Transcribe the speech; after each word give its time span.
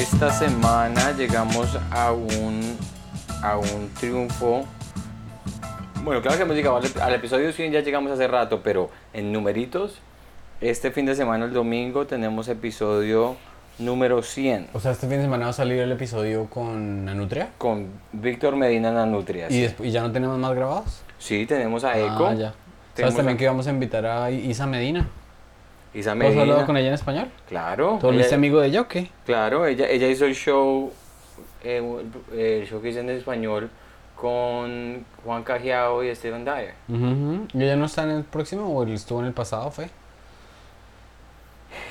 esta 0.00 0.30
semana 0.32 1.12
llegamos 1.12 1.78
a 1.90 2.12
un, 2.12 2.76
a 3.42 3.56
un 3.58 3.90
triunfo. 3.98 4.64
Bueno, 6.04 6.22
claro 6.22 6.36
que 6.38 6.44
hemos 6.44 6.56
llegado 6.56 6.76
al, 6.76 6.84
al 7.02 7.14
episodio 7.14 7.52
100, 7.52 7.72
ya 7.72 7.80
llegamos 7.80 8.10
hace 8.12 8.26
rato, 8.26 8.62
pero 8.62 8.90
en 9.12 9.32
numeritos, 9.32 9.98
este 10.60 10.90
fin 10.90 11.06
de 11.06 11.14
semana, 11.14 11.44
el 11.44 11.52
domingo, 11.52 12.06
tenemos 12.06 12.48
episodio 12.48 13.36
número 13.78 14.22
100 14.22 14.68
O 14.74 14.80
sea, 14.80 14.92
este 14.92 15.06
fin 15.06 15.16
de 15.16 15.22
semana 15.22 15.44
va 15.46 15.50
a 15.50 15.54
salir 15.54 15.78
el 15.80 15.92
episodio 15.92 16.46
con 16.46 17.08
Anutria. 17.08 17.48
con 17.58 17.88
Víctor 18.12 18.56
Medina 18.56 18.90
Nanutria. 18.92 19.46
¿Y, 19.50 19.62
despu- 19.64 19.84
¿Y 19.86 19.90
ya 19.90 20.02
no 20.02 20.12
tenemos 20.12 20.38
más 20.38 20.54
grabados? 20.54 21.02
Sí, 21.18 21.46
tenemos 21.46 21.84
a 21.84 21.98
Eco. 21.98 22.26
Ah, 22.26 22.34
ya. 22.34 22.54
¿Sabes 22.96 23.14
también 23.16 23.36
a- 23.36 23.38
que 23.38 23.44
íbamos 23.44 23.66
a 23.66 23.70
invitar 23.70 24.04
a 24.06 24.30
Isa 24.30 24.66
Medina? 24.66 25.06
Isa 25.92 26.10
¿Tú 26.10 26.10
has 26.10 26.16
Medina. 26.18 26.42
hablado 26.42 26.66
con 26.66 26.76
ella 26.76 26.88
en 26.88 26.94
español? 26.94 27.28
Claro. 27.48 27.98
¿Tú 28.00 28.10
este 28.10 28.34
amigo 28.34 28.60
de 28.60 28.68
ella 28.68 28.82
o 28.82 28.88
qué? 28.88 29.10
Claro, 29.26 29.66
ella, 29.66 29.88
ella 29.88 30.06
hizo 30.08 30.24
el 30.26 30.34
show, 30.34 30.92
eh, 31.64 31.82
el 32.32 32.66
show 32.68 32.80
que 32.80 32.90
hizo 32.90 33.00
en 33.00 33.10
español 33.10 33.70
con 34.14 35.04
Juan 35.24 35.42
Cajiao 35.42 36.04
y 36.04 36.08
Esteban 36.08 36.44
Dyer. 36.44 36.74
¿Y 36.88 37.62
ella 37.62 37.76
no 37.76 37.86
está 37.86 38.04
en 38.04 38.10
el 38.10 38.24
próximo 38.24 38.66
o 38.68 38.82
él 38.82 38.92
estuvo 38.92 39.20
en 39.20 39.26
el 39.26 39.32
pasado, 39.32 39.70
fue? 39.70 39.88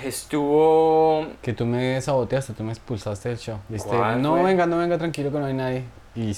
Estuvo 0.03 1.25
Que 1.41 1.53
tú 1.53 1.65
me 1.65 1.99
saboteaste, 2.01 2.53
tú 2.53 2.63
me 2.63 2.71
expulsaste 2.71 3.29
del 3.29 3.37
show. 3.37 3.57
¿Cuál 3.85 4.21
no 4.21 4.33
fue? 4.33 4.43
venga, 4.43 4.65
no 4.65 4.77
venga, 4.77 4.97
tranquilo 4.97 5.31
que 5.31 5.39
no 5.39 5.45
hay 5.45 5.53
nadie. 5.53 5.83
Y 6.15 6.31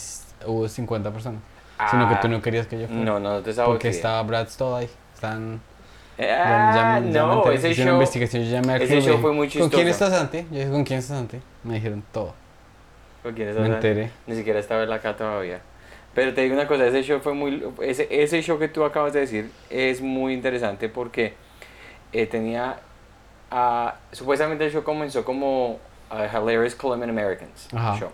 hubo 0.46 0.68
50 0.68 1.12
personas. 1.12 1.42
Sino 1.90 2.08
que 2.10 2.16
tú 2.16 2.28
no 2.28 2.42
querías 2.42 2.68
que 2.68 2.80
yo 2.80 2.88
fuera. 2.88 3.02
Ah, 3.02 3.06
No, 3.06 3.20
no, 3.20 3.30
te 3.38 3.42
Porque 3.46 3.54
saboteé. 3.54 3.92
estaba 3.92 4.22
Brad 4.24 4.48
todo 4.58 4.76
ahí. 4.76 4.90
Están... 5.16 5.60
Ah, 6.20 6.72
ya 6.76 7.00
me- 7.02 7.12
ya 7.12 7.26
me 7.26 7.36
no, 7.36 7.52
ese 7.52 7.74
show, 7.74 7.94
investigación, 7.94 8.44
yo 8.44 8.52
llamé 8.52 8.74
al 8.74 8.82
ese 8.82 8.94
club 8.96 9.06
show 9.08 9.18
fue 9.20 9.32
muy 9.34 9.48
¿Con 9.50 9.70
quién 9.70 9.88
chistoso". 9.88 10.06
estás, 10.06 10.10
Santi? 10.20 10.38
Yo 10.52 10.60
dije, 10.60 10.70
¿con 10.70 10.84
quién 10.84 11.00
estás, 11.00 11.18
Santi? 11.18 11.40
Me 11.64 11.76
dijeron 11.76 12.04
todo. 12.12 12.34
¿con 13.24 13.34
quién 13.34 13.48
Me 13.48 13.52
estás? 13.54 13.70
enteré. 13.70 14.12
Ni 14.28 14.36
siquiera 14.36 14.60
estaba 14.60 14.84
en 14.84 14.92
acá 14.92 15.16
todavía. 15.16 15.62
Pero 16.14 16.34
te 16.34 16.42
digo 16.42 16.56
una 16.56 16.68
cosa, 16.68 16.86
ese 16.88 17.04
show 17.04 17.20
fue 17.22 17.34
muy, 17.34 17.64
ese, 17.82 18.08
ese 18.12 18.42
show 18.42 18.60
que 18.60 18.68
tú 18.68 18.84
acabas 18.84 19.14
de 19.14 19.22
decir 19.22 19.50
es 19.70 20.02
muy 20.02 20.34
interesante 20.34 20.90
porque 20.90 21.34
eh, 22.12 22.26
tenía, 22.28 22.78
supuestamente 24.12 24.66
el 24.66 24.72
show 24.72 24.84
comenzó 24.84 25.24
como 25.24 25.80
ah, 26.10 26.28
Hilarious 26.32 26.76
Colombian 26.76 27.10
Americans 27.10 27.68
Ajá. 27.74 27.98
show. 27.98 28.10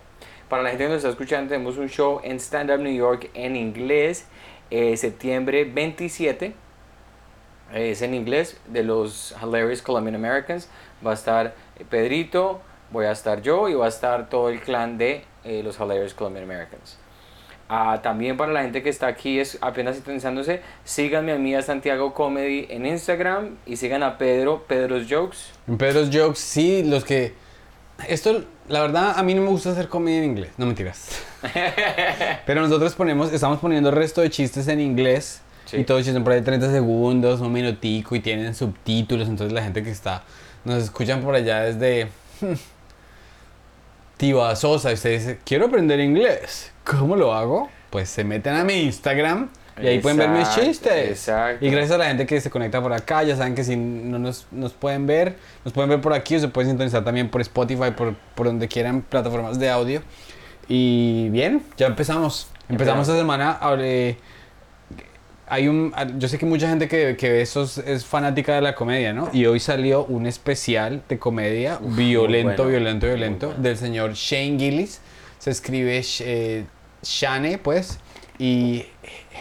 Para 0.49 0.63
la 0.63 0.69
gente 0.69 0.83
que 0.85 0.89
nos 0.89 0.97
está 0.97 1.09
escuchando, 1.09 1.49
tenemos 1.49 1.77
un 1.77 1.89
show 1.89 2.21
en 2.23 2.39
Stand 2.39 2.71
Up 2.71 2.79
New 2.79 2.93
York 2.93 3.29
en 3.33 3.55
inglés, 3.55 4.25
eh, 4.71 4.95
septiembre 4.95 5.65
27. 5.65 6.53
Es 7.73 8.01
en 8.01 8.13
inglés 8.13 8.57
de 8.67 8.83
los 8.83 9.35
Hilarious 9.41 9.81
Colombian 9.81 10.15
Americans. 10.15 10.69
Va 11.05 11.11
a 11.11 11.13
estar 11.13 11.53
Pedrito, 11.89 12.61
voy 12.91 13.05
a 13.05 13.11
estar 13.11 13.41
yo 13.41 13.69
y 13.69 13.73
va 13.73 13.85
a 13.85 13.89
estar 13.89 14.29
todo 14.29 14.49
el 14.49 14.61
clan 14.61 14.97
de 14.97 15.23
eh, 15.43 15.61
los 15.63 15.79
Hilarious 15.79 16.13
Colombian 16.13 16.43
Americans. 16.43 16.97
Ah, 17.69 17.99
también 18.01 18.37
para 18.37 18.53
la 18.53 18.61
gente 18.61 18.81
que 18.81 18.89
está 18.89 19.07
aquí 19.07 19.39
es 19.39 19.57
apenas 19.59 19.95
sintonizándose, 19.95 20.61
síganme 20.85 21.33
a 21.33 21.37
mí 21.37 21.53
a 21.53 21.61
Santiago 21.61 22.13
Comedy 22.13 22.65
en 22.69 22.85
Instagram 22.85 23.57
y 23.65 23.75
sigan 23.75 24.03
a 24.03 24.17
Pedro, 24.17 24.63
Pedro's 24.67 25.05
Jokes. 25.09 25.37
En 25.67 25.77
Pedro's 25.77 26.09
Jokes, 26.11 26.39
sí, 26.39 26.83
los 26.83 27.03
que... 27.03 27.33
Esto, 28.07 28.45
la 28.69 28.81
verdad, 28.81 29.15
a 29.17 29.23
mí 29.23 29.33
no 29.33 29.41
me 29.41 29.49
gusta 29.49 29.71
hacer 29.71 29.89
comedia 29.89 30.19
en 30.19 30.25
inglés, 30.25 30.51
no 30.57 30.65
mentiras. 30.65 31.09
Pero 32.45 32.61
nosotros 32.61 32.93
ponemos, 32.93 33.33
estamos 33.33 33.59
poniendo 33.59 33.89
el 33.89 33.95
resto 33.95 34.21
de 34.21 34.29
chistes 34.29 34.67
en 34.69 34.79
inglés. 34.79 35.41
Sí. 35.67 35.77
Y 35.77 35.83
todos 35.83 36.03
chistes 36.03 36.23
por 36.23 36.31
ahí 36.33 36.39
de 36.39 36.45
30 36.45 36.71
segundos, 36.71 37.39
un 37.41 37.51
minutico 37.53 38.15
y 38.15 38.19
tienen 38.21 38.55
subtítulos. 38.55 39.27
Entonces 39.27 39.53
la 39.53 39.61
gente 39.61 39.83
que 39.83 39.91
está, 39.91 40.23
nos 40.65 40.83
escuchan 40.83 41.21
por 41.21 41.35
allá 41.35 41.61
desde... 41.61 42.07
Tiba 44.17 44.55
Sosa 44.55 44.89
y 44.91 44.93
usted 44.95 45.11
dice, 45.11 45.39
quiero 45.45 45.67
aprender 45.67 45.99
inglés. 45.99 46.71
¿Cómo 46.83 47.15
lo 47.15 47.33
hago? 47.35 47.69
Pues 47.91 48.09
se 48.09 48.23
meten 48.23 48.55
a 48.55 48.63
mi 48.63 48.73
Instagram 48.81 49.49
y 49.79 49.85
ahí 49.85 49.99
pueden 49.99 50.17
ver 50.17 50.29
mis 50.29 50.39
Exacto, 50.39 50.63
chistes. 50.65 51.09
exacto. 51.11 51.63
Y 51.63 51.69
gracias 51.69 51.91
a 51.91 51.97
la 51.99 52.05
gente 52.05 52.25
que 52.25 52.41
se 52.41 52.49
conecta 52.49 52.81
por 52.81 52.93
acá, 52.93 53.21
ya 53.21 53.35
saben 53.35 53.53
que 53.53 53.63
si 53.63 53.75
no 53.75 54.17
nos, 54.17 54.47
nos 54.51 54.73
pueden 54.73 55.05
ver, 55.05 55.35
nos 55.63 55.71
pueden 55.73 55.91
ver 55.91 56.01
por 56.01 56.13
aquí 56.13 56.35
o 56.35 56.39
se 56.39 56.47
pueden 56.47 56.71
sintonizar 56.71 57.03
también 57.03 57.29
por 57.29 57.41
Spotify, 57.41 57.91
por, 57.95 58.15
por 58.33 58.47
donde 58.47 58.67
quieran, 58.67 59.01
plataformas 59.03 59.59
de 59.59 59.69
audio. 59.69 60.01
Y 60.67 61.29
bien, 61.29 61.61
ya 61.77 61.85
empezamos. 61.85 62.47
Empezamos 62.69 62.69
Empezamos. 62.69 63.07
esta 63.07 63.19
semana. 63.19 63.57
hablé- 63.61 64.17
hay 65.49 65.67
un, 65.67 65.93
yo 66.17 66.27
sé 66.27 66.37
que 66.37 66.45
mucha 66.45 66.67
gente 66.69 66.87
que, 66.87 67.15
que 67.15 67.29
ve 67.29 67.41
eso 67.41 67.63
es, 67.63 68.05
fanática 68.05 68.55
de 68.55 68.61
la 68.61 68.75
comedia, 68.75 69.13
¿no? 69.13 69.29
Y 69.31 69.45
hoy 69.45 69.59
salió 69.59 70.03
un 70.05 70.25
especial 70.25 71.03
de 71.07 71.17
comedia 71.17 71.79
Uf, 71.81 71.95
violento, 71.95 72.63
bueno, 72.63 72.69
violento, 72.69 73.07
violento, 73.07 73.47
bueno. 73.47 73.63
del 73.63 73.77
señor 73.77 74.13
Shane 74.13 74.59
Gillis. 74.59 75.01
Se 75.39 75.51
escribe 75.51 76.01
eh, 76.19 76.65
Shane, 77.01 77.57
pues, 77.59 77.99
y 78.37 78.85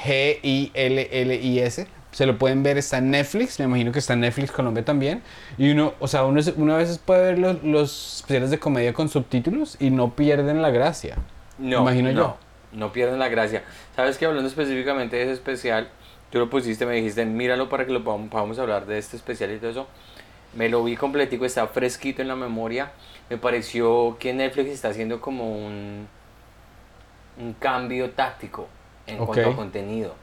G-I-L-L-I-S. 0.05 1.87
Se 2.13 2.25
lo 2.25 2.39
pueden 2.39 2.63
ver, 2.63 2.79
está 2.79 2.99
en 2.99 3.11
Netflix, 3.11 3.59
me 3.59 3.67
imagino 3.67 3.93
que 3.93 3.99
está 3.99 4.15
en 4.15 4.21
Netflix 4.21 4.53
Colombia 4.53 4.85
también. 4.85 5.23
Y 5.59 5.71
uno, 5.73 5.95
o 5.99 6.09
sea, 6.09 6.25
uno, 6.25 6.41
uno 6.57 6.75
a 6.75 6.79
veces 6.79 6.99
puede 6.99 7.33
ver 7.33 7.39
los, 7.39 7.63
los 7.63 8.17
especiales 8.19 8.51
de 8.51 8.59
comedia 8.59 8.95
con 8.95 9.09
subtítulos 9.09 9.77
y 9.81 9.91
no 9.91 10.15
pierden 10.15 10.63
la 10.63 10.71
gracia. 10.71 11.17
No, 11.59 11.83
Imagino 11.83 12.13
no, 12.13 12.15
yo. 12.15 12.46
No 12.77 12.93
pierden 12.93 13.19
la 13.19 13.29
gracia. 13.29 13.65
Sabes 13.97 14.19
que 14.19 14.27
hablando 14.27 14.49
específicamente 14.49 15.17
de 15.17 15.23
ese 15.25 15.33
especial, 15.33 15.89
tú 16.31 16.39
lo 16.39 16.49
pusiste, 16.51 16.87
me 16.87 16.95
dijiste, 16.95 17.25
míralo 17.25 17.69
para 17.69 17.87
que 17.87 17.93
lo 17.93 18.05
podamos, 18.05 18.29
podamos 18.29 18.59
hablar 18.59 18.87
de 18.87 18.99
este 18.99 19.17
especial 19.17 19.51
y 19.53 19.59
todo 19.59 19.71
eso. 19.71 19.87
Me 20.55 20.69
lo 20.69 20.85
vi 20.85 20.97
completico, 20.97 21.45
está 21.45 21.67
fresquito 21.67 22.23
en 22.23 22.29
la 22.29 22.37
memoria. 22.37 22.93
Me 23.29 23.39
pareció 23.39 24.17
que 24.21 24.33
Netflix 24.33 24.71
está 24.71 24.89
haciendo 24.89 25.21
como 25.21 25.51
un, 25.51 26.07
un 27.39 27.53
cambio 27.55 28.11
táctico 28.11 28.69
en 29.07 29.19
cuanto 29.19 29.51
a 29.51 29.57
contenido. 29.57 30.15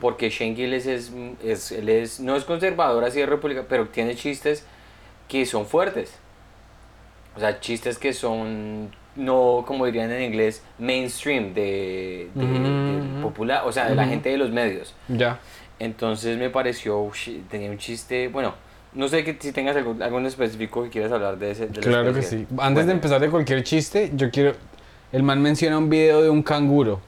Porque 0.00 0.30
Shane 0.30 0.54
Gillis 0.54 0.86
es, 0.86 1.12
es, 1.42 1.72
él 1.72 1.88
es, 1.88 2.20
no 2.20 2.36
es 2.36 2.44
conservador 2.44 3.04
así 3.04 3.20
de 3.20 3.26
república, 3.26 3.64
pero 3.68 3.88
tiene 3.88 4.14
chistes 4.16 4.66
que 5.28 5.46
son 5.46 5.66
fuertes. 5.66 6.18
O 7.36 7.40
sea, 7.40 7.60
chistes 7.60 7.98
que 7.98 8.12
son, 8.12 8.90
no 9.16 9.64
como 9.66 9.86
dirían 9.86 10.10
en 10.12 10.22
inglés, 10.22 10.62
mainstream, 10.78 11.54
de, 11.54 12.28
de- 12.34 12.44
Ujú, 12.44 12.52
del 12.54 13.10
ujú. 13.12 13.20
popular, 13.22 13.62
o 13.66 13.72
sea, 13.72 13.88
de 13.88 13.94
la 13.94 14.02
Ujú. 14.02 14.10
gente 14.12 14.28
de 14.30 14.38
los 14.38 14.50
medios. 14.50 14.94
Ya. 15.08 15.38
Entonces 15.78 16.38
me 16.38 16.50
pareció, 16.50 17.10
tenía 17.50 17.70
un 17.70 17.78
chiste, 17.78 18.28
bueno, 18.28 18.54
no 18.94 19.08
sé 19.08 19.24
que, 19.24 19.36
si 19.38 19.52
tengas 19.52 19.76
algún, 19.76 20.02
algún 20.02 20.24
específico 20.26 20.82
que 20.84 20.90
quieras 20.90 21.12
hablar 21.12 21.38
de 21.38 21.50
ese. 21.50 21.66
del 21.66 21.82
Claro 21.82 22.14
que 22.14 22.22
sí. 22.22 22.36
Antes 22.36 22.48
Bueno, 22.74 22.86
de 22.86 22.92
empezar 22.92 23.20
de 23.20 23.28
cualquier 23.30 23.62
chiste, 23.62 24.10
yo 24.14 24.30
quiero... 24.30 24.54
El 25.12 25.22
man 25.22 25.40
menciona 25.40 25.78
un 25.78 25.88
video 25.90 26.22
de 26.22 26.30
un 26.30 26.42
canguro. 26.42 27.00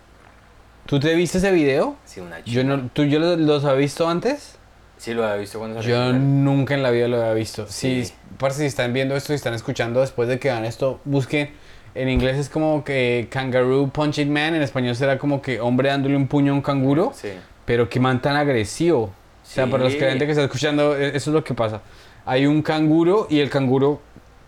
¿Tú 0.87 1.01
te 1.01 1.15
viste 1.15 1.39
ese 1.39 1.51
video? 1.51 1.97
Sí, 2.05 2.21
una 2.21 2.39
Yo 2.41 2.45
chica. 2.63 2.65
no, 2.65 2.91
¿Tú 2.93 3.05
yo 3.05 3.19
los, 3.19 3.39
los 3.39 3.65
has 3.65 3.77
visto 3.77 4.09
antes? 4.09 4.57
Sí, 4.97 5.15
lo 5.15 5.25
había 5.25 5.37
visto 5.37 5.59
cuando 5.59 5.81
salió. 5.83 5.97
Yo 5.97 6.13
nunca 6.13 6.75
en 6.75 6.83
la 6.83 6.91
vida 6.91 7.09
lo 7.09 7.21
había 7.21 7.35
visto. 7.35 7.67
Si, 7.69 8.05
Sí. 8.07 8.15
parce, 8.39 8.61
si 8.61 8.67
están 8.67 8.93
viendo 8.93 9.17
esto 9.17 9.33
y 9.33 9.37
están 9.37 9.55
escuchando 9.55 10.01
después 10.01 10.29
de 10.29 10.39
que 10.39 10.49
vean 10.49 10.65
esto, 10.65 11.01
busquen. 11.05 11.51
En 11.95 12.09
inglés 12.09 12.37
es 12.39 12.49
como 12.49 12.85
que 12.85 13.27
Kangaroo 13.31 13.89
Punching 13.91 14.33
Man, 14.33 14.55
en 14.55 14.63
español 14.63 14.95
será 14.95 15.19
como 15.19 15.43
que 15.43 15.61
hombre 15.61 15.89
dándole 15.89 16.17
un 16.17 16.27
puño 16.29 16.53
a 16.53 16.55
un 16.55 16.63
canguro, 16.63 17.13
Sí. 17.15 17.31
pero 17.65 17.89
que 17.89 17.99
man 18.01 18.21
tan 18.23 18.37
agresivo. 18.37 19.05
O 19.05 19.51
sea, 19.51 19.67
para 19.67 19.85
los 19.85 19.95
gente 19.95 20.27
que 20.27 20.33
está 20.33 20.45
escuchando, 20.45 20.97
e- 20.97 21.17
eso 21.17 21.31
es 21.31 21.35
lo 21.35 21.43
que 21.43 21.55
pasa. 21.55 21.81
Hay 22.27 22.47
un 22.47 22.61
canguro 22.63 23.27
y 23.31 23.41
el 23.41 23.49
canguro 23.51 24.01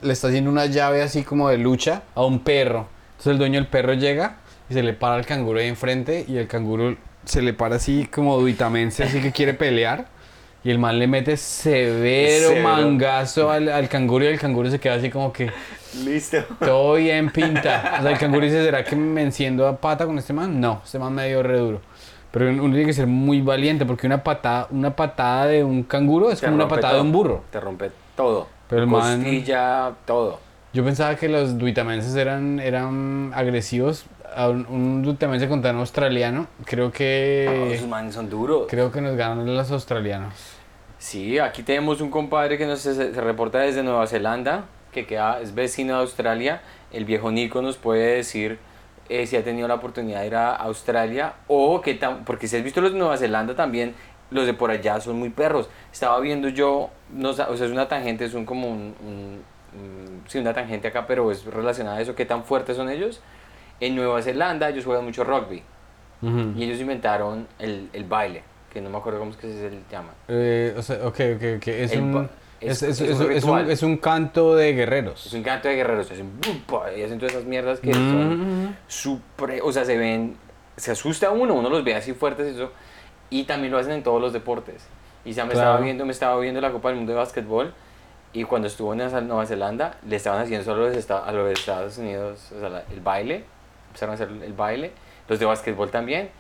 le 0.02 0.12
está 0.12 0.28
haciendo 0.28 0.50
una 0.50 0.66
llave 0.66 1.02
así 1.02 1.22
como 1.22 1.48
de 1.48 1.58
lucha 1.58 2.02
a 2.14 2.24
un 2.24 2.40
perro. 2.40 2.86
Entonces 3.12 3.32
el 3.32 3.38
dueño 3.38 3.54
del 3.60 3.66
perro 3.66 3.94
llega 3.94 4.36
y 4.68 4.74
se 4.74 4.82
le 4.82 4.92
para 4.92 5.14
al 5.14 5.26
canguro 5.26 5.58
ahí 5.58 5.66
enfrente 5.68 6.24
y 6.28 6.36
el 6.36 6.46
canguro 6.46 6.96
se 7.24 7.42
le 7.42 7.52
para 7.54 7.76
así 7.76 8.06
como 8.06 8.38
duitamense, 8.38 9.04
así 9.04 9.20
que 9.20 9.32
quiere 9.32 9.54
pelear. 9.54 10.06
Y 10.62 10.70
el 10.70 10.78
man 10.78 10.98
le 10.98 11.06
mete 11.06 11.36
severo, 11.36 12.48
Severo. 12.48 12.62
mangazo 12.68 13.50
al, 13.50 13.68
al 13.70 13.88
canguro 13.88 14.24
y 14.24 14.28
el 14.28 14.38
canguro 14.38 14.70
se 14.70 14.78
queda 14.78 14.94
así 14.94 15.08
como 15.08 15.32
que 15.32 15.50
Listo. 16.04 16.38
todo 16.58 16.94
bien 16.96 17.30
pinta. 17.30 17.96
O 17.98 18.02
sea, 18.02 18.10
el 18.10 18.18
canguro 18.18 18.44
dice, 18.44 18.62
¿será 18.62 18.84
que 18.84 18.94
me 18.94 19.22
enciendo 19.22 19.66
a 19.66 19.76
pata 19.76 20.04
con 20.06 20.18
este 20.18 20.32
man? 20.34 20.60
No, 20.60 20.82
este 20.84 20.98
man 20.98 21.14
me 21.14 21.26
dio 21.28 21.42
re 21.42 21.58
duro. 21.58 21.80
Pero 22.30 22.48
uno 22.50 22.62
tiene 22.74 22.84
que 22.84 22.92
ser 22.92 23.06
muy 23.06 23.40
valiente 23.40 23.84
porque 23.86 24.06
una 24.06 24.22
patada, 24.22 24.68
una 24.70 24.94
patada 24.94 25.46
de 25.46 25.64
un 25.64 25.82
canguro 25.82 26.30
es 26.30 26.40
Te 26.40 26.46
como 26.46 26.56
una 26.56 26.68
patada 26.68 26.94
de 26.94 27.00
un 27.00 27.10
burro. 27.12 27.42
Te 27.50 27.58
rompe 27.58 27.90
todo. 28.14 28.46
Pero 28.68 28.82
el 28.82 28.86
man- 28.86 29.22
Costilla, 29.22 29.92
todo. 30.06 30.38
Yo 30.72 30.84
pensaba 30.84 31.16
que 31.16 31.28
los 31.28 31.58
duitamenses 31.58 32.14
eran, 32.14 32.60
eran 32.60 33.32
agresivos. 33.34 34.04
A 34.34 34.48
un, 34.48 34.66
un 34.68 35.16
contra 35.48 35.72
un 35.72 35.78
australiano. 35.78 36.46
Creo 36.64 36.92
que 36.92 37.72
esos 37.74 37.88
manes 37.88 38.14
son 38.14 38.30
duros. 38.30 38.66
creo 38.68 38.90
que 38.92 39.00
nos 39.00 39.16
ganan 39.16 39.44
los 39.56 39.70
australianos. 39.70 40.34
Sí, 40.98 41.38
aquí 41.38 41.62
tenemos 41.62 42.00
un 42.00 42.10
compadre 42.10 42.58
que 42.58 42.66
nos 42.66 42.80
se, 42.80 42.94
se 42.94 43.20
reporta 43.20 43.58
desde 43.58 43.82
Nueva 43.82 44.06
Zelanda, 44.06 44.64
que 44.92 45.06
queda, 45.06 45.40
es 45.40 45.54
vecino 45.54 45.94
de 45.94 46.00
Australia. 46.02 46.60
El 46.92 47.04
viejo 47.04 47.30
Nico 47.30 47.62
nos 47.62 47.76
puede 47.78 48.16
decir 48.16 48.58
eh, 49.08 49.26
si 49.26 49.36
ha 49.36 49.42
tenido 49.42 49.66
la 49.66 49.74
oportunidad 49.74 50.20
de 50.20 50.26
ir 50.26 50.34
a 50.34 50.54
Australia 50.54 51.34
o 51.48 51.80
que 51.80 51.94
tan, 51.94 52.24
porque 52.24 52.46
si 52.48 52.56
has 52.56 52.62
visto 52.62 52.80
los 52.80 52.92
de 52.92 52.98
Nueva 52.98 53.16
Zelanda 53.16 53.54
también, 53.56 53.94
los 54.30 54.46
de 54.46 54.52
por 54.54 54.70
allá 54.70 55.00
son 55.00 55.18
muy 55.18 55.30
perros. 55.30 55.68
Estaba 55.92 56.20
viendo 56.20 56.48
yo, 56.48 56.90
no, 57.12 57.30
o 57.30 57.32
sea, 57.32 57.46
es 57.52 57.60
una 57.62 57.88
tangente, 57.88 58.24
es 58.26 58.34
un 58.34 58.44
como 58.44 58.68
un, 58.68 58.94
un- 59.04 59.40
mm, 59.72 60.28
sí, 60.28 60.38
una 60.38 60.52
tangente 60.52 60.88
acá, 60.88 61.06
pero 61.06 61.32
es 61.32 61.44
relacionada 61.46 61.96
a 61.96 62.00
eso, 62.00 62.14
qué 62.14 62.26
tan 62.26 62.44
fuertes 62.44 62.76
son 62.76 62.90
ellos. 62.90 63.20
En 63.80 63.96
Nueva 63.96 64.20
Zelanda 64.22 64.68
ellos 64.68 64.84
juegan 64.84 65.04
mucho 65.04 65.24
rugby 65.24 65.62
Ujú. 66.22 66.52
y 66.56 66.64
ellos 66.64 66.78
inventaron 66.80 67.46
el, 67.58 67.88
el 67.92 68.04
baile, 68.04 68.42
que 68.72 68.80
no 68.80 68.90
me 68.90 68.98
acuerdo 68.98 69.18
cómo 69.18 69.30
es 69.30 69.36
que 69.38 69.48
se 69.50 69.70
llama. 69.90 70.10
Eh, 70.28 70.74
o 70.76 70.82
sea, 70.82 70.96
ok, 71.06 71.20
ok, 71.36 71.42
ok. 71.56 71.66
Es, 71.68 71.92
El 71.92 72.00
un, 72.02 72.28
es, 72.60 72.82
es- 72.82 73.00
es- 73.00 73.00
un 73.00 73.06
un- 73.06 73.12
es 73.12 73.20
un, 73.20 73.28
ritual. 73.28 73.70
es 73.70 73.82
un 73.82 73.96
canto 73.96 74.54
de 74.54 74.72
guerreros. 74.74 75.24
Es 75.26 75.32
un 75.32 75.42
canto 75.42 75.68
de 75.68 75.76
guerreros, 75.76 76.10
hacen 76.10 76.30
y 76.96 77.02
hacen 77.02 77.18
todas 77.18 77.32
esas 77.34 77.46
mierdas 77.46 77.80
que 77.80 77.92
son 77.94 78.66
Mm. 78.66 78.76
supre, 78.86 79.60
o 79.62 79.72
sea, 79.72 79.84
se 79.86 79.96
ven, 79.96 80.36
se 80.76 80.90
asusta 80.90 81.30
uno, 81.30 81.54
uno 81.54 81.70
los 81.70 81.82
ve 81.84 81.94
así 81.94 82.12
fuertes 82.12 82.52
y 82.52 82.56
eso, 82.56 82.70
y 83.30 83.44
también 83.44 83.72
lo 83.72 83.78
hacen 83.78 83.92
en 83.92 84.02
todos 84.02 84.20
los 84.20 84.32
deportes. 84.34 84.86
Y 85.24 85.32
ya 85.32 85.44
me 85.44 85.52
Claro. 85.52 85.68
estaba 85.70 85.84
viendo, 85.84 86.04
me 86.04 86.12
estaba 86.12 86.38
viendo 86.40 86.60
la 86.60 86.70
Copa 86.70 86.88
del 86.88 86.98
Mundo 86.98 87.12
de 87.12 87.18
Básquetbol, 87.18 87.72
y 88.32 88.44
cuando 88.44 88.68
estuvo 88.68 88.92
en 88.92 88.98
Nueva 89.26 89.46
Zelanda, 89.46 89.98
le 90.06 90.16
estaban 90.16 90.42
haciendo 90.42 90.64
solo 90.64 90.84
a 90.84 91.32
los, 91.32 91.52
Estados 91.52 91.98
Unidos, 91.98 92.52
o 92.56 92.60
sea, 92.60 92.84
el 92.92 93.00
baile, 93.00 93.44
empezaron 93.90 94.12
a 94.12 94.14
hacer 94.14 94.28
el 94.44 94.52
baile, 94.52 94.92
los 95.28 95.38
de 95.38 95.44
básquetbol 95.46 95.90
también, 95.90 96.30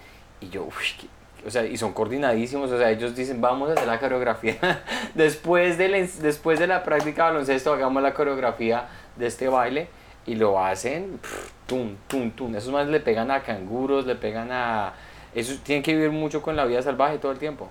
y 0.40 0.48
yo, 0.48 0.64
uy, 0.64 1.08
o 1.46 1.50
sea, 1.50 1.64
y 1.64 1.76
son 1.76 1.92
coordinadísimos, 1.92 2.70
o 2.70 2.78
sea, 2.78 2.90
ellos 2.90 3.14
dicen, 3.14 3.40
vamos 3.40 3.70
a 3.70 3.72
hacer 3.74 3.86
la 3.86 3.98
coreografía, 4.00 4.56
después, 5.14 5.78
del, 5.78 5.94
ens- 5.94 6.18
después 6.18 6.58
de 6.58 6.66
la 6.66 6.82
práctica 6.82 7.24
de 7.26 7.30
baloncesto, 7.32 7.72
hagamos 7.72 8.02
la 8.02 8.14
coreografía 8.14 8.88
de 9.16 9.26
este 9.26 9.48
baile, 9.48 9.88
y 10.26 10.34
lo 10.34 10.62
hacen, 10.62 11.18
pf, 11.20 11.48
tum, 11.66 11.96
tum, 12.06 12.30
tum, 12.32 12.54
esos 12.54 12.72
más 12.72 12.86
le 12.86 13.00
pegan 13.00 13.30
a 13.30 13.40
canguros, 13.42 14.06
le 14.06 14.14
pegan 14.16 14.50
a... 14.52 14.92
Esos 15.34 15.58
tienen 15.60 15.82
que 15.82 15.94
vivir 15.94 16.10
mucho 16.10 16.42
con 16.42 16.56
la 16.56 16.64
vida 16.66 16.82
salvaje 16.82 17.18
todo 17.18 17.32
el 17.32 17.38
tiempo. 17.38 17.68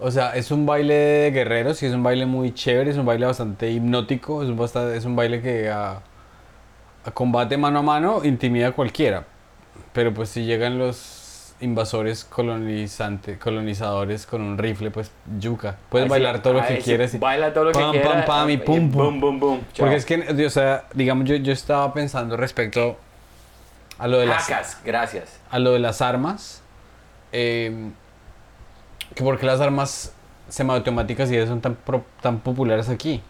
O 0.00 0.10
sea, 0.10 0.34
es 0.34 0.50
un 0.50 0.66
baile 0.66 0.94
de 0.94 1.30
guerreros 1.30 1.80
y 1.82 1.86
es 1.86 1.92
un 1.94 2.02
baile 2.02 2.26
muy 2.26 2.52
chévere, 2.52 2.90
es 2.90 2.96
un 2.96 3.06
baile 3.06 3.26
bastante 3.26 3.70
hipnótico, 3.70 4.42
es 4.42 4.48
un, 4.48 4.56
basta- 4.56 4.94
es 4.96 5.04
un 5.04 5.14
baile 5.14 5.40
que 5.40 5.70
a, 5.70 6.00
a 7.04 7.10
combate 7.10 7.56
mano 7.56 7.80
a 7.80 7.82
mano 7.82 8.24
intimida 8.24 8.68
a 8.68 8.72
cualquiera. 8.72 9.24
Pero 9.92 10.12
pues 10.14 10.28
si 10.30 10.44
llegan 10.44 10.78
los 10.78 11.54
invasores 11.60 12.24
colonizantes, 12.24 13.38
colonizadores 13.38 14.26
con 14.26 14.42
un 14.42 14.58
rifle, 14.58 14.90
pues 14.90 15.10
yuca. 15.38 15.76
Puedes 15.90 16.08
bailar 16.08 16.42
todo 16.42 16.54
lo 16.54 16.66
que 16.66 16.78
quieras. 16.78 17.14
y- 17.14 17.18
Baila 17.18 17.52
todo 17.52 17.64
lo 17.64 17.72
Pam, 17.72 17.92
que 17.92 17.98
pam, 18.00 18.08
quieras. 18.10 18.26
pam, 18.26 18.50
y 18.50 18.56
pum, 18.56 18.90
pum. 18.90 18.90
boom, 18.90 19.20
boom, 19.20 19.40
boom. 19.40 19.60
Chao. 19.72 19.84
Porque 19.86 19.96
es 19.96 20.04
que, 20.04 20.44
o 20.46 20.50
sea, 20.50 20.84
digamos, 20.94 21.24
yo, 21.28 21.36
yo 21.36 21.52
estaba 21.52 21.92
pensando 21.94 22.36
respecto 22.36 22.96
a 23.98 24.08
lo 24.08 24.18
de 24.18 24.26
las, 24.26 24.48
gracias. 24.84 25.40
a 25.50 25.58
lo 25.58 25.72
de 25.72 25.78
las 25.78 26.00
armas. 26.02 26.62
eh, 27.32 27.90
que 29.14 29.22
porque 29.22 29.44
las 29.46 29.60
armas 29.60 30.14
semiautomáticas 30.48 31.30
y 31.30 31.36
eso 31.36 31.46
son 31.48 31.60
tan, 31.60 31.74
pro- 31.74 32.04
tan 32.22 32.40
populares 32.40 32.88
aquí. 32.88 33.22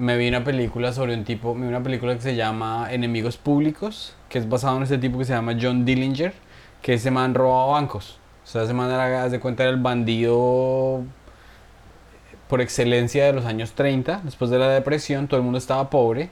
Me 0.00 0.16
vi 0.16 0.28
una 0.28 0.42
película 0.42 0.94
sobre 0.94 1.12
un 1.12 1.24
tipo, 1.24 1.54
me 1.54 1.66
vi 1.66 1.68
una 1.68 1.82
película 1.82 2.14
que 2.14 2.22
se 2.22 2.34
llama 2.34 2.88
Enemigos 2.90 3.36
Públicos, 3.36 4.16
que 4.30 4.38
es 4.38 4.48
basado 4.48 4.78
en 4.78 4.84
este 4.84 4.96
tipo 4.96 5.18
que 5.18 5.26
se 5.26 5.34
llama 5.34 5.54
John 5.60 5.84
Dillinger, 5.84 6.32
que 6.80 6.94
ese 6.94 7.10
man 7.10 7.34
robaba 7.34 7.72
bancos. 7.72 8.18
O 8.42 8.46
sea, 8.46 8.62
ese 8.62 8.72
man 8.72 8.90
era, 8.90 9.24
haz 9.24 9.30
de 9.30 9.40
cuenta, 9.40 9.62
era 9.62 9.72
el 9.72 9.76
bandido 9.76 11.02
por 12.48 12.62
excelencia 12.62 13.26
de 13.26 13.34
los 13.34 13.44
años 13.44 13.72
30, 13.72 14.22
después 14.24 14.50
de 14.50 14.58
la 14.58 14.70
depresión, 14.70 15.28
todo 15.28 15.36
el 15.36 15.44
mundo 15.44 15.58
estaba 15.58 15.90
pobre 15.90 16.30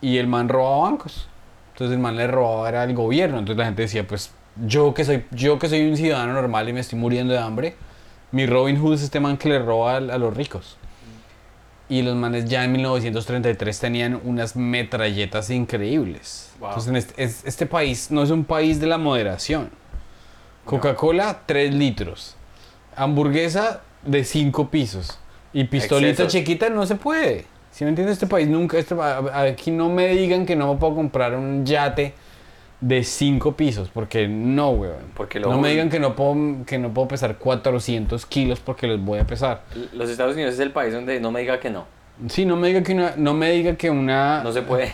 y 0.00 0.16
el 0.16 0.26
man 0.26 0.48
robaba 0.48 0.88
bancos. 0.88 1.28
Entonces 1.72 1.94
el 1.94 2.00
man 2.00 2.16
le 2.16 2.26
robaba 2.26 2.70
era 2.70 2.80
al 2.80 2.94
gobierno, 2.94 3.38
entonces 3.38 3.58
la 3.58 3.66
gente 3.66 3.82
decía, 3.82 4.06
pues 4.06 4.32
yo 4.64 4.94
que 4.94 5.04
soy 5.04 5.26
yo 5.30 5.58
que 5.58 5.68
soy 5.68 5.86
un 5.86 5.98
ciudadano 5.98 6.32
normal 6.32 6.66
y 6.70 6.72
me 6.72 6.80
estoy 6.80 6.98
muriendo 6.98 7.34
de 7.34 7.38
hambre, 7.38 7.76
mi 8.32 8.46
Robin 8.46 8.80
Hood 8.80 8.94
es 8.94 9.02
este 9.02 9.20
man 9.20 9.36
que 9.36 9.50
le 9.50 9.58
roba 9.58 9.98
a, 9.98 10.00
los 10.00 10.34
ricos. 10.34 10.78
Y 11.90 12.02
los 12.02 12.14
manes 12.16 12.44
ya 12.44 12.64
en 12.64 12.72
1933 12.72 13.78
tenían 13.80 14.20
unas 14.24 14.56
metralletas 14.56 15.48
increíbles. 15.50 16.50
Wow. 16.60 16.68
Entonces 16.70 16.88
en 16.90 16.96
este, 16.96 17.22
es- 17.24 17.44
este 17.44 17.66
país 17.66 18.10
no 18.10 18.22
es 18.22 18.30
un 18.30 18.44
país 18.44 18.78
de 18.80 18.86
la 18.86 18.98
moderación. 18.98 19.70
Coca-Cola, 20.64 21.40
3 21.46 21.72
litros. 21.74 22.36
Hamburguesa 22.94 23.80
de 24.04 24.24
5 24.24 24.68
pisos. 24.70 25.18
Y 25.52 25.64
pistolita 25.64 26.10
Excesos. 26.10 26.32
chiquita 26.32 26.68
no 26.68 26.84
se 26.84 26.96
puede. 26.96 27.46
Si 27.72 27.84
me 27.84 27.90
entiendes? 27.90 28.14
Este 28.14 28.26
país 28.26 28.48
nunca. 28.48 28.76
este 28.76 28.94
aquí 29.32 29.70
no 29.70 29.88
me 29.88 30.08
digan 30.08 30.44
que 30.44 30.56
no 30.56 30.74
me 30.74 30.78
puedo 30.80 30.94
comprar 30.94 31.34
un 31.36 31.64
yate 31.64 32.12
de 32.80 33.02
5 33.04 33.56
pisos. 33.56 33.88
Porque 33.92 34.28
no, 34.28 34.70
weón. 34.70 34.96
Porque 35.14 35.40
lo- 35.40 35.50
no 35.50 35.58
me 35.60 35.70
digan 35.70 35.90
que 35.90 35.98
no, 36.00 36.14
puedo, 36.16 36.36
que 36.66 36.78
no 36.78 36.92
puedo 36.94 37.08
pesar 37.08 37.36
400 37.38 38.24
kilos 38.26 38.60
porque 38.60 38.86
los 38.86 39.00
voy 39.00 39.18
a 39.18 39.26
pesar. 39.26 39.62
Los 39.92 40.08
Estados 40.10 40.34
Unidos 40.34 40.54
es 40.54 40.60
el 40.60 40.70
país 40.72 40.92
donde 40.94 41.20
no 41.20 41.30
me 41.30 41.40
diga 41.40 41.58
que 41.60 41.70
no. 41.70 41.86
Sí, 42.28 42.44
no 42.44 42.56
me 42.56 42.68
diga 42.68 42.82
que 42.82 42.92
una. 42.94 43.14
No 43.16 43.34
me 43.34 43.50
diga 43.52 43.76
que 43.76 43.90
una. 43.90 44.42
No 44.42 44.52
se 44.52 44.62
puede. 44.62 44.92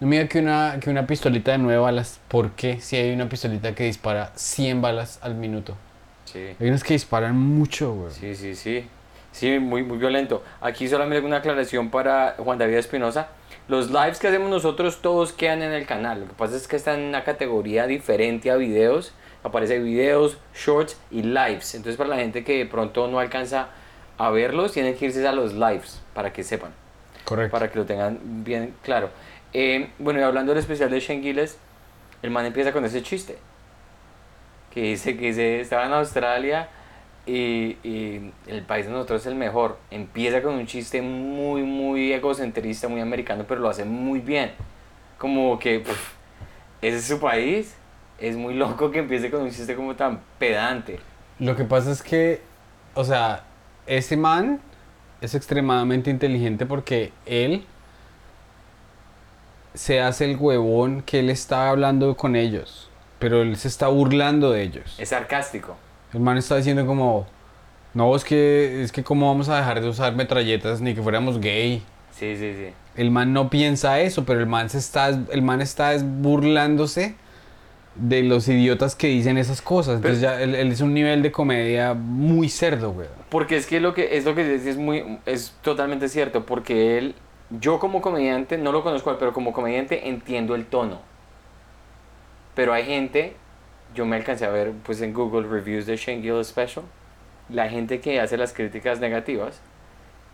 No 0.00 0.08
me 0.08 0.16
diga 0.16 0.28
que 0.28 0.40
una, 0.40 0.78
que 0.80 0.90
una 0.90 1.06
pistolita 1.06 1.52
de 1.52 1.58
9 1.58 1.78
balas. 1.80 2.18
¿Por 2.28 2.50
qué? 2.52 2.80
Si 2.80 2.96
hay 2.96 3.12
una 3.12 3.28
pistolita 3.28 3.74
que 3.74 3.84
dispara 3.84 4.32
100 4.34 4.80
balas 4.82 5.18
al 5.22 5.34
minuto. 5.34 5.76
Sí, 6.24 6.40
Hay 6.58 6.68
unas 6.68 6.82
que 6.82 6.94
disparan 6.94 7.38
mucho, 7.38 7.92
güey. 7.94 8.10
sí, 8.10 8.34
sí, 8.34 8.54
sí. 8.54 8.86
Sí, 9.32 9.58
muy, 9.58 9.82
muy 9.82 9.98
violento. 9.98 10.42
Aquí 10.60 10.88
solamente 10.88 11.24
una 11.26 11.36
aclaración 11.38 11.90
para 11.90 12.34
Juan 12.38 12.58
David 12.58 12.74
Espinosa. 12.76 13.28
Los 13.68 13.90
lives 13.90 14.18
que 14.18 14.28
hacemos 14.28 14.50
nosotros 14.50 15.00
todos 15.00 15.32
quedan 15.32 15.62
en 15.62 15.72
el 15.72 15.86
canal. 15.86 16.20
Lo 16.20 16.26
que 16.26 16.34
pasa 16.34 16.56
es 16.56 16.66
que 16.66 16.76
están 16.76 17.00
en 17.00 17.06
una 17.06 17.24
categoría 17.24 17.86
diferente 17.86 18.50
a 18.50 18.56
videos. 18.56 19.12
Aparece 19.44 19.78
videos, 19.78 20.38
shorts 20.54 20.96
y 21.10 21.22
lives. 21.22 21.74
Entonces 21.74 21.96
para 21.96 22.10
la 22.10 22.16
gente 22.16 22.44
que 22.44 22.58
de 22.58 22.66
pronto 22.66 23.08
no 23.08 23.18
alcanza 23.18 23.68
a 24.18 24.30
verlos, 24.30 24.72
tienen 24.72 24.96
que 24.96 25.06
irse 25.06 25.26
a 25.26 25.32
los 25.32 25.54
lives 25.54 26.00
para 26.14 26.32
que 26.32 26.42
sepan. 26.44 26.72
Correcto. 27.24 27.52
para 27.52 27.70
que 27.70 27.78
lo 27.78 27.86
tengan 27.86 28.18
bien 28.44 28.74
claro. 28.82 29.08
Eh, 29.52 29.90
bueno, 29.98 30.18
y 30.18 30.22
hablando 30.24 30.52
del 30.52 30.58
especial 30.58 30.90
de 30.90 30.98
Shane 30.98 31.22
Gillis, 31.22 31.56
el 32.20 32.30
man 32.30 32.46
empieza 32.46 32.72
con 32.72 32.84
ese 32.84 33.02
chiste. 33.02 33.38
Que 34.72 34.82
dice 34.82 35.16
que 35.16 35.26
dice, 35.26 35.60
estaba 35.60 35.86
en 35.86 35.92
Australia 35.92 36.68
y, 37.26 37.76
y 37.84 38.32
el 38.46 38.62
país 38.62 38.86
de 38.86 38.92
nosotros 38.92 39.20
es 39.22 39.26
el 39.26 39.34
mejor. 39.34 39.78
Empieza 39.90 40.42
con 40.42 40.54
un 40.54 40.66
chiste 40.66 41.02
muy, 41.02 41.62
muy 41.62 42.12
egocentrista, 42.12 42.88
muy 42.88 43.00
americano, 43.00 43.44
pero 43.46 43.60
lo 43.60 43.68
hace 43.68 43.84
muy 43.84 44.20
bien. 44.20 44.52
Como 45.18 45.58
que, 45.58 45.80
pff, 45.80 46.14
ese 46.80 46.98
es 46.98 47.04
su 47.04 47.20
país. 47.20 47.74
Es 48.18 48.36
muy 48.36 48.54
loco 48.54 48.90
que 48.90 49.00
empiece 49.00 49.30
con 49.30 49.42
un 49.42 49.50
chiste 49.50 49.74
como 49.74 49.94
tan 49.96 50.20
pedante. 50.38 51.00
Lo 51.38 51.56
que 51.56 51.64
pasa 51.64 51.90
es 51.90 52.02
que, 52.02 52.40
o 52.94 53.04
sea, 53.04 53.44
ese 53.86 54.16
man 54.16 54.60
es 55.20 55.34
extremadamente 55.34 56.10
inteligente 56.10 56.66
porque 56.66 57.12
él 57.26 57.64
se 59.74 60.00
hace 60.00 60.24
el 60.24 60.36
huevón 60.36 61.02
que 61.02 61.20
él 61.20 61.30
está 61.30 61.70
hablando 61.70 62.16
con 62.16 62.36
ellos, 62.36 62.90
pero 63.18 63.42
él 63.42 63.56
se 63.56 63.68
está 63.68 63.88
burlando 63.88 64.50
de 64.50 64.62
ellos. 64.62 64.94
Es 64.98 65.08
sarcástico. 65.10 65.76
El 66.12 66.20
man 66.20 66.36
está 66.36 66.56
diciendo 66.56 66.86
como, 66.86 67.26
no, 67.94 68.14
es 68.14 68.24
que, 68.24 68.82
es 68.82 68.92
que 68.92 69.02
cómo 69.02 69.28
vamos 69.28 69.48
a 69.48 69.56
dejar 69.56 69.80
de 69.80 69.88
usar 69.88 70.14
metralletas 70.14 70.80
ni 70.80 70.94
que 70.94 71.02
fuéramos 71.02 71.40
gay. 71.40 71.82
Sí, 72.10 72.36
sí, 72.36 72.54
sí. 72.54 72.66
El 72.96 73.10
man 73.10 73.32
no 73.32 73.48
piensa 73.48 74.00
eso, 74.00 74.24
pero 74.24 74.40
el 74.40 74.46
man 74.46 74.68
se 74.68 74.78
está, 74.78 75.08
el 75.08 75.42
man 75.42 75.60
está 75.60 75.94
es 75.94 76.04
burlándose 76.04 77.14
de 77.94 78.22
los 78.22 78.48
idiotas 78.48 78.94
que 78.94 79.08
dicen 79.08 79.38
esas 79.38 79.62
cosas. 79.62 79.96
Entonces 79.96 80.20
ya 80.20 80.40
él, 80.40 80.54
él 80.54 80.72
es 80.72 80.80
un 80.80 80.94
nivel 80.94 81.22
de 81.22 81.32
comedia 81.32 81.94
muy 81.94 82.48
cerdo, 82.48 82.92
güey. 82.92 83.08
Porque 83.28 83.56
es 83.56 83.66
que 83.66 83.80
lo 83.80 83.94
que 83.94 84.16
es 84.16 84.24
lo 84.24 84.34
que 84.34 84.44
dice 84.44 84.70
es 84.70 84.76
muy 84.76 85.18
es 85.26 85.54
totalmente 85.62 86.08
cierto, 86.08 86.44
porque 86.44 86.98
él 86.98 87.14
yo 87.60 87.78
como 87.78 88.00
comediante 88.00 88.56
no 88.58 88.72
lo 88.72 88.82
conozco, 88.82 89.14
pero 89.18 89.32
como 89.32 89.52
comediante 89.52 90.08
entiendo 90.08 90.54
el 90.54 90.66
tono. 90.66 91.00
Pero 92.54 92.72
hay 92.72 92.84
gente, 92.84 93.36
yo 93.94 94.04
me 94.06 94.16
alcancé 94.16 94.44
a 94.46 94.50
ver 94.50 94.72
pues 94.84 95.00
en 95.02 95.12
Google 95.12 95.48
reviews 95.48 95.86
de 95.86 95.96
Shane 95.96 96.22
Gill 96.22 96.44
Special, 96.44 96.84
la 97.48 97.68
gente 97.68 98.00
que 98.00 98.20
hace 98.20 98.36
las 98.36 98.52
críticas 98.52 99.00
negativas 99.00 99.60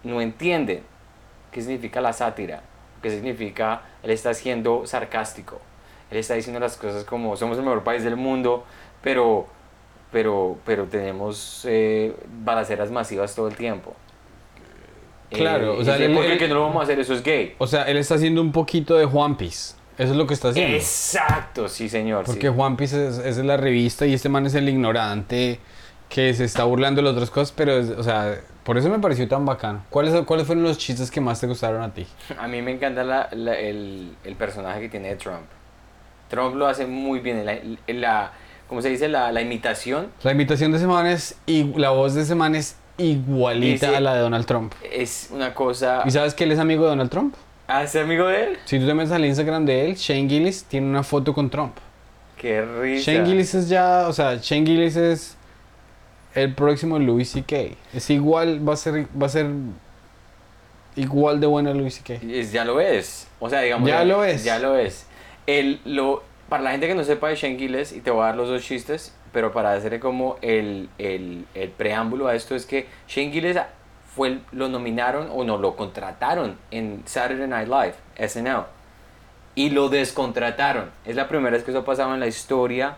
no 0.05 0.21
entiende 0.21 0.83
qué 1.51 1.61
significa 1.63 2.01
la 2.01 2.13
sátira, 2.13 2.63
qué 3.03 3.11
significa 3.11 3.83
él 4.03 4.11
está 4.11 4.33
siendo 4.35 4.87
sarcástico. 4.87 5.61
Él 6.11 6.19
está 6.19 6.35
diciendo 6.35 6.59
las 6.61 6.77
cosas 6.77 7.05
como 7.05 7.37
somos 7.37 7.59
el 7.59 7.65
mejor 7.65 7.83
país 7.85 8.03
del 8.05 8.17
mundo, 8.17 8.65
pero 9.03 9.47
pero, 10.11 10.57
pero 10.65 10.85
tenemos 10.87 11.67
eh, 11.69 12.15
balaceras 12.43 12.91
masivas 12.91 13.35
todo 13.35 13.47
el 13.49 13.57
tiempo. 13.57 13.95
Claro, 15.31 15.75
Eh, 15.75 15.81
o 15.81 15.85
sea, 15.85 15.97
él- 15.97 16.15
¿por 16.15 16.25
qué 16.25 16.33
él- 16.33 16.39
que 16.39 16.49
no 16.49 16.55
lo 16.55 16.63
vamos 16.63 16.81
a 16.81 16.85
hacer? 16.85 16.99
Eso 16.99 17.13
es 17.13 17.23
gay. 17.23 17.55
O 17.59 17.67
sea, 17.67 17.83
él 17.83 17.99
está 17.99 18.15
haciendo 18.15 18.41
un 18.41 18.51
poquito 18.51 18.97
de 18.97 19.05
One 19.05 19.35
Piece. 19.35 19.75
Eso 19.99 20.13
es 20.13 20.17
lo 20.17 20.27
que 20.27 20.35
está 20.35 20.49
haciendo. 20.51 20.77
Exacto, 20.77 21.69
sí, 21.69 21.89
señor. 21.89 22.25
sí. 22.25 22.31
Porque 22.33 22.49
One 22.49 22.77
Piece 22.77 23.09
es, 23.29 23.37
la 23.39 23.57
revista 23.57 24.07
y 24.07 24.15
este 24.15 24.29
man 24.29 24.47
es 24.47 24.55
el 24.55 24.69
ignorante 24.69 25.59
que 26.09 26.33
se 26.35 26.45
está 26.45 26.65
burlando 26.65 27.01
de 27.01 27.05
las 27.07 27.13
otras 27.15 27.31
cosas, 27.31 27.53
pero, 27.55 27.73
es- 27.79 27.91
o 27.91 28.03
sea, 28.03 28.41
por 28.65 28.79
eso 28.79 28.89
me 28.89 28.99
pareció 28.99 29.27
tan 29.29 29.45
bacano. 29.45 29.85
¿Cuáles, 29.91 30.15
¿Cuáles 30.25 30.47
fueron 30.47 30.63
los 30.65 30.79
chistes 30.79 31.11
que 31.11 31.21
más 31.21 31.41
te 31.41 31.47
gustaron 31.47 31.83
a 31.83 31.93
ti? 31.93 32.07
A 32.39 32.47
mí 32.49 32.63
me 32.63 32.71
encanta 32.71 33.03
la- 33.05 33.29
la- 33.33 33.59
el, 33.59 34.15
el 34.25 34.35
personaje 34.37 34.81
que 34.83 34.89
tiene 34.89 35.15
Trump. 35.17 35.43
Trump 36.29 36.55
lo 36.57 36.67
hace 36.67 36.87
muy 36.87 37.21
bien. 37.21 37.45
La, 37.45 37.59
la- 37.89 38.33
¿Cómo 38.69 38.83
se 38.83 38.91
dice? 38.91 39.09
La, 39.09 39.33
la 39.33 39.41
imitación 39.41 40.09
La 40.23 40.33
imitación 40.33 40.71
de 40.73 40.77
ese 40.79 40.87
man 40.87 41.07
es, 41.07 41.37
y 41.47 41.65
la 41.79 41.91
voz 41.91 42.15
de 42.15 42.23
ese 42.23 42.35
man 42.35 42.55
es 42.55 42.77
igualita 42.99 43.97
a 43.97 44.01
la 44.01 44.15
de 44.15 44.21
Donald 44.21 44.45
Trump. 44.47 44.75
es 44.93 45.29
una 45.33 45.55
cosa... 45.55 46.03
¿Y 46.05 46.11
sabes 46.11 46.35
que 46.35 46.45
él 46.45 46.53
es 46.53 46.59
amigo 46.59 46.83
de 46.85 46.91
Donald 46.91 47.11
Trump? 47.11 47.35
¿Ah, 47.71 47.83
es 47.83 47.95
amigo 47.97 48.27
de 48.27 48.45
él? 48.45 48.59
Si 48.65 48.79
tú 48.81 48.87
te 48.87 48.95
metes 48.95 49.13
al 49.13 49.25
Instagram 49.27 49.67
de 49.67 49.85
él, 49.85 49.95
Shane 49.95 50.27
Gillis 50.27 50.65
tiene 50.65 50.87
una 50.87 51.03
foto 51.03 51.35
con 51.35 51.51
Trump. 51.51 51.77
Qué 52.39 52.65
risa. 52.65 53.13
Shane 53.13 53.27
Gillis 53.27 53.55
es 53.55 53.69
ya, 53.69 54.07
o 54.09 54.13
sea, 54.15 54.37
Shane 54.37 54.65
Gillis 54.65 54.97
es 54.97 55.37
el 56.35 56.55
próximo 56.55 56.99
Louis 56.99 57.29
C.K. 57.29 57.77
Es 57.93 58.09
igual, 58.09 58.67
va 58.67 58.73
a 58.73 58.77
ser, 58.77 59.07
va 59.21 59.27
a 59.27 59.29
ser 59.29 59.49
igual 60.97 61.41
de 61.41 61.47
bueno 61.47 61.75
Louis 61.75 61.95
C.K. 61.95 62.25
Ya 62.51 62.65
lo 62.65 62.81
es. 62.81 63.29
O 63.39 63.51
sea, 63.51 63.61
digamos. 63.61 63.87
Ya 63.87 64.03
lo 64.03 64.25
es. 64.25 64.45
Ya 64.45 64.59
lo 64.59 64.75
es. 64.77 65.07
El, 65.47 65.81
lo, 65.85 66.23
para 66.49 66.63
la 66.63 66.71
gente 66.71 66.89
que 66.89 66.95
no 66.95 67.05
sepa 67.05 67.29
de 67.29 67.37
Shane 67.37 67.59
Gillis, 67.59 67.93
y 67.93 68.01
te 68.01 68.11
voy 68.11 68.23
a 68.23 68.27
dar 68.27 68.37
los 68.37 68.49
dos 68.49 68.63
chistes, 68.63 69.15
pero 69.31 69.53
para 69.53 69.75
hacer 69.75 70.01
como 70.01 70.37
el, 70.41 70.89
el, 70.97 71.45
el 71.55 71.69
preámbulo 71.69 72.29
a 72.29 72.35
esto, 72.35 72.55
es 72.55 72.65
que 72.65 72.87
Shane 73.09 73.31
Gillis 73.31 73.57
fue, 74.15 74.39
lo 74.53 74.69
nominaron 74.69 75.29
o 75.33 75.45
no, 75.45 75.59
lo 75.59 75.77
contrataron 75.77 76.57
en 76.71 77.03
Saturday 77.07 77.47
Night 77.49 77.69
Live, 77.69 77.95
SNL, 78.29 78.65
y 79.55 79.71
lo 79.71 79.89
descontrataron. 79.89 80.91
Es 81.05 81.17
la 81.17 81.29
primera 81.29 81.51
vez 81.57 81.65
que 81.65 81.71
eso 81.71 81.81
ha 81.81 81.85
pasado 81.85 82.15
en 82.15 82.21
la 82.21 82.27
historia 82.27 82.97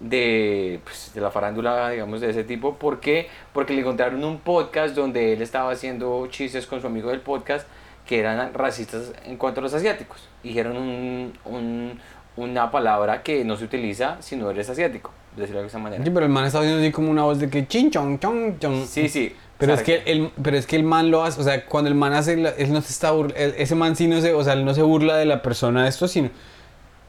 de, 0.00 0.80
pues, 0.84 1.12
de 1.14 1.20
la 1.20 1.30
farándula, 1.30 1.90
digamos, 1.90 2.20
de 2.20 2.30
ese 2.30 2.44
tipo. 2.44 2.74
¿Por 2.74 3.00
qué? 3.00 3.28
Porque 3.52 3.72
le 3.74 3.80
encontraron 3.80 4.22
un 4.24 4.38
podcast 4.38 4.94
donde 4.94 5.32
él 5.32 5.42
estaba 5.42 5.70
haciendo 5.72 6.26
chistes 6.28 6.66
con 6.66 6.80
su 6.80 6.86
amigo 6.86 7.10
del 7.10 7.20
podcast 7.20 7.66
que 8.06 8.20
eran 8.20 8.54
racistas 8.54 9.12
en 9.26 9.36
cuanto 9.36 9.60
a 9.60 9.62
los 9.62 9.74
asiáticos. 9.74 10.28
Dijeron 10.42 10.76
un, 10.76 11.32
un- 11.44 12.00
una 12.36 12.70
palabra 12.70 13.22
que 13.24 13.44
no 13.44 13.56
se 13.56 13.64
utiliza 13.64 14.16
si 14.22 14.36
no 14.36 14.48
eres 14.50 14.70
asiático, 14.70 15.10
decirlo 15.36 15.60
de 15.62 15.66
esa 15.66 15.78
manera. 15.80 16.04
Sí, 16.04 16.10
pero 16.10 16.24
el 16.24 16.30
man 16.30 16.44
está 16.44 16.60
haciendo 16.60 16.78
así 16.80 16.92
como 16.92 17.10
una 17.10 17.24
voz 17.24 17.40
de 17.40 17.50
que 17.50 17.66
chin 17.66 17.90
chong 17.90 18.20
chong 18.20 18.58
chong. 18.60 18.84
Sí, 18.86 19.08
sí. 19.08 19.34
Pero 19.58 19.74
es, 19.74 19.82
que 19.82 20.02
el, 20.06 20.30
pero 20.42 20.56
es 20.56 20.66
que 20.66 20.76
el 20.76 20.84
man 20.84 21.10
lo 21.10 21.24
hace, 21.24 21.40
o 21.40 21.44
sea, 21.44 21.66
cuando 21.66 21.88
el 21.88 21.94
man 21.96 22.12
hace, 22.12 22.36
la- 22.36 22.50
él 22.50 22.72
no 22.72 22.80
se 22.80 22.92
está 22.92 23.10
burla, 23.10 23.34
ese 23.36 23.74
man 23.74 23.96
sí 23.96 24.06
no 24.06 24.20
se, 24.20 24.32
o 24.32 24.44
sea, 24.44 24.52
él 24.52 24.64
no 24.64 24.72
se 24.72 24.82
burla 24.82 25.16
de 25.16 25.24
la 25.24 25.42
persona 25.42 25.82
de 25.82 25.88
esto, 25.88 26.06
sino 26.06 26.30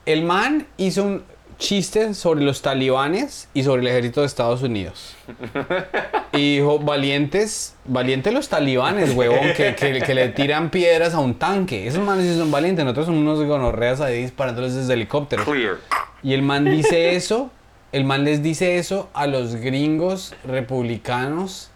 el 0.08 0.24
man 0.24 0.66
hizo 0.78 1.04
un 1.04 1.24
chiste 1.60 2.14
sobre 2.16 2.42
los 2.44 2.62
talibanes 2.62 3.50
y 3.54 3.64
sobre 3.64 3.82
el 3.82 3.88
ejército 3.88 4.22
de 4.22 4.28
Estados 4.28 4.64
Unidos. 4.64 5.14
Y 6.32 6.58
dijo, 6.58 6.78
valientes, 6.78 7.76
valientes 7.86 8.32
los 8.32 8.50
talibanes, 8.50 9.16
huevón, 9.16 9.52
que, 9.58 9.74
que, 9.76 10.00
que 10.00 10.14
le 10.14 10.30
tiran 10.30 10.70
piedras 10.70 11.16
a 11.16 11.20
un 11.20 11.34
tanque. 11.34 11.88
Esos 11.88 12.04
manes 12.06 12.28
sí 12.32 12.38
son 12.38 12.52
valientes, 12.52 12.86
nosotros 12.86 13.08
somos 13.08 13.22
unos 13.22 13.44
gonorreas 13.44 14.00
ahí 14.00 14.22
disparándoles 14.22 14.76
desde 14.76 14.94
helicópteros. 14.94 15.44
Clear. 15.46 15.78
Y 16.22 16.34
el 16.34 16.44
man 16.44 16.66
dice 16.66 17.16
eso, 17.16 17.50
el 17.92 18.06
man 18.06 18.26
les 18.26 18.44
dice 18.44 18.78
eso 18.78 19.10
a 19.16 19.26
los 19.26 19.56
gringos 19.56 20.36
republicanos 20.46 21.72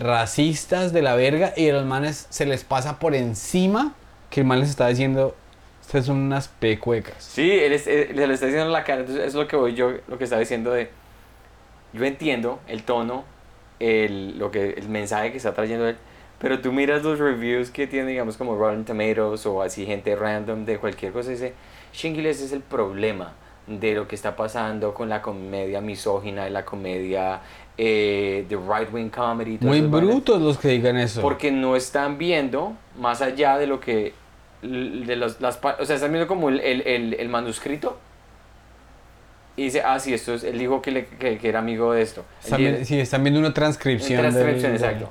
racistas 0.00 0.92
de 0.92 1.02
la 1.02 1.14
verga 1.14 1.52
y 1.56 1.68
a 1.68 1.74
los 1.74 1.84
manes 1.86 2.26
se 2.30 2.46
les 2.46 2.64
pasa 2.64 2.98
por 2.98 3.14
encima 3.14 3.94
que 4.30 4.40
el 4.40 4.46
man 4.46 4.60
les 4.60 4.70
está 4.70 4.88
diciendo, 4.88 5.34
ustedes 5.82 6.06
son 6.06 6.16
unas 6.18 6.48
pecuecas. 6.48 7.14
Sí, 7.22 7.50
él, 7.50 7.72
es- 7.72 7.84
se 7.84 8.12
lo 8.14 8.32
está 8.32 8.46
diciendo 8.46 8.66
en 8.66 8.72
la 8.72 8.84
cara, 8.84 9.00
entonces 9.00 9.24
es 9.26 9.34
lo 9.34 9.46
que 9.46 9.56
voy 9.56 9.74
yo, 9.74 9.92
lo 10.08 10.18
que 10.18 10.24
estaba 10.24 10.40
diciendo 10.40 10.72
de, 10.72 10.90
yo 11.92 12.04
entiendo 12.04 12.60
el 12.68 12.82
tono, 12.84 13.24
el, 13.80 14.38
lo 14.38 14.50
que, 14.50 14.70
el 14.70 14.88
mensaje 14.88 15.30
que 15.30 15.36
está 15.38 15.54
trayendo 15.54 15.88
él, 15.88 15.96
pero 16.38 16.60
tú 16.60 16.72
miras 16.72 17.02
los 17.02 17.18
reviews 17.18 17.70
que 17.70 17.86
tiene, 17.86 18.10
digamos, 18.10 18.36
como 18.36 18.56
Rotten 18.56 18.84
Tomatoes 18.84 19.44
o 19.46 19.62
así 19.62 19.84
gente 19.86 20.14
random 20.16 20.64
de 20.64 20.78
cualquier 20.78 21.12
cosa, 21.12 21.30
y 21.30 21.32
dice, 21.34 21.54
Shingiles 21.92 22.40
es 22.40 22.52
el 22.52 22.60
problema 22.60 23.32
de 23.66 23.94
lo 23.94 24.08
que 24.08 24.14
está 24.14 24.36
pasando 24.36 24.94
con 24.94 25.08
la 25.08 25.22
comedia 25.22 25.80
misógina 25.80 26.48
y 26.48 26.50
la 26.50 26.64
comedia 26.64 27.40
eh, 27.82 28.44
de 28.46 28.56
right-wing 28.56 29.08
comedy. 29.08 29.52
y 29.54 29.56
todas 29.56 29.68
Muy 29.70 29.78
esas 29.78 29.90
vainas". 29.90 30.10
brutos 30.10 30.42
los 30.42 30.58
que 30.58 30.68
digan 30.68 30.98
eso. 30.98 31.22
Porque 31.22 31.50
no 31.50 31.76
están 31.76 32.18
viendo 32.18 32.74
más 32.98 33.22
allá 33.22 33.56
de 33.56 33.66
lo 33.66 33.80
que. 33.80 34.12
De 34.62 35.16
los, 35.16 35.40
las, 35.40 35.58
o 35.78 35.84
sea, 35.86 35.96
están 35.96 36.12
viendo 36.12 36.26
como 36.28 36.50
el, 36.50 36.60
el, 36.60 36.82
el, 36.82 37.14
el 37.14 37.28
manuscrito. 37.30 37.98
Y 39.56 39.64
dice, 39.64 39.82
ah, 39.82 39.98
sí, 39.98 40.12
esto 40.14 40.34
es. 40.34 40.44
Él 40.44 40.58
dijo 40.58 40.80
que, 40.82 40.90
le- 40.90 41.06
que, 41.06 41.38
que 41.38 41.48
era 41.48 41.58
amigo 41.60 41.92
de 41.92 42.02
esto. 42.02 42.24
Están, 42.44 42.60
Él 42.60 42.76
vi- 42.78 42.84
sí, 42.84 42.98
están 43.00 43.22
viendo 43.24 43.40
una 43.40 43.52
transcripción. 43.54 44.24
en 44.24 44.32
transcripción, 44.32 44.72
del- 44.72 44.80
exacto. 44.82 45.10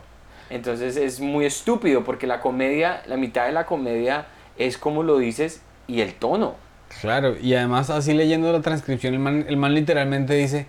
Entonces 0.52 0.96
es 0.98 1.20
muy 1.20 1.46
estúpido 1.46 2.04
porque 2.04 2.26
la 2.28 2.40
comedia, 2.40 3.02
la 3.08 3.18
mitad 3.18 3.46
de 3.46 3.52
la 3.52 3.66
comedia 3.66 4.26
es 4.58 4.78
como 4.78 5.04
lo 5.04 5.18
dices 5.18 5.62
y 5.88 6.02
el 6.02 6.14
tono. 6.14 6.56
Claro, 7.02 7.36
y 7.40 7.54
además 7.54 7.90
así 7.92 8.14
leyendo 8.14 8.52
la 8.52 8.62
transcripción, 8.62 9.14
el 9.14 9.20
man, 9.20 9.46
el 9.48 9.58
man 9.58 9.76
literalmente 9.76 10.34
dice, 10.34 10.66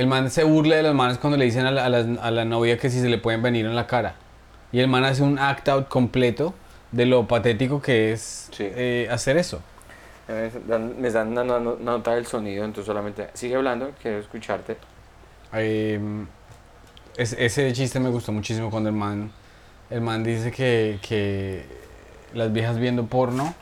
el 0.00 0.06
man 0.06 0.30
se 0.30 0.44
burla 0.44 0.76
de 0.76 0.82
los 0.82 0.94
manes 0.94 1.18
cuando 1.18 1.36
le 1.36 1.44
dicen 1.44 1.66
a 1.66 1.70
la, 1.70 1.84
a 1.84 1.88
la- 1.90 2.22
a 2.22 2.30
la 2.30 2.44
novia 2.46 2.78
que 2.78 2.88
si 2.88 3.00
se 3.00 3.08
le 3.08 3.18
pueden 3.18 3.42
venir 3.42 3.66
en 3.66 3.76
la 3.76 3.86
cara. 3.86 4.14
Y 4.72 4.80
el 4.80 4.88
man 4.88 5.04
hace 5.04 5.22
un 5.22 5.38
act 5.38 5.68
out 5.68 5.88
completo 5.88 6.54
de 6.90 7.04
lo 7.04 7.26
patético 7.28 7.82
que 7.82 8.12
es 8.12 8.48
Sí. 8.52 8.64
eh, 8.66 9.08
hacer 9.10 9.36
eso. 9.36 9.60
Me 10.28 10.48
dan, 10.66 11.00
me 11.00 11.10
dan 11.10 11.28
una, 11.36 11.44
no- 11.58 11.76
nota 11.76 12.14
del 12.14 12.24
sonido, 12.24 12.64
entonces 12.64 12.86
solamente 12.86 13.28
sigue 13.34 13.56
hablando, 13.56 13.90
quiero 14.00 14.18
escucharte. 14.18 14.76
Eh, 15.52 16.00
es- 17.16 17.34
ese 17.38 17.72
chiste 17.72 17.98
me 18.00 18.08
gustó 18.10 18.30
muchísimo 18.32 18.70
cuando 18.70 18.88
el 18.90 18.94
man, 18.96 19.30
el 19.90 20.00
man 20.00 20.22
dice 20.24 20.50
que, 20.52 20.98
que 21.02 21.66
las 22.32 22.52
viejas 22.52 22.78
viendo 22.78 23.04
porno 23.06 23.54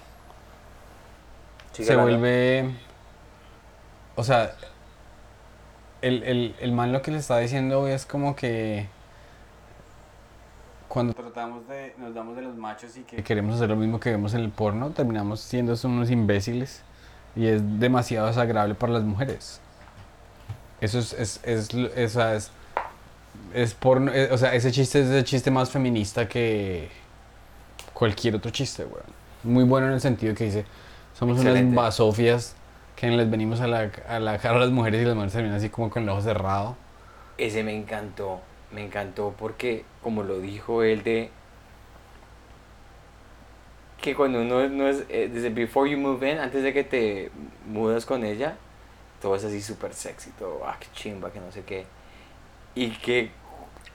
Sigue 1.73 1.87
se 1.87 1.92
hablando. 1.95 2.18
vuelve. 2.18 2.71
O 4.16 4.23
sea, 4.25 4.52
el, 6.02 6.23
el, 6.23 6.57
el 6.61 6.73
man 6.73 6.93
lo 6.93 7.02
que 7.02 7.11
le 7.11 7.19
está 7.19 7.38
diciendo 7.38 7.87
es 7.88 8.07
como 8.07 8.37
que. 8.37 8.88
Cuando 10.88 11.12
tratamos 11.12 11.67
de. 11.69 11.95
Nos 11.99 12.14
damos 12.14 12.37
de 12.37 12.43
los 12.43 12.57
machos 12.57 12.97
y 12.97 13.02
que 13.02 13.23
queremos 13.23 13.57
hacer 13.57 13.69
lo 13.69 13.76
mismo 13.76 14.00
que 14.00 14.11
vemos 14.11 14.35
en 14.35 14.40
el 14.40 14.50
porno, 14.50 14.90
terminamos 14.90 15.40
siendo 15.40 15.75
unos 15.85 16.11
imbéciles. 16.11 16.83
Y 17.37 17.47
es 17.47 17.62
demasiado 17.78 18.26
desagradable 18.26 18.75
para 18.75 18.95
las 18.95 19.02
mujeres. 19.05 19.61
Eso 20.81 20.99
es. 20.99 21.12
es, 21.14 21.40
es, 21.45 22.12
sea, 22.12 22.35
es, 22.35 22.50
es 23.55 23.75
porno. 23.75 24.12
eh, 24.12 24.31
o 24.33 24.38
sea, 24.38 24.55
ese 24.55 24.73
chiste 24.73 25.00
es 25.00 25.09
el 25.11 25.25
chiste 25.25 25.50
más 25.50 25.71
feminista 25.71 26.28
que 26.28 26.90
cualquier 27.93 28.37
otro 28.37 28.50
chiste, 28.50 28.85
weón. 28.85 29.05
Muy 29.43 29.64
bueno 29.64 29.88
en 29.88 29.95
el 29.95 30.00
sentido 30.00 30.35
que 30.35 30.45
dice. 30.45 30.67
Somos 31.14 31.38
Excelente. 31.38 31.73
unas 31.73 31.75
basofias 31.75 32.55
que 32.99 33.09
les 33.09 33.31
venimos 33.31 33.61
a 33.61 33.69
la, 33.69 33.90
a 34.09 34.19
la 34.19 34.38
cara 34.38 34.57
a 34.57 34.61
las 34.61 34.71
mujeres 34.71 35.02
y 35.02 35.05
las 35.05 35.14
mujeres 35.14 35.33
terminan 35.33 35.57
así 35.57 35.69
como 35.69 35.88
con 35.90 36.02
el 36.02 36.09
ojo 36.09 36.21
cerrado. 36.23 36.76
Ese 37.37 37.62
me 37.62 37.75
encantó, 37.76 38.40
me 38.73 38.85
encantó 38.85 39.35
porque, 39.38 39.85
como 40.02 40.25
lo 40.25 40.40
dijo 40.40 40.83
él, 40.83 41.05
de 41.05 41.31
que 44.00 44.14
cuando 44.14 44.40
uno 44.43 44.69
no 44.69 44.88
es, 44.88 45.05
eh, 45.09 45.28
desde 45.33 45.50
before 45.50 45.90
you 45.90 45.99
move 45.99 46.28
in, 46.31 46.38
antes 46.38 46.62
de 46.62 46.73
que 46.73 46.85
te 46.85 47.31
mudas 47.67 48.07
con 48.07 48.25
ella, 48.25 48.57
todo 49.21 49.35
es 49.37 49.45
así 49.45 49.61
súper 49.61 49.93
sexy, 49.95 50.31
todo, 50.38 50.62
ah, 50.67 50.76
qué 50.78 50.87
chimba, 50.93 51.31
que 51.33 51.40
no 51.40 51.50
sé 51.50 51.62
qué. 51.64 51.85
Y 52.76 52.90
que 52.90 53.31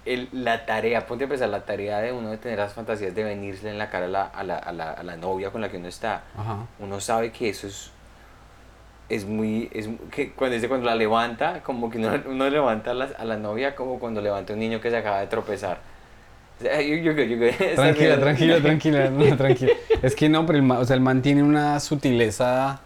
el- 0.06 0.28
la 0.34 0.66
tarea, 0.66 1.08
ponte 1.08 1.24
a 1.26 1.28
pensar, 1.30 1.48
la 1.50 1.64
tarea 1.66 2.00
de 2.00 2.12
uno 2.12 2.30
de 2.32 2.38
tener 2.38 2.60
las 2.60 2.74
fantasías 2.74 3.16
de 3.16 3.24
venirse 3.24 3.70
en 3.70 3.78
la 3.78 3.90
cara 3.90 4.06
a 4.06 4.10
la, 4.10 4.24
a 4.26 4.44
la, 4.44 4.58
a 4.58 4.72
la, 4.74 4.92
a 4.92 5.04
la 5.04 5.16
novia 5.16 5.52
con 5.52 5.62
la 5.62 5.70
que 5.70 5.78
uno 5.78 5.88
está, 5.88 6.24
Ajá. 6.38 6.66
uno 6.80 7.00
sabe 7.00 7.32
que 7.32 7.48
eso 7.50 7.68
es 7.68 7.93
es 9.10 9.26
muy 9.26 9.70
es 9.74 9.90
que 10.12 10.32
cuando 10.32 10.56
dice 10.56 10.68
cuando 10.70 10.86
la 10.88 10.96
levanta 10.96 11.62
como 11.64 11.90
que 11.90 11.98
uno, 11.98 12.12
uno 12.28 12.50
levanta 12.50 12.92
a 12.92 12.94
la, 12.94 13.06
a 13.18 13.26
la 13.26 13.38
novia 13.38 13.76
como 13.76 14.00
cuando 14.00 14.22
levanta 14.22 14.54
a 14.54 14.56
un 14.56 14.60
niño 14.62 14.80
que 14.82 14.90
se 14.90 14.98
acaba 14.98 15.20
de 15.20 15.28
tropezar 15.28 15.80
O 16.60 16.64
sea, 16.64 16.82
you- 16.82 16.96
you're 16.98 17.14
good, 17.14 17.30
you're 17.30 17.46
good. 17.52 17.62
Está 17.62 17.82
Tranquila, 17.82 18.20
tranquila, 18.20 18.62
tranquila, 18.62 19.10
no, 19.10 19.38
tranquila. 19.38 19.72
Es 20.02 20.16
que 20.16 20.30
no, 20.30 20.46
pero 20.46 20.60
el, 20.60 20.72
o 20.72 20.86
sea, 20.86 20.96
el 20.96 21.02
man 21.02 21.22
tiene 21.22 21.44
una 21.44 21.80
sutileza, 21.80 22.80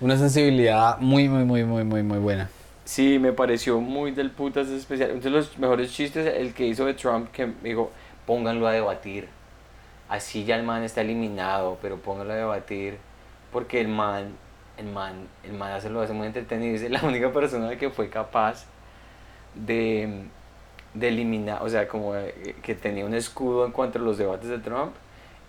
una 0.00 0.16
sensibilidad 0.18 0.98
muy, 0.98 1.28
muy, 1.28 1.44
muy, 1.44 1.64
muy, 1.64 1.84
muy, 1.84 2.02
muy 2.02 2.18
buena. 2.18 2.50
Sí, 2.84 3.18
me 3.20 3.32
pareció 3.32 3.80
muy 3.80 4.10
del 4.10 4.30
putas 4.32 4.68
especial. 4.68 5.12
Uno 5.12 5.20
de 5.20 5.30
los 5.30 5.56
mejores 5.56 5.92
chistes, 5.92 6.26
el 6.36 6.52
que 6.52 6.66
hizo 6.66 6.84
de 6.84 6.94
Trump, 6.94 7.30
que 7.30 7.48
dijo, 7.62 7.90
pónganlo 8.26 8.66
a 8.66 8.72
debatir. 8.72 9.28
Así 10.08 10.44
ya 10.44 10.56
el 10.56 10.64
man 10.64 10.82
está 10.82 11.00
eliminado, 11.00 11.78
pero 11.80 11.96
pónganlo 11.98 12.32
a 12.34 12.36
debatir. 12.36 12.98
Porque 13.52 13.80
el 13.80 13.88
man, 13.88 14.32
el 14.82 14.92
man, 14.92 15.28
el 15.44 15.52
man 15.52 15.72
hace, 15.72 15.88
lo 15.88 16.00
hace 16.00 16.12
muy 16.12 16.26
entretenido. 16.26 16.74
Es 16.74 16.90
la 16.90 17.02
única 17.04 17.32
persona 17.32 17.76
que 17.76 17.90
fue 17.90 18.08
capaz 18.08 18.66
de, 19.54 20.24
de 20.94 21.08
eliminar, 21.08 21.62
o 21.62 21.68
sea, 21.68 21.86
como 21.88 22.16
eh, 22.16 22.56
que 22.62 22.74
tenía 22.74 23.04
un 23.04 23.14
escudo 23.14 23.64
en 23.64 23.72
cuanto 23.72 23.98
a 23.98 24.02
los 24.02 24.18
debates 24.18 24.48
de 24.48 24.58
Trump, 24.58 24.94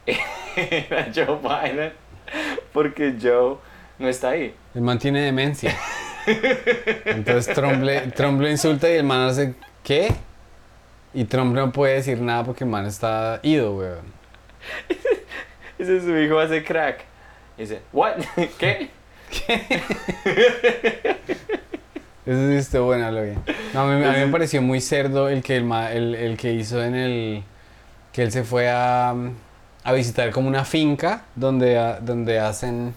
era 0.56 1.10
Joe 1.14 1.40
Biden. 1.42 1.94
Porque 2.72 3.16
Joe 3.22 3.58
no 4.00 4.08
está 4.08 4.30
ahí. 4.30 4.56
El 4.74 4.82
man 4.82 4.98
tiene 4.98 5.22
demencia. 5.22 5.76
Entonces 7.06 7.54
Trump 7.54 7.84
le, 7.84 8.02
Trump 8.12 8.40
lo 8.40 8.50
insulta 8.50 8.90
y 8.90 8.94
el 8.94 9.04
man 9.04 9.28
hace, 9.28 9.56
¿qué? 9.84 10.14
Y 11.14 11.26
Trump 11.26 11.54
no 11.54 11.72
puede 11.72 11.96
decir 11.96 12.20
nada 12.22 12.44
porque 12.44 12.64
el 12.64 12.70
man 12.70 12.86
está 12.86 13.40
ido, 13.44 13.76
weón. 13.76 14.06
Dice 15.78 16.02
su 16.02 16.18
hijo 16.18 16.40
hace 16.40 16.64
crack. 16.64 17.04
Dice, 17.58 17.82
¿what? 17.92 18.16
¿Qué? 18.58 18.90
Eso 22.26 22.48
sí 22.50 22.56
estuvo 22.56 22.86
bueno, 22.86 23.12
lo 23.12 23.22
bien. 23.24 23.38
No, 23.74 23.82
a, 23.82 23.88
mí, 23.98 24.06
a 24.06 24.12
mí 24.14 24.20
me 24.20 24.28
pareció 24.28 24.62
muy 24.62 24.80
cerdo 24.80 25.28
el 25.28 25.44
que, 25.44 25.58
el, 25.58 25.70
el, 25.72 26.16
el 26.16 26.38
que 26.38 26.54
hizo 26.54 26.82
en 26.84 26.96
el... 26.96 27.44
Que 28.14 28.24
él 28.24 28.32
se 28.32 28.44
fue 28.44 28.70
a, 28.70 29.14
a 29.84 29.94
visitar 29.94 30.32
como 30.32 30.48
una 30.48 30.64
finca 30.64 31.24
donde, 31.36 31.78
ha- 31.78 32.00
donde 32.00 32.40
hacen... 32.40 32.94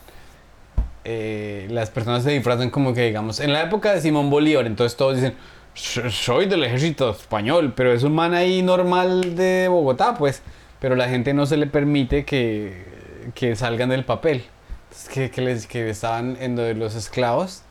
eh, 1.05 1.66
las 1.71 1.90
personas 1.90 2.23
se 2.23 2.31
disfrazan 2.31 2.71
como 2.71 2.95
que, 2.95 3.07
digamos, 3.07 3.40
en 3.40 3.52
la 3.52 3.62
época 3.62 3.93
de 3.93 4.00
Simón 4.00 4.31
Bolívar, 4.31 4.66
entonces 4.66 4.97
todos 4.97 5.16
dicen, 5.16 5.35
"So- 5.75 6.09
soy 6.11 6.47
del 6.47 6.62
ejército 6.64 7.11
español, 7.11 7.73
pero 7.75 7.93
es 7.93 8.02
un 8.05 8.14
man 8.14 8.35
ahí 8.35 8.62
normal 8.62 9.35
de 9.37 9.66
Bogotá, 9.69 10.14
pues, 10.14 10.43
pero 10.81 10.95
la 10.97 11.09
gente 11.09 11.33
no 11.35 11.47
se 11.47 11.57
le 11.57 11.66
permite 11.66 12.25
que, 12.25 12.85
que 13.35 13.57
salgan 13.57 13.88
del 13.88 14.05
papel. 14.05 14.45
Que, 15.12 15.31
que, 15.31 15.41
les, 15.43 15.67
que 15.67 15.88
estaban 15.91 16.37
en 16.41 16.57
lo 16.57 16.62
de 16.62 16.75
los 16.75 16.95
esclavos 16.95 17.62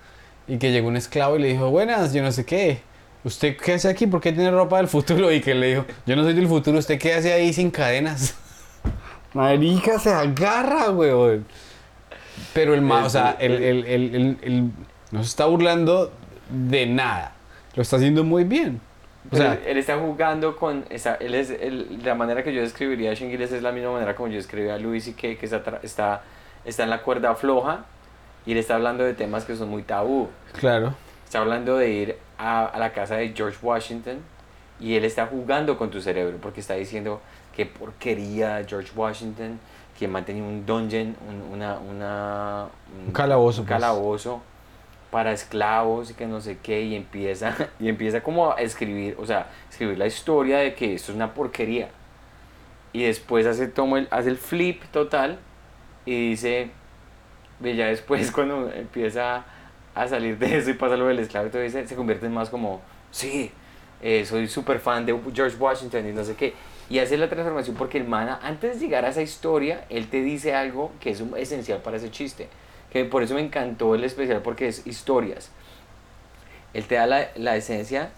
y 0.48 0.58
que 0.58 0.72
llegó 0.72 0.88
un 0.88 0.98
esclavo 0.98 1.36
y 1.38 1.40
le 1.40 1.48
dijo, 1.50 1.70
buenas, 1.70 2.14
yo 2.14 2.22
no 2.24 2.32
sé 2.32 2.46
qué. 2.46 2.80
¿Usted 3.24 3.58
qué 3.58 3.74
hace 3.74 3.90
aquí? 3.90 4.06
¿Por 4.06 4.22
qué 4.22 4.32
tiene 4.32 4.52
ropa 4.52 4.78
del 4.78 4.88
futuro? 4.88 5.32
Y 5.32 5.42
que 5.42 5.56
le 5.56 5.68
dijo, 5.70 5.86
yo 6.06 6.16
no 6.16 6.24
soy 6.24 6.34
del 6.34 6.48
futuro, 6.48 6.78
¿usted 6.78 7.00
qué 7.00 7.14
hace 7.16 7.34
ahí 7.34 7.52
sin 7.54 7.72
cadenas? 7.72 8.36
Marica, 9.34 10.00
se 10.00 10.12
agarra, 10.12 10.92
weón. 10.92 11.46
Pero 12.54 12.74
el 12.74 12.82
ma, 12.82 13.06
o 13.06 13.10
sea, 13.10 13.36
el, 13.40 13.54
el, 13.54 13.86
el, 13.86 14.38
el- 14.42 14.72
no 15.12 15.24
se 15.24 15.30
está 15.30 15.46
burlando 15.46 16.12
de 16.50 16.86
nada. 16.86 17.34
Lo 17.76 17.82
está 17.82 17.96
haciendo 17.98 18.24
muy 18.24 18.44
bien. 18.44 18.80
O 19.32 19.36
sea, 19.36 19.54
él, 19.54 19.60
él 19.66 19.78
está 19.78 19.98
jugando 19.98 20.56
con. 20.56 20.86
Está, 20.90 21.16
él 21.16 21.34
es, 21.34 21.50
él- 21.50 22.00
la 22.04 22.14
manera 22.16 22.44
que 22.44 22.54
yo 22.54 22.62
describiría 22.62 23.12
a 23.12 23.14
Shingiles 23.14 23.52
es 23.52 23.64
la 23.64 23.72
misma 23.72 23.92
manera 23.92 24.16
como 24.16 24.30
yo 24.30 24.40
escribí 24.40 24.70
a 24.70 24.78
Luis 24.78 25.08
y 25.08 25.14
que, 25.14 25.38
que 25.38 25.46
está, 25.46 25.80
está, 25.84 26.24
está 26.66 26.84
en 26.84 26.90
la 26.90 27.02
cuerda 27.02 27.36
floja 27.36 27.86
y 28.46 28.52
él 28.52 28.58
está 28.58 28.76
hablando 28.76 29.04
de 29.04 29.14
temas 29.14 29.46
que 29.46 29.56
son 29.56 29.70
muy 29.70 29.84
tabú. 29.84 30.30
claro. 30.54 30.94
Está 31.24 31.40
hablando 31.40 31.78
de 31.78 31.90
ir 31.90 32.18
a, 32.38 32.66
a 32.66 32.78
la 32.80 32.94
casa 32.94 33.16
de 33.16 33.34
George 33.36 33.58
Washington 33.62 34.20
y 34.80 34.96
él 34.96 35.06
está 35.06 35.26
jugando 35.26 35.78
con 35.78 35.90
tu 35.90 36.02
cerebro 36.02 36.38
porque 36.42 36.60
está 36.60 36.76
diciendo 36.76 37.20
qué 37.56 37.66
porquería 37.66 38.64
George 38.68 38.92
Washington, 38.96 39.60
que 39.98 40.08
mantenía 40.08 40.44
un 40.44 40.66
dungeon, 40.66 41.16
un, 41.28 41.54
una, 41.54 41.80
una, 41.80 42.68
Un 43.08 43.14
calabozo, 43.14 43.62
un 43.62 43.68
pues. 43.68 43.80
calabozo 43.80 44.42
para 45.12 45.32
esclavos 45.32 46.12
y 46.12 46.14
que 46.14 46.26
no 46.26 46.42
sé 46.42 46.58
qué 46.62 46.82
y 46.82 46.96
empieza 46.96 47.56
y 47.80 47.88
empieza 47.88 48.22
como 48.22 48.52
a 48.52 48.56
escribir, 48.56 49.16
o 49.18 49.26
sea, 49.26 49.48
escribir 49.70 49.98
la 49.98 50.08
historia 50.08 50.58
de 50.60 50.76
que 50.76 50.94
esto 50.94 51.12
es 51.12 51.16
una 51.16 51.34
porquería. 51.34 51.90
Y 52.92 53.04
después 53.04 53.46
hace 53.46 53.68
toma 53.68 54.00
el, 54.00 54.08
hace 54.12 54.30
el 54.30 54.38
flip 54.38 54.84
total 54.92 55.40
y 56.06 56.30
dice 56.32 56.70
y 57.64 57.76
ya 57.76 57.88
después 57.88 58.32
cuando 58.32 58.72
empieza 58.72 59.46
a 59.94 60.08
salir 60.08 60.38
de 60.38 60.58
eso 60.58 60.70
y 60.70 60.74
pasa 60.74 60.98
lo 60.98 61.08
del 61.08 61.20
esclavo 61.20 61.50
todo 61.50 61.62
eso, 61.62 61.80
se 61.86 61.96
convierte 61.96 62.26
en 62.26 62.34
más 62.34 62.50
como, 62.50 62.82
sí, 63.12 63.52
eh, 64.02 64.26
soy 64.26 64.48
súper 64.48 64.80
fan 64.80 65.06
de 65.06 65.18
George 65.34 65.56
Washington 65.58 66.08
y 66.10 66.12
no 66.12 66.24
sé 66.24 66.36
qué. 66.36 66.54
Y 66.90 67.00
hace 67.00 67.18
la 67.18 67.30
transformación 67.30 67.76
porque 67.76 67.98
el 67.98 68.06
man, 68.08 68.38
antes 68.44 68.74
de 68.80 68.86
llegar 68.86 69.06
a 69.06 69.10
esa 69.10 69.22
historia, 69.22 69.86
él 69.90 70.08
te 70.10 70.22
dice 70.22 70.54
algo 70.54 70.92
que 71.00 71.10
es 71.12 71.22
un- 71.22 71.36
esencial 71.38 71.80
para 71.82 71.98
ese 71.98 72.12
chiste. 72.12 72.48
Que 72.92 73.06
por 73.06 73.24
eso 73.24 73.34
me 73.34 73.42
encantó 73.42 73.96
el 73.96 74.04
especial 74.04 74.42
porque 74.44 74.68
es 74.68 74.86
historias. 74.86 75.50
Él 76.74 76.86
te 76.86 76.96
da 76.96 77.08
la, 77.08 77.30
la 77.36 77.56
esencia 77.56 78.10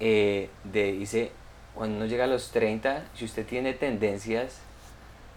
eh, 0.00 0.50
de, 0.64 0.92
dice, 0.92 1.30
cuando 1.74 1.96
uno 1.96 2.06
llega 2.06 2.24
a 2.24 2.26
los 2.26 2.50
30, 2.50 3.04
si 3.14 3.24
usted 3.24 3.46
tiene 3.46 3.72
tendencias 3.72 4.60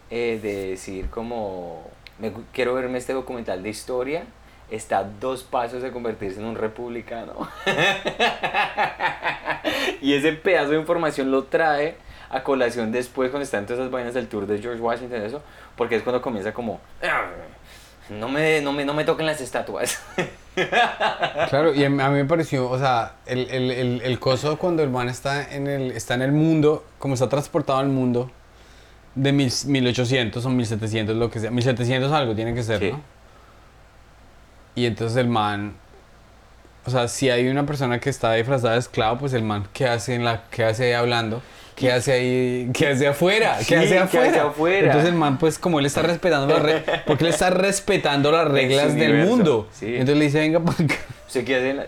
eh, 0.10 0.40
de 0.42 0.70
decir 0.70 1.10
como, 1.10 1.84
me 2.20 2.32
quiero 2.52 2.74
verme 2.74 2.98
este 2.98 3.14
documental 3.14 3.64
de 3.64 3.70
historia, 3.70 4.24
está 4.70 5.00
a 5.00 5.04
dos 5.04 5.44
pasos 5.44 5.82
de 5.82 5.92
convertirse 5.92 6.40
en 6.40 6.46
un 6.46 6.56
republicano. 6.56 7.48
y 10.02 10.14
ese 10.14 10.34
pedazo 10.34 10.72
de 10.72 10.80
información 10.80 11.32
lo 11.32 11.46
trae 11.46 11.96
a 12.30 12.44
colación 12.44 12.92
después 12.92 13.30
cuando 13.30 13.44
están 13.44 13.66
todas 13.66 13.80
esas 13.80 13.92
vainas 13.92 14.14
del 14.14 14.28
tour 14.28 14.48
de 14.48 14.60
George 14.60 14.82
Washington 14.82 15.22
eso, 15.22 15.42
porque 15.76 15.96
es 15.96 16.04
cuando 16.04 16.22
comienza 16.22 16.54
como, 16.54 16.80
"Ah, 17.04 17.26
no 18.10 18.28
me, 18.28 18.62
no 18.62 18.74
me, 18.74 18.86
no 18.86 18.94
me 18.94 19.06
toquen 19.06 19.26
las 19.26 19.42
estatuas. 19.42 20.02
Claro, 21.50 21.74
y 21.74 21.84
a 21.84 21.90
mí 21.90 21.98
me 21.98 22.26
pareció, 22.26 22.70
o 22.70 22.78
sea, 22.78 23.16
el, 23.26 23.50
el, 23.50 23.72
el, 23.72 24.02
el 24.04 24.20
coso 24.20 24.60
cuando 24.60 24.84
el 24.84 24.92
man 24.92 25.10
está 25.10 25.52
en 25.52 25.66
el, 25.66 25.90
está 25.94 26.14
en 26.14 26.22
el 26.22 26.32
mundo, 26.32 26.86
como 27.00 27.16
está 27.16 27.28
transportado 27.28 27.80
al 27.80 27.88
mundo, 27.88 28.30
de 29.16 29.32
mil, 29.32 29.52
1800 29.66 30.46
o 30.46 30.50
1700, 30.50 31.16
lo 31.16 31.30
que 31.30 31.40
sea, 31.40 31.52
1700 31.52 32.12
algo 32.12 32.36
tiene 32.36 32.54
que 32.54 32.64
ser, 32.64 32.80
Sí. 32.80 32.92
¿no? 32.92 33.02
Y 34.76 34.86
entonces 34.86 35.18
el 35.18 35.28
man, 35.28 35.74
o 36.86 36.90
sea, 36.90 37.08
si 37.08 37.30
hay 37.30 37.48
una 37.48 37.66
persona 37.66 38.00
que 38.00 38.10
está 38.10 38.34
disfrazada 38.34 38.74
de 38.74 38.80
esclavo, 38.80 39.20
pues 39.20 39.34
el 39.34 39.44
man, 39.44 39.68
¿qué 39.74 39.88
hace, 39.88 40.16
en 40.16 40.24
la, 40.26 40.44
qué 40.50 40.64
hace 40.64 40.86
ahí 40.86 40.94
hablando? 40.94 41.42
¿Qué 41.76 41.92
hace 41.92 42.12
ahí? 42.14 42.70
¿Qué 42.74 42.88
hace 42.90 43.08
afuera? 43.08 43.58
¿Qué 43.60 43.64
Sí, 43.66 43.76
hace 43.76 43.88
¿qué 43.90 44.00
afuera? 44.00 44.30
hace 44.30 44.40
afuera? 44.40 44.86
Entonces 44.88 45.10
el 45.10 45.16
man, 45.16 45.38
pues 45.40 45.58
como 45.58 45.80
él 45.80 45.86
está 45.88 46.02
respetando 46.04 46.48
las 46.54 46.62
reglas, 46.62 47.02
porque 47.08 47.24
él 47.26 47.30
está 47.32 47.50
respetando 47.50 48.32
las 48.32 48.48
reglas 48.52 48.94
del 48.96 49.10
universo, 49.12 49.36
mundo. 49.36 49.70
sí. 49.72 49.88
Entonces 49.88 50.18
le 50.18 50.26
dice, 50.26 50.40
venga 50.40 50.60
para 50.60 50.84
acá. 50.84 50.96
¿Usted 51.28 51.44
qué 51.46 51.56
hace 51.56 51.70
en 51.72 51.78
la- 51.78 51.86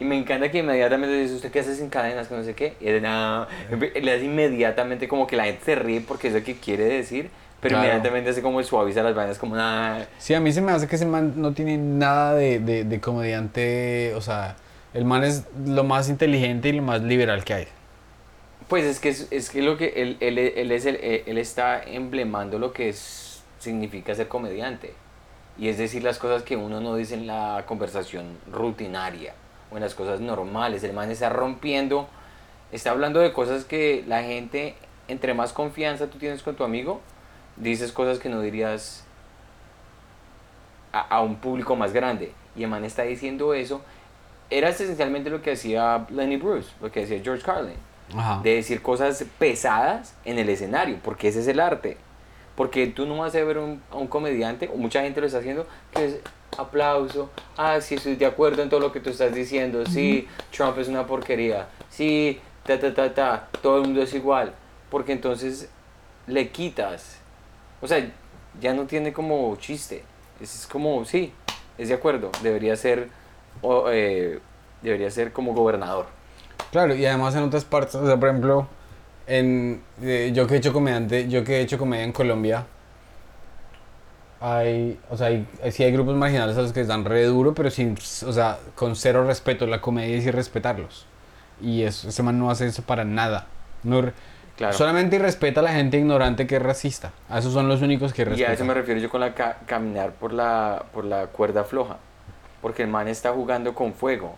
Y 0.00 0.04
me 0.04 0.16
encanta 0.18 0.50
que 0.50 0.58
inmediatamente 0.58 1.16
dice, 1.16 1.34
¿usted 1.34 1.50
qué 1.52 1.60
hace 1.60 1.74
sin 1.76 1.88
cadenas? 1.88 2.26
Que 2.28 2.34
no 2.34 2.42
sé 2.42 2.54
qué. 2.54 2.74
Y 2.80 2.88
él, 2.88 3.02
"No". 3.02 3.46
le 3.70 4.12
hace 4.12 4.24
inmediatamente 4.24 5.06
como 5.08 5.26
que 5.26 5.36
la 5.36 5.44
gente 5.44 5.64
se 5.64 5.74
ríe 5.76 6.00
porque 6.00 6.28
es 6.28 6.34
lo 6.34 6.42
que 6.42 6.56
quiere 6.56 6.84
decir. 6.84 7.30
Pero 7.60 7.76
Claro. 7.76 7.84
inmediatamente 7.86 8.30
hace 8.30 8.42
como 8.42 8.62
suaviza 8.62 9.02
las 9.02 9.14
vainas 9.14 9.38
como 9.38 9.56
nada. 9.56 10.06
Sí, 10.18 10.34
a 10.34 10.40
mí 10.40 10.52
se 10.52 10.60
me 10.60 10.72
hace 10.72 10.86
que 10.86 10.96
ese 10.96 11.06
man 11.06 11.32
no 11.36 11.52
tiene 11.52 11.78
nada 11.78 12.34
de, 12.34 12.58
de, 12.58 12.84
de 12.84 13.00
comediante, 13.00 14.12
o 14.16 14.20
sea, 14.20 14.56
el 14.92 15.04
man 15.06 15.24
es 15.24 15.44
lo 15.64 15.82
más 15.84 16.08
inteligente 16.10 16.68
y 16.68 16.72
lo 16.72 16.82
más 16.82 17.00
liberal 17.02 17.42
que 17.44 17.54
hay. 17.54 17.68
Pues 18.68 18.84
es 18.84 19.00
que 19.00 19.08
es, 19.10 19.28
es 19.30 19.48
que 19.48 19.62
lo 19.62 19.78
que 19.78 19.94
él, 19.96 20.16
él, 20.20 20.38
él 20.38 20.72
es 20.72 20.84
el, 20.84 20.96
él 20.96 21.38
está 21.38 21.82
emblemando 21.82 22.58
lo 22.58 22.72
que 22.72 22.88
es, 22.90 23.42
significa 23.60 24.14
ser 24.14 24.28
comediante. 24.28 24.92
Y 25.58 25.68
es 25.68 25.78
decir 25.78 26.02
las 26.02 26.18
cosas 26.18 26.42
que 26.42 26.56
uno 26.56 26.80
no 26.80 26.96
dice 26.96 27.14
en 27.14 27.26
la 27.26 27.62
conversación 27.66 28.36
rutinaria 28.52 29.32
o 29.74 29.76
en 29.76 29.82
las 29.82 29.94
cosas 29.94 30.20
normales. 30.20 30.82
El 30.84 30.92
man 30.94 31.10
está 31.10 31.28
rompiendo, 31.28 32.08
está 32.72 32.92
hablando 32.92 33.20
de 33.20 33.32
cosas 33.32 33.64
que 33.64 34.04
la 34.06 34.22
gente, 34.22 34.76
entre 35.08 35.34
más 35.34 35.52
confianza 35.52 36.06
tú 36.06 36.18
tienes 36.18 36.42
con 36.42 36.54
tu 36.54 36.64
amigo, 36.64 37.00
dices 37.56 37.92
cosas 37.92 38.18
que 38.20 38.28
no 38.28 38.40
dirías 38.40 39.04
a, 40.92 41.00
a 41.00 41.20
un 41.22 41.36
público 41.36 41.76
más 41.76 41.92
grande. 41.92 42.32
Y 42.56 42.62
el 42.62 42.70
man 42.70 42.84
está 42.84 43.02
diciendo 43.02 43.52
eso. 43.54 43.82
Era 44.50 44.68
esencialmente 44.68 45.30
lo 45.30 45.42
que 45.42 45.52
hacía 45.52 46.06
Lenny 46.10 46.36
Bruce, 46.36 46.70
lo 46.80 46.92
que 46.92 47.02
hacía 47.04 47.20
George 47.22 47.42
Carlin 47.42 47.74
Ajá. 48.16 48.40
de 48.42 48.54
decir 48.56 48.82
cosas 48.82 49.24
pesadas 49.38 50.14
en 50.24 50.38
el 50.38 50.48
escenario, 50.48 50.98
porque 51.02 51.28
ese 51.28 51.40
es 51.40 51.48
el 51.48 51.58
arte. 51.60 51.96
Porque 52.54 52.86
tú 52.86 53.06
no 53.06 53.18
vas 53.18 53.34
a 53.34 53.42
ver 53.42 53.58
un- 53.58 53.82
a 53.90 53.96
un 53.96 54.06
comediante, 54.06 54.70
o 54.72 54.76
mucha 54.76 55.00
gente 55.02 55.20
lo 55.20 55.26
está 55.26 55.38
haciendo, 55.40 55.66
que 55.92 56.04
es 56.04 56.18
aplauso, 56.58 57.30
ah, 57.56 57.80
sí, 57.80 57.96
estoy 57.96 58.16
de 58.16 58.26
acuerdo 58.26 58.62
en 58.62 58.68
todo 58.68 58.80
lo 58.80 58.92
que 58.92 59.00
tú 59.00 59.10
estás 59.10 59.34
diciendo, 59.34 59.84
sí, 59.86 60.28
Trump 60.54 60.78
es 60.78 60.88
una 60.88 61.06
porquería, 61.06 61.68
sí, 61.90 62.40
ta, 62.64 62.78
ta, 62.78 62.94
ta, 62.94 63.14
ta, 63.14 63.48
todo 63.62 63.78
el 63.78 63.82
mundo 63.82 64.02
es 64.02 64.14
igual, 64.14 64.52
porque 64.90 65.12
entonces 65.12 65.68
le 66.26 66.48
quitas, 66.48 67.18
o 67.80 67.86
sea, 67.88 68.06
ya 68.60 68.74
no 68.74 68.84
tiene 68.84 69.12
como 69.12 69.56
chiste, 69.56 70.04
es, 70.40 70.54
es 70.54 70.66
como, 70.66 71.04
sí, 71.04 71.32
es 71.78 71.88
de 71.88 71.94
acuerdo, 71.94 72.30
debería 72.42 72.76
ser, 72.76 73.08
o, 73.62 73.90
eh, 73.90 74.40
debería 74.82 75.10
ser 75.10 75.32
como 75.32 75.54
gobernador. 75.54 76.06
Claro, 76.70 76.94
y 76.94 77.04
además 77.06 77.34
en 77.34 77.44
otras 77.44 77.64
partes, 77.64 77.94
o 77.96 78.06
sea, 78.06 78.18
por 78.18 78.28
ejemplo, 78.28 78.66
en, 79.26 79.82
eh, 80.02 80.32
yo 80.34 80.46
que 80.46 80.54
he 80.54 80.56
hecho 80.58 80.72
comediante, 80.72 81.28
yo 81.28 81.44
que 81.44 81.56
he 81.56 81.60
hecho 81.60 81.78
comedia 81.78 82.04
en 82.04 82.12
Colombia, 82.12 82.66
hay, 84.40 84.98
o 85.10 85.16
sea, 85.16 85.28
hay, 85.28 85.46
sí 85.70 85.82
hay 85.84 85.92
grupos 85.92 86.16
marginales 86.16 86.56
a 86.58 86.62
los 86.62 86.72
que 86.72 86.80
les 86.80 86.88
dan 86.88 87.04
re 87.04 87.24
duro, 87.24 87.54
pero 87.54 87.70
sin, 87.70 87.96
o 88.26 88.32
sea, 88.32 88.58
con 88.74 88.96
cero 88.96 89.24
respeto, 89.26 89.66
la 89.66 89.80
comedia 89.80 90.16
es 90.16 90.26
irrespetarlos. 90.26 91.06
Y 91.60 91.82
eso, 91.82 92.08
ese 92.08 92.22
man 92.22 92.38
no 92.38 92.50
hace 92.50 92.66
eso 92.66 92.82
para 92.82 93.04
nada. 93.04 93.46
No, 93.82 94.12
Claro. 94.56 94.72
Solamente 94.72 95.18
respeta 95.18 95.58
a 95.58 95.62
la 95.64 95.72
gente 95.72 95.98
ignorante 95.98 96.46
que 96.46 96.54
es 96.56 96.62
racista. 96.62 97.10
A 97.28 97.40
esos 97.40 97.52
son 97.52 97.66
los 97.68 97.82
únicos 97.82 98.12
que 98.12 98.22
Y 98.22 98.24
a 98.24 98.28
eso 98.28 98.36
respetan. 98.38 98.66
me 98.68 98.74
refiero 98.74 99.00
yo 99.00 99.10
con 99.10 99.20
la 99.20 99.34
ca- 99.34 99.58
caminar 99.66 100.12
por 100.12 100.32
la, 100.32 100.84
por 100.92 101.04
la 101.04 101.26
cuerda 101.26 101.64
floja. 101.64 101.96
Porque 102.62 102.82
el 102.84 102.88
man 102.88 103.08
está 103.08 103.32
jugando 103.32 103.74
con 103.74 103.94
fuego, 103.94 104.36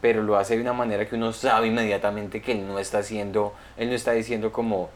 pero 0.00 0.22
lo 0.22 0.38
hace 0.38 0.56
de 0.56 0.62
una 0.62 0.72
manera 0.72 1.06
que 1.06 1.16
uno 1.16 1.34
sabe 1.34 1.66
inmediatamente 1.66 2.40
que 2.40 2.52
él 2.52 2.66
no 2.66 2.78
está 2.78 2.98
haciendo, 3.00 3.54
él 3.76 3.90
no 3.90 3.94
está 3.94 4.12
diciendo 4.12 4.52
como... 4.52 4.88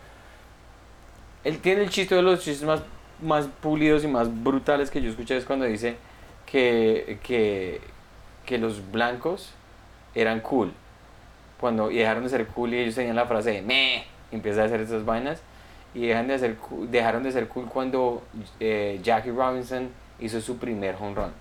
Él 1.44 1.58
tiene 1.58 1.82
el 1.82 1.90
chiste 1.90 2.14
de 2.14 2.22
los 2.22 2.40
chistes 2.40 2.66
más, 2.66 2.80
más 3.22 3.46
pulidos 3.46 4.04
y 4.04 4.08
más 4.08 4.42
brutales 4.42 4.90
que 4.90 5.00
yo 5.00 5.10
escuché 5.10 5.36
es 5.36 5.44
cuando 5.44 5.64
dice 5.64 5.96
que, 6.46 7.18
que, 7.22 7.80
que 8.44 8.58
los 8.58 8.90
blancos 8.90 9.54
eran 10.14 10.40
cool. 10.40 10.72
Cuando 11.60 11.90
y 11.90 11.98
dejaron 11.98 12.24
de 12.24 12.30
ser 12.30 12.46
cool 12.48 12.74
y 12.74 12.78
ellos 12.78 12.94
tenían 12.94 13.16
la 13.16 13.26
frase 13.26 13.52
de 13.52 13.62
me, 13.62 14.04
empieza 14.30 14.62
a 14.62 14.64
hacer 14.64 14.80
esas 14.80 15.04
vainas 15.04 15.42
y 15.94 16.06
dejan 16.06 16.26
de 16.26 16.34
hacer, 16.34 16.56
dejaron 16.90 17.22
de 17.22 17.32
ser 17.32 17.48
cool 17.48 17.66
cuando 17.66 18.22
eh, 18.58 18.98
Jackie 19.02 19.30
Robinson 19.30 19.90
hizo 20.18 20.40
su 20.40 20.58
primer 20.58 20.96
home 20.98 21.14
run. 21.14 21.32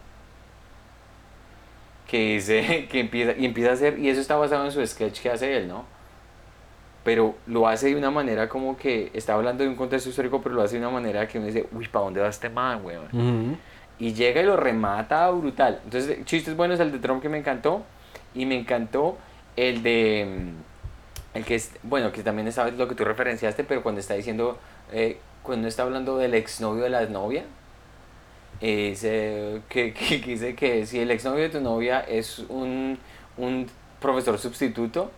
Que 2.07 2.33
dice, 2.33 2.87
que 2.91 2.99
empieza, 2.99 3.33
y 3.37 3.45
empieza 3.45 3.71
a 3.71 3.73
hacer, 3.73 3.99
y 3.99 4.09
eso 4.09 4.21
está 4.21 4.35
basado 4.35 4.65
en 4.65 4.71
su 4.71 4.85
sketch 4.85 5.21
que 5.21 5.29
hace 5.29 5.57
él, 5.57 5.67
¿no? 5.67 5.85
Pero 7.03 7.35
lo 7.47 7.67
hace 7.67 7.87
de 7.87 7.95
una 7.95 8.11
manera 8.11 8.47
como 8.49 8.77
que 8.77 9.09
está 9.13 9.33
hablando 9.33 9.63
de 9.63 9.69
un 9.69 9.75
contexto 9.75 10.09
histórico, 10.09 10.41
pero 10.41 10.55
lo 10.55 10.61
hace 10.61 10.75
de 10.79 10.81
una 10.85 10.91
manera 10.91 11.27
que 11.27 11.37
uno 11.39 11.47
dice, 11.47 11.67
uy, 11.71 11.87
¿para 11.87 12.05
dónde 12.05 12.21
va 12.21 12.27
este 12.27 12.49
man, 12.49 12.81
weón? 12.85 13.57
Y 13.99 14.13
llega 14.13 14.41
y 14.41 14.45
lo 14.45 14.57
remata 14.57 15.29
brutal. 15.31 15.79
Entonces, 15.83 16.25
chistes 16.25 16.55
buenos, 16.55 16.79
el 16.79 16.91
de 16.91 16.99
Trump 16.99 17.21
que 17.21 17.29
me 17.29 17.37
encantó. 17.37 17.83
Y 18.33 18.45
me 18.45 18.55
encantó 18.57 19.17
el 19.55 19.83
de. 19.83 20.25
mm, 21.33 21.37
El 21.37 21.45
que 21.45 21.55
es. 21.55 21.71
Bueno, 21.83 22.11
que 22.11 22.23
también 22.23 22.51
sabes 22.51 22.75
lo 22.75 22.87
que 22.87 22.95
tú 22.95 23.03
referenciaste, 23.05 23.63
pero 23.63 23.83
cuando 23.83 23.99
está 24.01 24.15
diciendo. 24.15 24.57
eh, 24.91 25.17
cuando 25.43 25.67
está 25.67 25.83
hablando 25.83 26.17
del 26.17 26.33
exnovio 26.35 26.83
de 26.83 26.89
la 26.91 27.05
novia. 27.07 27.43
eh, 28.61 28.89
dice 28.91 29.61
que, 29.69 29.93
que, 29.97 30.21
que 30.21 30.31
dice 30.31 30.55
que 30.55 30.85
si 30.85 30.99
el 30.99 31.11
exnovio 31.11 31.43
de 31.43 31.49
tu 31.49 31.61
novia 31.61 32.01
es 32.01 32.39
un, 32.49 32.97
un 33.37 33.67
profesor 33.99 34.37
sustituto, 34.37 35.11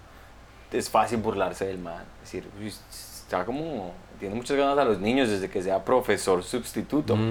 es 0.74 0.90
fácil 0.90 1.20
burlarse 1.20 1.66
del 1.66 1.78
man. 1.80 2.04
Es 2.24 2.32
decir, 2.32 2.48
está 2.66 3.46
como. 3.46 3.94
Tiene 4.20 4.36
muchas 4.36 4.56
ganas 4.58 4.78
a 4.78 4.86
los 4.86 5.00
niños 5.00 5.30
desde 5.30 5.50
que 5.50 5.62
sea 5.62 5.84
profesor 5.84 6.44
sustituto. 6.44 7.14
Ujú. 7.14 7.22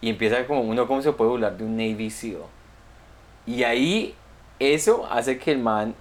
Y 0.00 0.10
empieza 0.10 0.46
como 0.46 0.60
uno 0.62 0.86
cómo 0.86 1.02
se 1.02 1.12
puede 1.12 1.30
burlar 1.30 1.56
de 1.56 1.64
un 1.64 1.76
Navy 1.76 2.10
SEAL. 2.10 2.38
Y 3.46 3.62
ahí 3.64 4.14
eso 4.58 5.06
hace 5.10 5.38
que 5.38 5.52
el 5.52 5.58
man, 5.58 5.94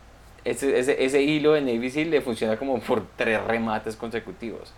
ese, 0.43 0.77
ese, 0.79 1.03
ese 1.03 1.21
hilo 1.21 1.53
de 1.53 1.61
Navy 1.61 1.89
SEAL 1.89 2.09
le 2.09 2.21
funciona 2.21 2.57
como 2.57 2.79
por 2.79 3.03
tres 3.17 3.41
remates 3.43 3.95
consecutivos. 3.95 4.73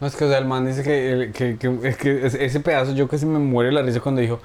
No, 0.00 0.06
es 0.06 0.16
que, 0.16 0.24
o 0.24 0.28
sea, 0.28 0.38
el 0.38 0.44
man 0.46 0.66
dice 0.66 0.82
que, 0.82 1.30
que, 1.32 1.56
que- 1.58 1.88
es 1.88 1.96
que 1.96 2.26
ese- 2.26 2.60
pedazo 2.60 2.94
yo 2.94 3.06
casi 3.08 3.26
me 3.26 3.38
muero 3.38 3.68
de 3.68 3.74
la 3.74 3.82
risa 3.82 4.00
cuando 4.00 4.20
dijo, 4.20 4.40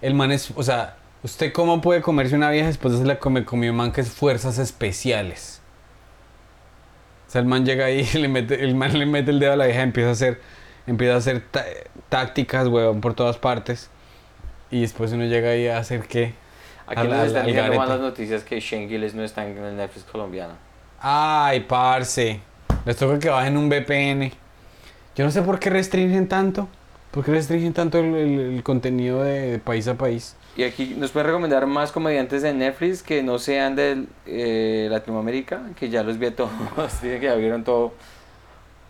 el 0.00 0.14
man 0.14 0.30
es, 0.32 0.52
o 0.54 0.62
sea, 0.62 0.96
¿usted 1.22 1.52
cómo 1.52 1.80
puede 1.80 2.02
comerse 2.02 2.36
una 2.36 2.50
vieja 2.50 2.66
después 2.68 2.98
de 2.98 3.04
la 3.04 3.18
come, 3.18 3.44
comió 3.44 3.70
un 3.70 3.76
man 3.78 3.90
que 3.92 4.00
es 4.02 4.10
fuerzas 4.10 4.58
especiales? 4.58 5.60
O 7.32 7.34
sea, 7.34 7.40
el 7.40 7.46
man 7.48 7.64
llega 7.64 7.86
ahí 7.86 8.04
le 8.12 8.28
mete, 8.28 8.62
el 8.62 8.74
man 8.74 8.98
le 8.98 9.06
mete 9.06 9.30
el 9.30 9.40
dedo 9.40 9.54
a 9.54 9.56
la 9.56 9.64
vieja 9.64 9.80
y 9.80 9.84
empieza 9.84 10.10
a 10.10 10.12
hacer, 10.12 10.38
empieza 10.86 11.14
a 11.14 11.16
hacer 11.16 11.40
tá- 11.50 11.64
tácticas, 12.10 12.68
huevón, 12.68 13.00
por 13.00 13.14
todas 13.14 13.38
partes. 13.38 13.88
Y 14.70 14.82
después 14.82 15.12
uno 15.12 15.24
llega 15.24 15.48
ahí 15.48 15.66
a 15.66 15.78
hacer 15.78 16.02
qué. 16.06 16.34
Aquí 16.86 17.00
nos 17.08 17.26
están 17.28 17.46
diciendo 17.46 17.72
malas 17.78 18.00
noticias 18.00 18.44
que 18.44 18.60
Shane 18.60 18.86
Gillis 18.86 19.14
no 19.14 19.22
está 19.24 19.46
en 19.46 19.56
el 19.56 19.76
Netflix 19.78 20.04
colombiano. 20.04 20.52
Ay, 21.00 21.60
parce. 21.60 22.40
Les 22.84 22.96
toca 22.98 23.18
que 23.18 23.30
bajen 23.30 23.56
un 23.56 23.70
VPN. 23.70 24.30
Yo 25.16 25.24
no 25.24 25.30
sé 25.30 25.40
por 25.40 25.58
qué 25.58 25.70
restringen 25.70 26.28
tanto. 26.28 26.68
¿Por 27.12 27.24
qué 27.24 27.30
restringen 27.30 27.72
tanto 27.72 27.98
el, 27.98 28.14
el- 28.14 28.40
el 28.56 28.62
contenido 28.62 29.22
de, 29.22 29.52
de 29.52 29.58
país 29.58 29.88
a 29.88 29.94
país? 29.94 30.36
Y 30.56 30.64
aquí 30.64 30.94
nos 30.98 31.10
pueden 31.12 31.28
recomendar 31.28 31.66
más 31.66 31.92
comediantes 31.92 32.42
de 32.42 32.52
Netflix 32.52 33.02
que 33.02 33.22
no 33.22 33.38
sean 33.38 33.74
de 33.74 34.04
eh, 34.26 34.88
Latinoamérica, 34.90 35.62
que 35.78 35.88
ya 35.88 36.02
los 36.02 36.18
vi 36.18 36.26
a 36.26 36.36
todos, 36.36 36.50
que 37.00 37.20
ya 37.20 37.34
vieron 37.36 37.64
todo. 37.64 37.92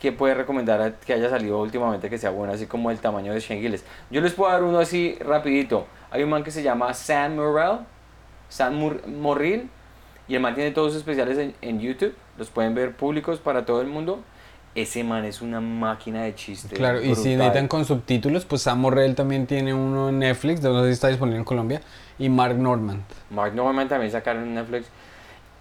¿Qué 0.01 0.11
puede 0.11 0.35
recomendar 0.35 0.95
que 1.07 1.13
haya 1.13 1.31
salido 1.31 1.61
últimamente 1.61 2.11
que 2.11 2.19
sea 2.19 2.31
bueno, 2.31 2.53
así 2.53 2.67
como 2.67 2.91
el 2.91 2.99
tamaño 2.99 3.33
de 3.33 3.39
Shane 3.39 3.61
Gillis? 3.61 3.85
Yo 4.11 4.21
les 4.21 4.33
puedo 4.33 4.51
dar 4.51 4.65
uno 4.65 4.81
así 4.81 5.17
rapidito. 5.21 5.87
Hay 6.11 6.25
un 6.25 6.31
man 6.31 6.43
que 6.43 6.51
se 6.51 6.65
llama 6.65 6.93
Sam 6.95 7.37
Morrell, 7.37 7.79
Sam 8.49 8.75
Mur- 8.75 9.67
y 10.27 10.35
el 10.35 10.41
man 10.41 10.57
tiene 10.57 10.73
todos 10.73 10.93
sus 10.93 10.99
especiales 11.01 11.55
en 11.61 11.81
YouTube, 11.81 12.15
los 12.39 12.51
pueden 12.51 12.75
ver 12.75 12.97
públicos 12.97 13.39
para 13.39 13.65
todo 13.65 13.81
el 13.81 13.87
mundo. 13.87 14.21
Ese 14.75 15.05
man 15.05 15.25
es 15.27 15.43
una 15.43 15.61
máquina 15.61 16.23
de 16.23 16.35
chistes. 16.35 16.73
Claro, 16.73 16.99
y 16.99 17.03
si 17.03 17.09
brutal. 17.09 17.39
necesitan 17.39 17.69
con 17.69 17.85
subtítulos, 17.85 18.47
pues 18.47 18.63
Sam 18.63 18.81
Morrell 18.81 19.15
también 19.15 19.47
tiene 19.47 19.75
uno 19.75 20.09
en 20.09 20.19
Netflix, 20.21 20.63
no 20.63 20.81
sé 20.81 20.89
si 20.89 20.93
está 20.95 21.09
disponible 21.09 21.39
en 21.39 21.45
Colombia, 21.45 21.83
y 22.19 22.29
Mark 22.31 22.57
Norman. 22.57 23.05
Mark 23.31 23.55
Norman 23.55 23.89
también 23.89 24.11
sacaron 24.11 24.45
en 24.45 24.55
Netflix. 24.55 24.87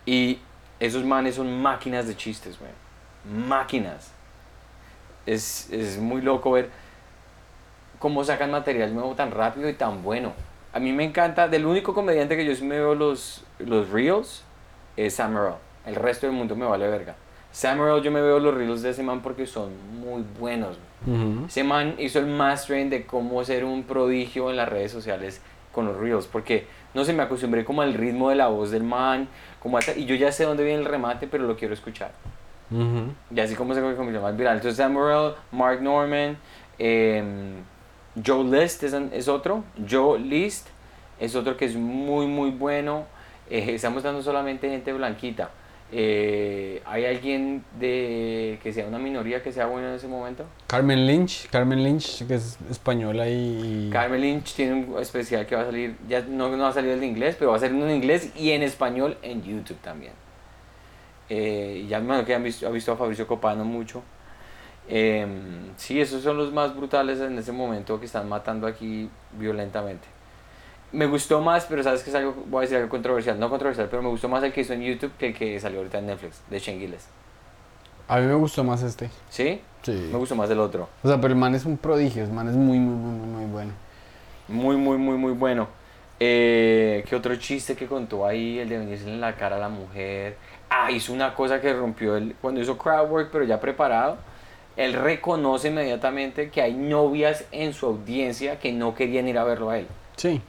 Y 0.06 0.40
esos 0.80 1.04
manes 1.04 1.36
son 1.36 1.62
máquinas 1.62 2.08
de 2.08 2.16
chistes, 2.16 2.58
güey. 2.58 2.72
Máquinas. 3.48 4.12
Es, 5.26 5.70
es 5.72 5.98
muy 5.98 6.22
loco 6.22 6.52
ver 6.52 6.70
cómo 8.00 8.24
sacan 8.24 8.50
material 8.52 8.94
nuevo 8.94 9.14
tan 9.14 9.32
rápido 9.32 9.70
y 9.70 9.74
tan 9.74 10.04
bueno. 10.04 10.34
A 10.74 10.80
mí 10.80 10.94
me 10.94 11.04
encanta, 11.04 11.50
del 11.50 11.66
único 11.66 11.94
comediante 11.94 12.38
que 12.38 12.46
yo 12.46 12.56
sí 12.56 12.64
me 12.64 12.76
veo 12.76 12.96
los, 12.96 13.44
los 13.60 13.90
reels, 13.90 14.44
es 14.96 15.16
Sam 15.16 15.34
Morril. 15.34 15.56
El 15.86 15.96
resto 15.96 16.28
del 16.28 16.36
mundo 16.36 16.56
me 16.56 16.66
vale 16.66 16.88
verga. 16.88 17.16
Sam 17.52 17.78
Morril 17.80 18.02
yo 18.04 18.12
me 18.12 18.22
veo 18.22 18.40
los 18.40 18.54
reels 18.54 18.82
de 18.82 18.92
ese 18.92 19.04
man 19.04 19.22
porque 19.22 19.46
son 19.46 19.72
muy 20.00 20.24
buenos. 20.40 20.78
Ese 21.48 21.64
man 21.64 21.96
hizo 21.98 22.20
el 22.20 22.28
mastering 22.28 22.90
de 22.90 23.06
cómo 23.06 23.44
ser 23.44 23.66
un 23.66 23.84
prodigio 23.84 24.50
en 24.52 24.58
las 24.58 24.70
redes 24.70 24.92
sociales 24.92 25.42
con 25.72 25.86
los 25.86 25.98
reels, 25.98 26.28
porque 26.28 26.66
no 26.94 27.04
sé, 27.06 27.14
me 27.14 27.24
acostumbré 27.24 27.66
como 27.66 27.82
al 27.82 27.94
ritmo 27.94 28.30
de 28.30 28.36
la 28.36 28.48
voz 28.50 28.72
del 28.72 28.84
man, 28.84 29.28
como 29.60 29.78
a- 29.78 29.82
y 29.96 30.06
yo 30.06 30.16
ya 30.16 30.32
sé 30.32 30.44
dónde 30.44 30.64
viene 30.64 30.80
el 30.80 30.86
remate, 30.86 31.28
pero 31.28 31.46
lo 31.46 31.56
quiero 31.58 31.74
escuchar. 31.74 32.12
Ujú. 32.70 33.14
Y 33.36 33.40
así 33.40 33.56
como 33.56 33.74
se 33.74 33.82
convirtió 33.82 34.22
más 34.22 34.36
viral. 34.38 34.58
Entonces 34.58 34.78
Sam 34.78 34.94
Morril, 34.94 35.34
Mark 35.52 35.82
Norman, 35.82 36.38
em, 36.78 37.56
Joe 38.26 38.44
List 38.44 38.84
es, 38.84 38.94
es 38.94 39.28
otro, 39.28 39.64
Joe 39.90 40.20
List 40.20 40.68
es 41.20 41.36
otro 41.36 41.56
que 41.58 41.66
es 41.66 41.76
muy 41.76 42.28
muy 42.28 42.52
bueno. 42.52 43.06
Eh, 43.50 43.74
estamos 43.74 44.04
dando 44.04 44.22
solamente 44.22 44.70
gente 44.70 44.92
blanquita. 44.94 45.50
Eh, 45.94 46.82
¿Hay 46.86 47.06
alguien 47.06 47.66
de 47.78 48.60
que 48.64 48.72
sea 48.72 48.88
una 48.88 48.98
minoría 48.98 49.44
que 49.44 49.52
sea 49.52 49.66
bueno 49.66 49.90
en 49.90 49.96
ese 49.96 50.08
momento? 50.08 50.46
Carmen 50.68 51.06
Lynch, 51.06 51.50
Carmen 51.50 51.84
Lynch, 51.84 52.26
que 52.26 52.36
es 52.36 52.58
española 52.70 53.28
y... 53.28 53.90
Carmen 53.92 54.22
Lynch 54.22 54.54
tiene 54.54 54.74
un 54.74 55.02
especial 55.02 55.46
que 55.46 55.56
va 55.56 55.64
a 55.64 55.66
salir, 55.66 55.98
ya 56.08 56.22
no, 56.22 56.50
no 56.56 56.64
va 56.64 56.70
a 56.70 56.74
salir 56.74 56.92
en 56.92 57.04
inglés, 57.04 57.36
pero 57.38 57.52
va 57.52 57.58
a 57.58 57.60
salir 57.60 57.82
en 57.82 57.92
inglés 57.92 58.32
y 58.38 58.52
en 58.52 58.64
español 58.64 59.18
en 59.22 59.44
YouTube 59.44 59.80
también. 59.80 60.14
Eh, 61.28 61.86
ya 61.90 62.00
me 62.00 62.06
imagino 62.06 62.26
que 62.26 62.36
han 62.36 62.44
visto, 62.44 62.68
ha 62.68 62.72
visto 62.72 62.94
a 62.94 62.98
Fabricio 62.98 63.28
Copano 63.28 63.66
mucho. 63.66 64.02
Eh, 64.88 65.26
sí, 65.76 66.00
esos 66.00 66.24
son 66.24 66.38
los 66.38 66.54
más 66.54 66.76
brutales 66.76 67.20
en 67.20 67.38
ese 67.38 67.52
momento 67.52 68.00
que 68.00 68.06
están 68.06 68.30
matando 68.30 68.66
aquí 68.66 69.10
violentamente. 69.38 70.08
Me 70.94 71.06
gustó 71.06 71.42
más, 71.42 71.66
pero 71.66 71.84
sabes 71.84 72.04
que 72.04 72.10
es 72.10 72.16
algo, 72.16 72.36
voy 72.48 72.60
a 72.60 72.62
decir 72.62 72.78
algo 72.78 72.90
controversial, 72.90 73.40
no 73.40 73.50
controversial, 73.50 73.88
pero 73.90 74.02
me 74.02 74.10
gustó 74.10 74.28
más 74.28 74.44
el 74.44 74.52
que 74.52 74.62
hizo 74.62 74.74
en 74.74 74.82
YouTube 74.82 75.12
que 75.18 75.28
el 75.28 75.34
que 75.34 75.60
salió 75.60 75.80
ahorita 75.80 76.00
en 76.00 76.08
Netflix, 76.08 76.42
de 76.50 76.60
Gillis. 76.60 77.08
A 78.10 78.20
mí 78.20 78.26
me 78.28 78.34
gustó 78.34 78.64
más 78.66 78.84
este. 78.84 79.10
¿Sí? 79.30 79.62
Sí. 79.84 80.10
Me 80.12 80.18
gustó 80.18 80.36
más 80.36 80.50
el 80.50 80.60
otro. 80.60 80.90
O 81.02 81.08
sea, 81.08 81.22
pero 81.22 81.34
el 81.34 81.40
man 81.40 81.56
es 81.56 81.64
un 81.64 81.78
prodigio, 81.78 82.24
el 82.24 82.32
man 82.32 82.50
es 82.50 82.56
muy, 82.56 82.78
muy, 82.78 82.96
muy, 82.96 83.28
muy, 83.28 83.46
bueno. 83.46 83.72
Muy, 84.50 84.76
muy, 84.76 84.98
muy, 84.98 85.18
muy 85.18 85.32
bueno. 85.32 85.70
Eh, 86.20 87.06
¿Qué 87.08 87.16
otro 87.16 87.34
chiste 87.38 87.76
que 87.76 87.88
contó 87.88 88.26
ahí? 88.26 88.60
El 88.60 88.68
de 88.68 88.80
venirse 88.80 89.08
en 89.08 89.22
la 89.22 89.36
cara 89.38 89.56
a 89.56 89.60
la 89.60 89.70
mujer. 89.70 90.36
Ah, 90.70 90.92
hizo 90.92 91.14
una 91.14 91.34
cosa 91.34 91.62
que 91.62 91.74
rompió 91.74 92.18
él 92.18 92.36
cuando 92.42 92.60
hizo 92.60 92.78
crowd 92.78 93.10
work, 93.10 93.30
pero 93.32 93.46
ya 93.46 93.62
preparado. 93.62 94.18
Él 94.76 94.94
reconoce 94.94 95.70
inmediatamente 95.70 96.50
que 96.50 96.62
hay 96.62 96.74
novias 96.74 97.46
en 97.54 97.74
su 97.74 97.86
audiencia 97.86 98.60
que 98.60 98.74
no 98.74 98.94
querían 98.94 99.28
ir 99.30 99.38
a 99.38 99.46
verlo 99.46 99.70
a 99.70 99.80
él. 99.80 99.88
Sí. 100.18 100.42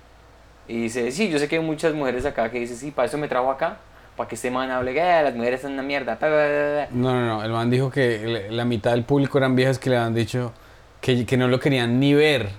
Y 0.68 0.83
dice, 0.83 1.11
sí, 1.11 1.29
yo 1.31 1.38
sé 1.38 1.48
que 1.48 1.57
hay 1.57 1.62
muchas 1.62 1.92
mujeres 1.94 2.25
acá 2.25 2.51
que 2.51 2.61
dicen, 2.61 2.77
sí, 2.77 2.90
para 2.90 3.07
eso 3.09 3.18
me 3.18 3.29
trajo 3.29 3.51
acá, 3.51 3.79
para 4.16 4.29
que 4.29 4.37
este 4.37 4.51
man 4.51 4.70
hable, 4.70 4.92
que 4.94 5.01
"Ah, 5.03 5.22
las 5.22 5.35
mujeres 5.35 5.61
son 5.62 5.72
una 5.72 5.83
mierda. 5.83 6.14
pa, 6.18 6.27
pa, 6.27 6.33
pa, 6.33 6.87
pa". 6.87 6.88
No, 6.92 7.12
no, 7.14 7.27
no. 7.27 7.42
El 7.44 7.51
man 7.53 7.68
dijo 7.70 7.90
que 7.90 8.46
la 8.51 8.64
mitad 8.64 8.92
del 8.92 9.05
público 9.05 9.38
eran 9.38 9.57
viejas 9.57 9.79
que 9.79 9.90
le 9.90 9.96
habían 9.96 10.14
dicho 10.14 10.53
que, 11.01 11.27
que 11.27 11.37
no 11.37 11.48
lo 11.48 11.59
querían 11.61 11.98
ni 11.98 12.14
ver. 12.14 12.51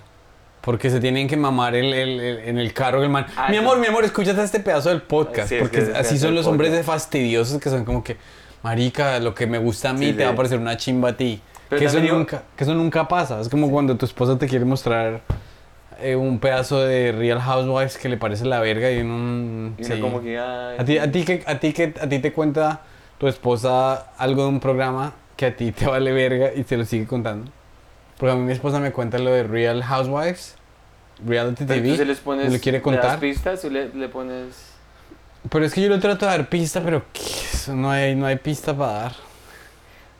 Porque 0.60 0.88
se 0.88 0.98
tienen 0.98 1.28
que 1.28 1.36
mamar 1.36 1.74
el, 1.74 1.92
el- 1.92 2.20
el- 2.20 2.38
en 2.48 2.58
el 2.58 2.72
carro 2.72 3.02
el 3.02 3.10
man. 3.10 3.26
Ah, 3.36 3.48
mi 3.48 3.54
sí. 3.56 3.58
amor, 3.60 3.78
mi 3.78 3.86
amor, 3.86 4.02
escúchate 4.04 4.42
este 4.42 4.60
pedazo 4.60 4.88
del 4.88 5.02
podcast. 5.02 5.48
Sí, 5.50 5.56
es 5.56 5.60
porque 5.60 5.84
que 5.84 5.92
así 5.96 6.18
son 6.18 6.34
los 6.34 6.46
hombres 6.46 6.70
de 6.72 6.78
podcast. 6.78 7.00
fastidiosos 7.02 7.60
que 7.60 7.68
son 7.68 7.84
como 7.84 8.02
que, 8.02 8.16
marica, 8.62 9.18
lo 9.20 9.34
que 9.34 9.46
me 9.46 9.58
gusta 9.58 9.90
a 9.90 9.92
mí 9.92 10.06
Sí, 10.06 10.12
te 10.14 10.22
va 10.24 10.30
a 10.30 10.32
sí. 10.32 10.36
parecer 10.38 10.58
una 10.58 10.76
chimba 10.78 11.10
a 11.10 11.16
ti. 11.16 11.40
Pero 11.68 11.80
Que 11.80 11.84
eso, 11.86 12.00
digo- 12.00 12.16
nunca, 12.16 12.42
que 12.56 12.64
eso 12.64 12.74
nunca 12.74 13.06
pasa. 13.08 13.40
Es 13.40 13.48
como 13.50 13.70
cuando 13.70 13.94
tu 13.96 14.06
esposa 14.06 14.38
te 14.38 14.46
quiere 14.48 14.64
mostrar 14.64 15.20
eh, 16.00 16.16
un 16.16 16.38
pedazo 16.38 16.80
de 16.80 17.12
Real 17.12 17.40
Housewives 17.40 17.96
que 17.98 18.08
le 18.08 18.16
parece 18.16 18.44
la 18.44 18.60
verga 18.60 18.90
y 18.90 19.00
uno... 19.00 19.16
mm, 19.18 19.74
Y 19.78 19.84
uno 19.86 19.94
sí. 19.94 20.00
como 20.00 20.20
que, 20.22 20.38
"Ay". 20.38 20.76
A 20.78 20.84
ti, 20.84 20.98
a, 20.98 21.10
ti 21.10 21.24
que, 21.24 21.42
a, 21.46 21.58
ti 21.60 21.72
que, 21.72 21.94
a 22.00 22.08
ti 22.08 22.18
te 22.18 22.32
cuenta 22.32 22.82
tu 23.18 23.28
esposa 23.28 24.12
algo 24.18 24.42
de 24.42 24.48
un 24.48 24.60
programa 24.60 25.12
que 25.36 25.46
a 25.46 25.56
ti 25.56 25.72
te 25.72 25.86
vale 25.86 26.12
verga 26.12 26.50
y 26.54 26.62
te 26.64 26.76
lo 26.76 26.84
sigue 26.84 27.06
contando. 27.06 27.50
Porque 28.18 28.32
a 28.32 28.36
mí 28.36 28.42
mi 28.42 28.52
esposa 28.52 28.78
me 28.80 28.92
cuenta 28.92 29.18
lo 29.18 29.30
de 29.30 29.42
Real 29.42 29.82
Housewives, 29.82 30.56
Reality 31.26 31.64
Pero 31.64 31.74
TV. 31.74 31.88
entonces 31.90 32.06
les 32.06 32.18
pones, 32.18 32.46
me 32.46 32.52
lo 32.56 32.60
quiere 32.62 32.78
le 32.78 32.84
das 32.84 33.00
contar. 33.00 33.18
pistas, 33.20 33.60
tú 33.62 33.70
le, 33.70 33.88
le 33.88 34.08
pones... 34.08 34.70
Pero 35.50 35.64
es 35.64 35.74
que 35.74 35.82
yo 35.82 35.88
le 35.90 35.98
trato 35.98 36.24
de 36.26 36.32
dar 36.32 36.48
pista, 36.48 36.80
pero 36.82 37.02
no 37.68 37.90
hay, 37.90 38.14
no 38.14 38.24
hay 38.26 38.36
pista 38.36 38.74
para 38.76 38.92
dar. 38.92 39.12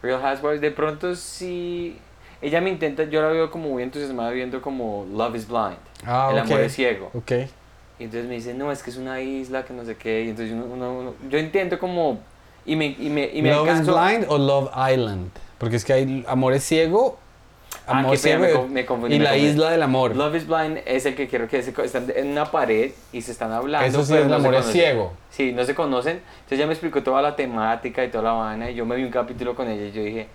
Real 0.03 0.21
Housewives, 0.21 0.61
de 0.61 0.71
pronto 0.71 1.15
sí. 1.17 1.99
Ella 2.45 2.61
me 2.61 2.71
intenta, 2.71 3.05
yo 3.05 3.23
la 3.23 3.29
veo 3.29 3.51
como 3.51 3.71
muy 3.71 3.83
entusiasmada 3.83 4.31
viendo 4.31 4.61
como 4.61 5.07
Love 5.13 5.37
is 5.37 5.49
Blind. 5.49 5.77
Ah, 6.05 6.29
el 6.33 6.39
ok. 6.41 6.45
amor 6.47 6.61
es 6.61 6.75
ciego. 6.75 7.11
Ok. 7.15 7.33
Y 7.99 8.05
entonces 8.05 8.29
me 8.29 8.35
dice, 8.35 8.53
no, 8.55 8.71
es 8.71 8.83
que 8.83 8.91
es 8.91 8.97
una 8.97 9.21
isla, 9.21 9.65
que 9.65 9.73
no 9.73 9.85
sé 9.85 9.97
qué. 9.97 10.25
Y 10.25 10.29
entonces 10.31 10.53
uno, 10.55 10.65
uno- 10.67 10.93
uno- 10.99 11.15
yo 11.31 11.39
intento 11.39 11.79
como. 11.79 12.19
Y 12.67 12.77
me, 12.77 12.87
y 12.99 13.09
me, 13.11 13.31
y 13.33 13.41
me 13.43 13.51
¿Love 13.51 13.67
is 13.69 13.73
alcanzo- 13.81 13.95
Blind 14.05 14.25
o 14.29 14.39
Love 14.39 14.71
Island? 14.93 15.31
Porque 15.59 15.77
es 15.77 15.85
que 15.85 15.93
hay 15.93 16.25
amor 16.29 16.53
es 16.53 16.65
ciego. 16.65 17.19
Ah, 17.87 17.99
Amor 17.99 18.19
pena, 18.21 18.39
ciego 18.47 18.61
con- 18.63 18.73
me 18.73 18.87
confundí, 18.87 19.17
y 19.17 19.19
la 19.19 19.31
confundí. 19.31 19.51
isla 19.51 19.71
del 19.71 19.83
amor. 19.83 20.17
Love 20.17 20.37
is 20.37 20.47
Blind 20.47 20.79
es 20.87 21.05
el 21.07 21.15
que 21.15 21.29
quiero 21.29 21.49
que 21.49 21.63
se, 21.63 21.75
están 21.85 22.11
en 22.15 22.29
una 22.29 22.47
pared 22.51 22.93
y 23.13 23.21
se 23.21 23.33
están 23.33 23.53
hablando. 23.53 23.87
Eso 23.87 24.03
sí 24.05 24.13
pero 24.13 24.21
es 24.21 24.25
el 24.27 24.31
no 24.31 24.37
amor 24.37 24.55
es 24.55 24.67
ciego. 24.67 25.13
Sí, 25.31 25.53
no 25.53 25.65
se 25.65 25.75
conocen. 25.75 26.21
Entonces 26.37 26.59
ya 26.59 26.67
me 26.67 26.73
explicó 26.73 27.03
toda 27.03 27.21
la 27.21 27.37
temática 27.37 28.03
y 28.05 28.09
toda 28.09 28.25
la 28.25 28.33
vaina. 28.33 28.71
Y 28.71 28.75
yo 28.75 28.87
me 28.87 28.97
vi 28.97 29.03
un 29.05 29.11
capítulo 29.11 29.55
con 29.55 29.69
ella 29.69 29.87
y 29.87 29.93
yo 29.93 30.03
dije, 30.03 30.29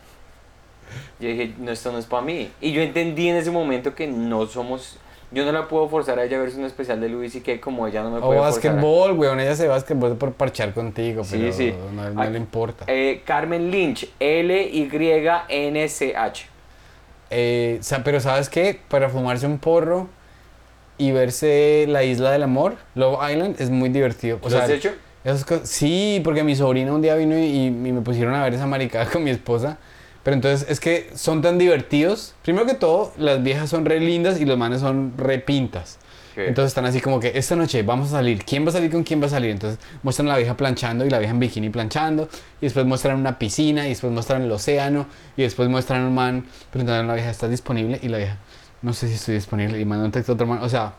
yo 1.19 1.27
dije, 1.29 1.53
no, 1.57 1.71
esto 1.71 1.91
no 1.91 1.97
es 1.99 2.05
para 2.05 2.21
mí. 2.23 2.49
Y 2.61 2.71
yo 2.71 2.81
entendí 2.81 3.29
en 3.29 3.35
ese 3.37 3.51
momento 3.51 3.95
que 3.95 4.07
no 4.07 4.45
somos, 4.47 4.97
yo 5.31 5.45
no 5.45 5.51
la 5.51 5.67
puedo 5.67 5.87
forzar 5.89 6.17
a 6.19 6.23
ella 6.23 6.37
a 6.37 6.41
verse 6.41 6.57
un 6.57 6.65
especial 6.65 6.99
de 7.01 7.09
Luis 7.09 7.35
y 7.35 7.41
que 7.41 7.59
como 7.59 7.85
ella 7.87 8.01
no 8.03 8.09
me 8.11 8.17
O 8.17 8.21
puede 8.21 8.39
forzar. 8.39 8.71
a- 8.71 8.73
básquetbol, 8.73 9.11
weón. 9.13 9.39
Ella 9.39 9.55
se 9.55 9.67
básquetbol 9.67 10.15
por 10.17 10.33
parchar 10.33 10.73
contigo, 10.73 11.23
Sí, 11.23 11.37
pero 11.39 11.53
sí. 11.53 11.73
no, 11.95 12.09
no 12.11 12.29
le 12.29 12.37
importa. 12.37 12.85
Eh, 12.87 13.21
Carmen 13.25 13.69
Lynch, 13.71 14.07
L-Y-N-C-H. 15.29 16.45
Eh, 17.31 17.77
o 17.79 17.83
pero 18.03 18.19
¿sabes 18.19 18.49
qué? 18.49 18.79
Para 18.87 19.09
fumarse 19.09 19.45
un 19.45 19.59
porro 19.59 20.07
y 20.97 21.11
verse 21.11 21.85
la 21.87 22.03
isla 22.03 22.31
del 22.31 22.43
amor, 22.43 22.75
Love 22.95 23.19
Island, 23.31 23.55
es 23.61 23.69
muy 23.69 23.89
divertido. 23.89 24.39
O 24.41 24.49
¿Lo 24.49 24.57
has 24.57 24.65
sea, 24.67 24.75
hecho? 24.75 24.91
esas 25.23 25.45
cosas- 25.45 25.69
sí, 25.69 26.21
porque 26.23 26.43
mi 26.43 26.55
sobrina 26.55 26.91
un 26.93 27.01
día 27.01 27.15
vino 27.15 27.37
y, 27.37 27.67
y 27.67 27.71
me 27.71 28.01
pusieron 28.01 28.33
a 28.33 28.43
ver 28.43 28.55
esa 28.55 28.65
maricada 28.65 29.05
con 29.05 29.23
mi 29.23 29.29
esposa. 29.29 29.77
Pero 30.23 30.35
entonces 30.35 30.69
es 30.69 30.79
que 30.79 31.09
son 31.15 31.41
tan 31.41 31.57
divertidos. 31.57 32.35
Primero 32.43 32.65
que 32.65 32.73
todo, 32.73 33.13
las 33.17 33.41
viejas 33.41 33.69
son 33.69 33.85
re 33.85 33.99
lindas 33.99 34.39
y 34.39 34.45
los 34.45 34.57
manes 34.57 34.81
son 34.81 35.13
re 35.17 35.39
pintas. 35.39 35.97
Sí. 36.35 36.41
Entonces 36.41 36.69
están 36.69 36.85
así 36.85 37.01
como 37.01 37.19
que 37.19 37.31
esta 37.35 37.55
noche 37.55 37.83
vamos 37.83 38.09
a 38.09 38.11
salir. 38.17 38.43
¿Quién 38.45 38.65
va 38.65 38.69
a 38.69 38.73
salir 38.73 38.91
con 38.91 39.03
quién 39.03 39.21
va 39.21 39.25
a 39.25 39.29
salir? 39.29 39.51
Entonces 39.51 39.79
muestran 40.03 40.27
a 40.27 40.31
la 40.31 40.37
vieja 40.37 40.55
planchando 40.55 41.05
y 41.05 41.09
la 41.09 41.19
vieja 41.19 41.33
en 41.33 41.39
bikini 41.39 41.69
planchando. 41.69 42.29
Y 42.61 42.65
después 42.65 42.85
muestran 42.85 43.17
una 43.17 43.39
piscina 43.39 43.85
y 43.85 43.89
después 43.89 44.11
muestran 44.13 44.43
el 44.43 44.51
océano. 44.51 45.07
Y 45.35 45.43
después 45.43 45.69
muestran 45.69 46.03
un 46.03 46.15
man 46.15 46.45
preguntando 46.71 47.03
a 47.03 47.07
la 47.07 47.13
vieja, 47.15 47.29
¿estás 47.29 47.49
disponible? 47.49 47.99
Y 48.01 48.09
la 48.09 48.17
vieja, 48.17 48.37
no 48.81 48.93
sé 48.93 49.07
si 49.07 49.15
estoy 49.15 49.35
disponible. 49.35 49.79
Y 49.79 49.85
manda 49.85 50.05
un 50.05 50.11
texto 50.11 50.33
a 50.33 50.35
otro 50.35 50.47
man. 50.47 50.59
O 50.61 50.69
sea, 50.69 50.93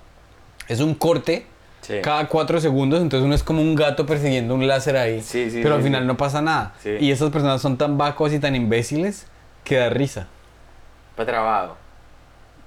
es 0.69 0.81
un 0.81 0.95
corte 0.95 1.47
Sí. 1.91 2.01
cada 2.03 2.29
cuatro 2.29 2.61
segundos. 2.61 3.01
Entonces 3.01 3.25
uno 3.25 3.35
es 3.35 3.43
como 3.43 3.63
un 3.63 3.75
gato 3.75 4.07
persiguiendo 4.07 4.55
un 4.55 4.67
láser 4.67 4.97
ahí. 4.97 5.21
Sí, 5.21 5.51
sí, 5.51 5.61
pero 5.63 5.75
sí, 5.75 5.79
al 5.79 5.83
final 5.83 6.03
sí. 6.03 6.07
no 6.07 6.17
pasa 6.17 6.41
nada. 6.41 6.75
Sí. 6.81 6.97
Y 7.01 7.11
esas 7.11 7.31
personas 7.31 7.61
son 7.61 7.77
tan 7.77 7.99
vacos 7.99 8.33
y 8.33 8.39
tan 8.39 8.55
imbéciles 8.55 9.27
que 9.65 9.77
da 9.77 9.91
risa. 9.91 10.29
Fue 11.17 11.25
trabado. 11.25 11.77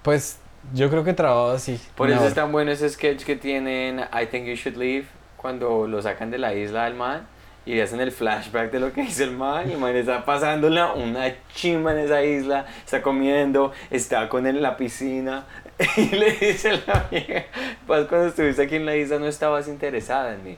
Pues 0.02 0.38
yo 0.74 0.90
creo 0.90 1.04
que 1.04 1.14
trabado 1.14 1.52
así. 1.52 1.80
Por 1.96 2.10
eso 2.10 2.20
hora. 2.20 2.28
es 2.28 2.36
tan 2.36 2.52
bueno 2.52 2.72
ese 2.72 2.90
sketch 2.90 3.24
que 3.24 3.36
tienen 3.36 4.00
I 4.00 4.26
Think 4.28 4.46
You 4.48 4.56
Should 4.56 4.78
Leave 4.78 5.06
cuando 5.38 5.88
lo 5.88 6.02
sacan 6.02 6.32
de 6.32 6.38
la 6.38 6.54
isla 6.54 6.86
del 6.86 6.96
man 6.96 7.28
y 7.66 7.80
hacen 7.80 8.02
el 8.02 8.12
flashback 8.12 8.72
de 8.72 8.80
lo 8.80 8.92
que 8.92 9.02
hizo 9.04 9.24
el 9.24 9.32
man 9.32 9.70
y 9.70 9.74
el 9.74 9.78
man 9.78 9.96
está 9.96 10.26
pasándola 10.26 10.94
una 10.94 11.34
chimba 11.54 11.94
en 11.94 12.00
esa 12.00 12.24
isla, 12.24 12.66
está 12.84 13.02
comiendo, 13.02 13.72
está 13.90 14.28
con 14.28 14.46
él 14.48 14.58
en 14.58 14.62
la 14.62 14.76
piscina 14.76 15.46
y 15.98 16.06
le 16.08 16.32
dice 16.32 16.82
la 16.86 17.08
vieja, 17.10 17.46
pues 17.88 18.08
cuando 18.08 18.28
estuviste 18.28 18.62
aquí 18.62 18.76
en 18.76 18.86
la 18.86 18.96
isla 18.96 19.20
no 19.20 19.28
estabas 19.28 19.68
interesada 19.68 20.34
en 20.34 20.44
mí. 20.44 20.58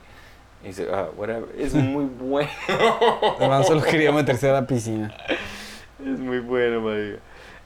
Y 0.63 0.67
dice, 0.67 0.88
ah, 0.91 1.08
whatever. 1.15 1.45
Es 1.58 1.73
muy 1.73 2.06
bueno. 2.06 2.49
El 3.39 3.49
man 3.49 3.63
solo 3.63 3.82
quería 3.82 4.12
meterse 4.12 4.49
a 4.49 4.54
la 4.54 4.67
piscina. 4.67 5.15
Es 5.99 6.19
muy 6.19 6.39
bueno, 6.39 6.82
marica. 6.82 7.19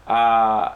Ah, 0.06 0.76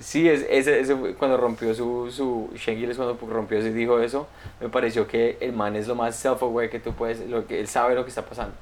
sí, 0.00 0.28
es, 0.28 0.46
ese, 0.50 0.80
ese 0.80 0.94
cuando 1.14 1.36
rompió 1.36 1.74
su, 1.74 2.10
su 2.10 2.50
Shane 2.56 2.78
Gillis 2.78 2.96
cuando 2.96 3.16
rompió 3.26 3.58
y 3.58 3.70
dijo 3.70 4.00
eso, 4.00 4.26
me 4.60 4.68
pareció 4.68 5.06
que 5.06 5.38
el 5.40 5.52
man 5.52 5.76
es 5.76 5.88
lo 5.88 5.94
más 5.94 6.22
self-aware 6.22 6.68
que 6.68 6.80
tú 6.80 6.92
puedes, 6.92 7.20
lo 7.28 7.46
que 7.46 7.60
él 7.60 7.68
sabe 7.68 7.94
lo 7.94 8.04
que 8.04 8.10
está 8.10 8.22
pasando. 8.22 8.54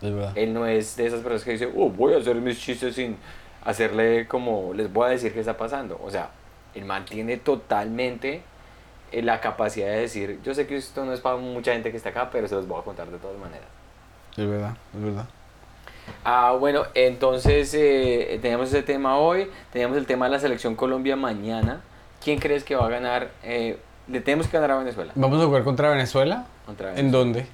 Es 0.00 0.14
verdad. 0.14 0.32
Él 0.34 0.54
no 0.54 0.66
es 0.66 0.96
de 0.96 1.06
esas 1.06 1.20
personas 1.20 1.44
que 1.44 1.52
dice, 1.52 1.70
oh, 1.76 1.90
voy 1.90 2.14
a 2.14 2.18
hacer 2.18 2.36
mis 2.36 2.58
chistes 2.58 2.94
sin 2.94 3.16
hacerle 3.64 4.26
como, 4.26 4.72
les 4.72 4.90
voy 4.92 5.06
a 5.06 5.10
decir 5.10 5.32
qué 5.32 5.40
está 5.40 5.56
pasando. 5.56 6.00
O 6.02 6.10
sea, 6.10 6.30
el 6.74 6.84
man 6.84 7.04
tiene 7.04 7.36
totalmente 7.36 8.42
eh, 9.12 9.22
la 9.22 9.40
capacidad 9.40 9.88
de 9.88 10.00
decir, 10.00 10.38
yo 10.44 10.54
sé 10.54 10.66
que 10.66 10.76
esto 10.76 11.04
no 11.04 11.12
es 11.12 11.20
para 11.20 11.36
mucha 11.36 11.72
gente 11.72 11.90
que 11.90 11.96
está 11.96 12.10
acá, 12.10 12.30
pero 12.30 12.46
se 12.48 12.54
los 12.54 12.66
voy 12.68 12.80
a 12.80 12.84
contar 12.84 13.08
de 13.08 13.18
todas 13.18 13.38
maneras. 13.38 13.66
Es 14.36 14.48
verdad, 14.48 14.76
es 14.94 15.02
verdad. 15.02 15.26
Ah, 16.24 16.56
bueno, 16.58 16.84
entonces 16.94 17.72
eh, 17.74 18.38
teníamos 18.42 18.68
ese 18.68 18.82
tema 18.82 19.16
hoy, 19.18 19.50
teníamos 19.72 19.96
el 19.96 20.06
tema 20.06 20.26
de 20.26 20.32
la 20.32 20.38
selección 20.38 20.74
Colombia 20.76 21.16
mañana. 21.16 21.80
¿Quién 22.22 22.38
crees 22.38 22.64
que 22.64 22.74
va 22.76 22.86
a 22.86 22.88
ganar? 22.90 23.30
Eh, 23.42 23.78
le 24.08 24.20
tenemos 24.20 24.46
que 24.48 24.52
ganar 24.56 24.72
a 24.72 24.78
Venezuela. 24.78 25.12
¿Vamos 25.14 25.40
a 25.40 25.46
jugar 25.46 25.62
contra 25.64 25.88
Venezuela? 25.90 26.46
Contra 26.66 26.90
¿En 26.90 26.96
Venezuela. 26.96 27.18
dónde? 27.18 27.46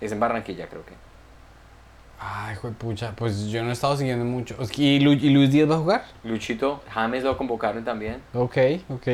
Es 0.00 0.12
en 0.12 0.20
Barranquilla, 0.20 0.66
creo 0.68 0.84
que. 0.84 0.92
Ay, 2.18 2.54
hijo 2.54 2.68
de 2.68 2.74
pucha, 2.74 3.12
pues 3.14 3.46
yo 3.48 3.62
no 3.62 3.68
he 3.70 3.72
estado 3.72 3.96
siguiendo 3.96 4.24
mucho. 4.24 4.56
¿Y, 4.76 5.00
Lu- 5.00 5.12
y 5.12 5.30
Luis 5.30 5.50
Díaz 5.50 5.70
va 5.70 5.74
a 5.74 5.78
jugar? 5.78 6.04
Luchito, 6.24 6.80
James 6.90 7.22
lo 7.22 7.36
convocaron 7.36 7.84
también. 7.84 8.22
Ok, 8.32 8.56
ok. 8.88 9.06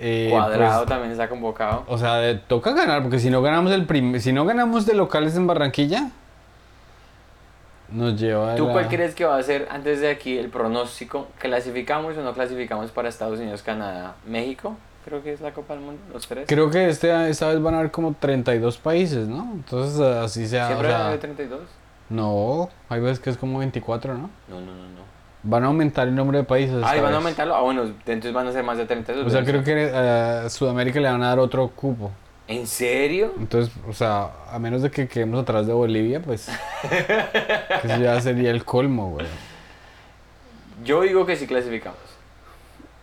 Eh, 0.00 0.28
Cuadrado 0.30 0.80
pues, 0.80 0.88
también 0.88 1.12
está 1.12 1.28
convocado. 1.28 1.84
o 1.86 1.96
sea, 1.98 2.16
de- 2.16 2.34
toca 2.34 2.72
ganar, 2.72 3.02
porque 3.02 3.18
si 3.20 3.30
no 3.30 3.40
ganamos 3.42 3.70
el 3.72 3.84
prim 3.86 4.18
si 4.18 4.32
no 4.32 4.44
ganamos 4.44 4.84
de 4.86 4.94
locales 4.94 5.36
en 5.36 5.46
Barranquilla, 5.46 6.10
nos 7.90 8.18
lleva 8.18 8.54
a 8.54 8.56
¿Tú 8.56 8.66
la- 8.66 8.72
cuál 8.72 8.88
crees 8.88 9.14
que 9.14 9.24
va 9.24 9.36
a 9.36 9.42
ser 9.42 9.68
antes 9.70 10.00
de 10.00 10.10
aquí 10.10 10.38
el 10.38 10.48
pronóstico? 10.48 11.28
¿Clasificamos 11.38 12.16
o 12.16 12.22
no 12.22 12.32
clasificamos 12.32 12.90
para 12.90 13.08
Estados 13.10 13.38
Unidos, 13.38 13.62
Canadá, 13.62 14.14
México? 14.26 14.76
Creo 15.04 15.22
que 15.22 15.32
es 15.32 15.40
la 15.40 15.52
Copa 15.52 15.74
del 15.74 15.82
Mundo, 15.82 16.00
los 16.12 16.26
tres. 16.26 16.46
Creo 16.48 16.70
que 16.70 16.88
este, 16.88 17.28
esta 17.28 17.48
vez 17.48 17.60
van 17.60 17.74
a 17.74 17.78
haber 17.80 17.90
como 17.90 18.14
32 18.18 18.78
países, 18.78 19.28
¿no? 19.28 19.50
Entonces 19.52 20.00
así 20.00 20.46
sea. 20.46 20.64
o 20.64 20.66
¿Siempre 20.68 20.88
sea, 20.88 20.96
van 20.98 21.06
a 21.06 21.08
haber 21.08 21.20
32? 21.20 21.60
No, 22.12 22.68
hay 22.88 23.00
veces 23.00 23.18
que 23.20 23.30
es 23.30 23.36
como 23.36 23.58
24, 23.58 24.14
¿no? 24.14 24.30
No, 24.48 24.60
no, 24.60 24.66
no, 24.66 24.72
no. 24.84 25.02
Van 25.44 25.64
a 25.64 25.66
aumentar 25.66 26.06
el 26.06 26.14
número 26.14 26.38
de 26.38 26.44
países. 26.44 26.76
Ah, 26.84 26.96
¿y 26.96 27.00
van 27.00 27.12
a 27.12 27.16
aumentarlo? 27.16 27.54
Ah, 27.56 27.62
bueno, 27.62 27.82
entonces 27.82 28.32
van 28.32 28.46
a 28.46 28.52
ser 28.52 28.62
más 28.62 28.78
de 28.78 28.86
32. 28.86 29.26
O 29.26 29.30
sea, 29.30 29.44
creo 29.44 29.64
que 29.64 29.90
a 29.90 30.48
Sudamérica 30.48 31.00
le 31.00 31.10
van 31.10 31.22
a 31.22 31.28
dar 31.28 31.38
otro 31.40 31.68
cupo. 31.68 32.12
¿En 32.46 32.66
serio? 32.66 33.32
Entonces, 33.38 33.74
o 33.88 33.92
sea, 33.92 34.30
a 34.50 34.58
menos 34.58 34.82
de 34.82 34.90
que 34.90 35.08
quedemos 35.08 35.40
atrás 35.42 35.66
de 35.66 35.72
Bolivia, 35.72 36.20
pues. 36.22 36.48
eso 37.84 37.96
ya 38.00 38.20
sería 38.20 38.50
el 38.50 38.64
colmo, 38.64 39.10
güey. 39.10 39.26
Yo 40.84 41.02
digo 41.02 41.24
que 41.26 41.36
sí 41.36 41.46
clasificamos. 41.46 41.98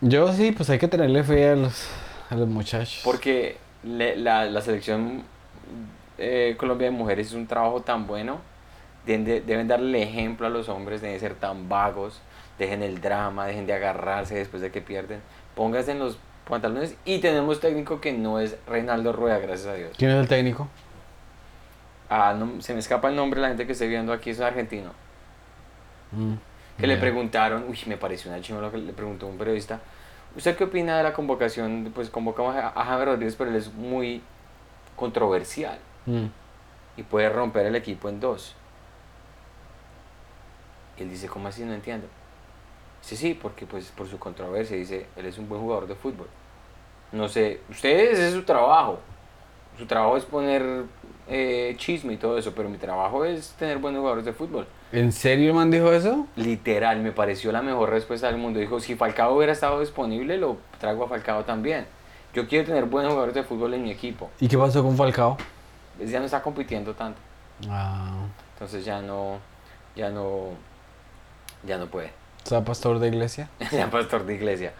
Yo 0.00 0.32
sí, 0.32 0.52
pues 0.52 0.70
hay 0.70 0.78
que 0.78 0.88
tenerle 0.88 1.22
fe 1.24 1.50
a 1.50 1.56
los, 1.56 1.86
a 2.30 2.34
los 2.36 2.48
muchachos. 2.48 3.00
Porque 3.04 3.58
le- 3.82 4.16
la, 4.16 4.46
la 4.46 4.60
selección 4.62 5.22
eh, 6.18 6.54
Colombia 6.58 6.86
de 6.90 6.96
mujeres 6.96 7.28
es 7.28 7.32
un 7.34 7.46
trabajo 7.46 7.80
tan 7.82 8.06
bueno. 8.06 8.38
Deben, 9.06 9.24
de- 9.24 9.40
deben 9.40 9.66
darle 9.68 10.02
ejemplo 10.02 10.46
a 10.46 10.50
los 10.50 10.68
hombres, 10.68 11.00
deben 11.00 11.18
ser 11.20 11.34
tan 11.34 11.68
vagos. 11.68 12.20
Dejen 12.58 12.82
el 12.82 13.00
drama, 13.00 13.46
dejen 13.46 13.66
de 13.66 13.72
agarrarse 13.72 14.34
después 14.34 14.60
de 14.62 14.70
que 14.70 14.80
pierden. 14.82 15.20
Pónganse 15.54 15.92
en 15.92 15.98
los 15.98 16.18
pantalones. 16.48 16.94
Y 17.04 17.18
tenemos 17.20 17.60
técnico 17.60 18.00
que 18.00 18.12
no 18.12 18.38
es 18.40 18.56
Reinaldo 18.66 19.12
Rueda, 19.12 19.38
gracias 19.38 19.68
a 19.68 19.74
Dios. 19.74 19.92
¿Quién 19.96 20.10
es 20.10 20.18
el 20.18 20.28
técnico? 20.28 20.68
Ah, 22.08 22.34
no, 22.36 22.60
se 22.60 22.72
me 22.74 22.80
escapa 22.80 23.08
el 23.08 23.16
nombre, 23.16 23.40
la 23.40 23.48
gente 23.48 23.66
que 23.66 23.72
estoy 23.72 23.88
viendo 23.88 24.12
aquí 24.12 24.30
es 24.30 24.40
argentino. 24.40 24.90
Mm, 26.12 26.34
Que 26.78 26.86
le 26.86 26.96
preguntaron, 26.96 27.64
uy, 27.68 27.78
me 27.86 27.96
pareció 27.96 28.30
una 28.30 28.60
lo 28.60 28.70
que 28.72 28.78
le 28.78 28.92
preguntó 28.92 29.26
un 29.26 29.38
periodista. 29.38 29.80
¿Usted 30.34 30.56
qué 30.56 30.64
opina 30.64 30.96
de 30.96 31.02
la 31.04 31.12
convocación? 31.12 31.92
Pues 31.94 32.10
convocamos 32.10 32.56
a, 32.56 32.68
a 32.68 32.84
James 32.84 33.04
Rodríguez, 33.06 33.36
pero 33.36 33.50
él 33.50 33.56
es 33.56 33.72
muy 33.72 34.22
controversial 34.96 35.78
Mm. 36.06 36.26
y 36.96 37.02
puede 37.04 37.28
romper 37.28 37.66
el 37.66 37.76
equipo 37.76 38.08
en 38.08 38.18
dos. 38.20 38.54
Y 41.00 41.02
él 41.02 41.10
dice, 41.10 41.28
¿cómo 41.28 41.48
así? 41.48 41.64
No 41.64 41.72
entiendo. 41.72 42.06
Dice, 43.02 43.16
sí, 43.16 43.34
porque 43.40 43.64
pues 43.64 43.86
por 43.86 44.06
su 44.06 44.18
controversia, 44.18 44.76
dice, 44.76 45.06
él 45.16 45.24
es 45.26 45.38
un 45.38 45.48
buen 45.48 45.62
jugador 45.62 45.88
de 45.88 45.94
fútbol. 45.94 46.28
No 47.12 47.26
sé, 47.28 47.60
ustedes 47.70 48.18
es 48.18 48.34
su 48.34 48.42
trabajo. 48.42 49.00
Su 49.78 49.86
trabajo 49.86 50.18
es 50.18 50.24
poner 50.26 50.84
eh, 51.26 51.74
chisme 51.78 52.12
y 52.12 52.16
todo 52.18 52.36
eso, 52.36 52.52
pero 52.54 52.68
mi 52.68 52.76
trabajo 52.76 53.24
es 53.24 53.52
tener 53.58 53.78
buenos 53.78 54.00
jugadores 54.00 54.26
de 54.26 54.34
fútbol. 54.34 54.66
¿En 54.92 55.10
serio 55.10 55.48
el 55.48 55.54
man 55.54 55.70
dijo 55.70 55.90
eso? 55.90 56.26
Literal, 56.36 57.00
me 57.00 57.12
pareció 57.12 57.50
la 57.50 57.62
mejor 57.62 57.88
respuesta 57.88 58.26
del 58.26 58.36
mundo. 58.36 58.60
Dijo, 58.60 58.78
si 58.78 58.94
Falcao 58.94 59.34
hubiera 59.36 59.54
estado 59.54 59.80
disponible, 59.80 60.36
lo 60.36 60.58
traigo 60.78 61.04
a 61.04 61.08
Falcao 61.08 61.44
también. 61.44 61.86
Yo 62.34 62.46
quiero 62.46 62.66
tener 62.66 62.84
buenos 62.84 63.12
jugadores 63.12 63.34
de 63.34 63.42
fútbol 63.42 63.72
en 63.74 63.84
mi 63.84 63.90
equipo. 63.90 64.28
¿Y 64.38 64.48
qué 64.48 64.58
pasó 64.58 64.82
con 64.82 64.96
Falcao? 64.96 65.38
Pues 65.96 66.10
ya 66.10 66.18
no 66.18 66.26
está 66.26 66.42
compitiendo 66.42 66.92
tanto. 66.94 67.18
Ah, 67.68 68.26
Entonces 68.54 68.84
ya 68.84 69.00
no, 69.00 69.38
ya 69.96 70.10
no, 70.10 70.50
ya 71.66 71.78
no 71.78 71.86
puede. 71.86 72.10
¿está 72.42 72.64
pastor 72.64 72.98
de 72.98 73.08
iglesia? 73.08 73.48
ya 73.72 73.90
pastor 73.90 74.24
de 74.26 74.34
iglesia. 74.34 74.72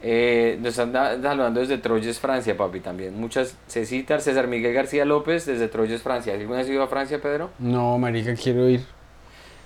Eh, 0.00 0.56
nos 0.60 0.70
están 0.70 0.92
da- 0.92 1.20
saludando 1.20 1.58
desde 1.60 1.78
Troyes, 1.78 2.20
Francia, 2.20 2.56
papi, 2.56 2.80
también. 2.80 3.18
Muchas, 3.20 3.56
Cecitar, 3.66 4.20
César 4.20 4.46
Miguel 4.46 4.72
García 4.72 5.04
López, 5.04 5.44
desde 5.44 5.66
Troyes, 5.68 6.02
Francia. 6.02 6.34
¿Alguna 6.34 6.58
vez 6.58 6.66
has 6.66 6.72
ido 6.72 6.82
a 6.84 6.86
Francia, 6.86 7.20
Pedro? 7.20 7.50
No, 7.58 7.98
marica, 7.98 8.34
quiero 8.34 8.68
ir. 8.68 8.84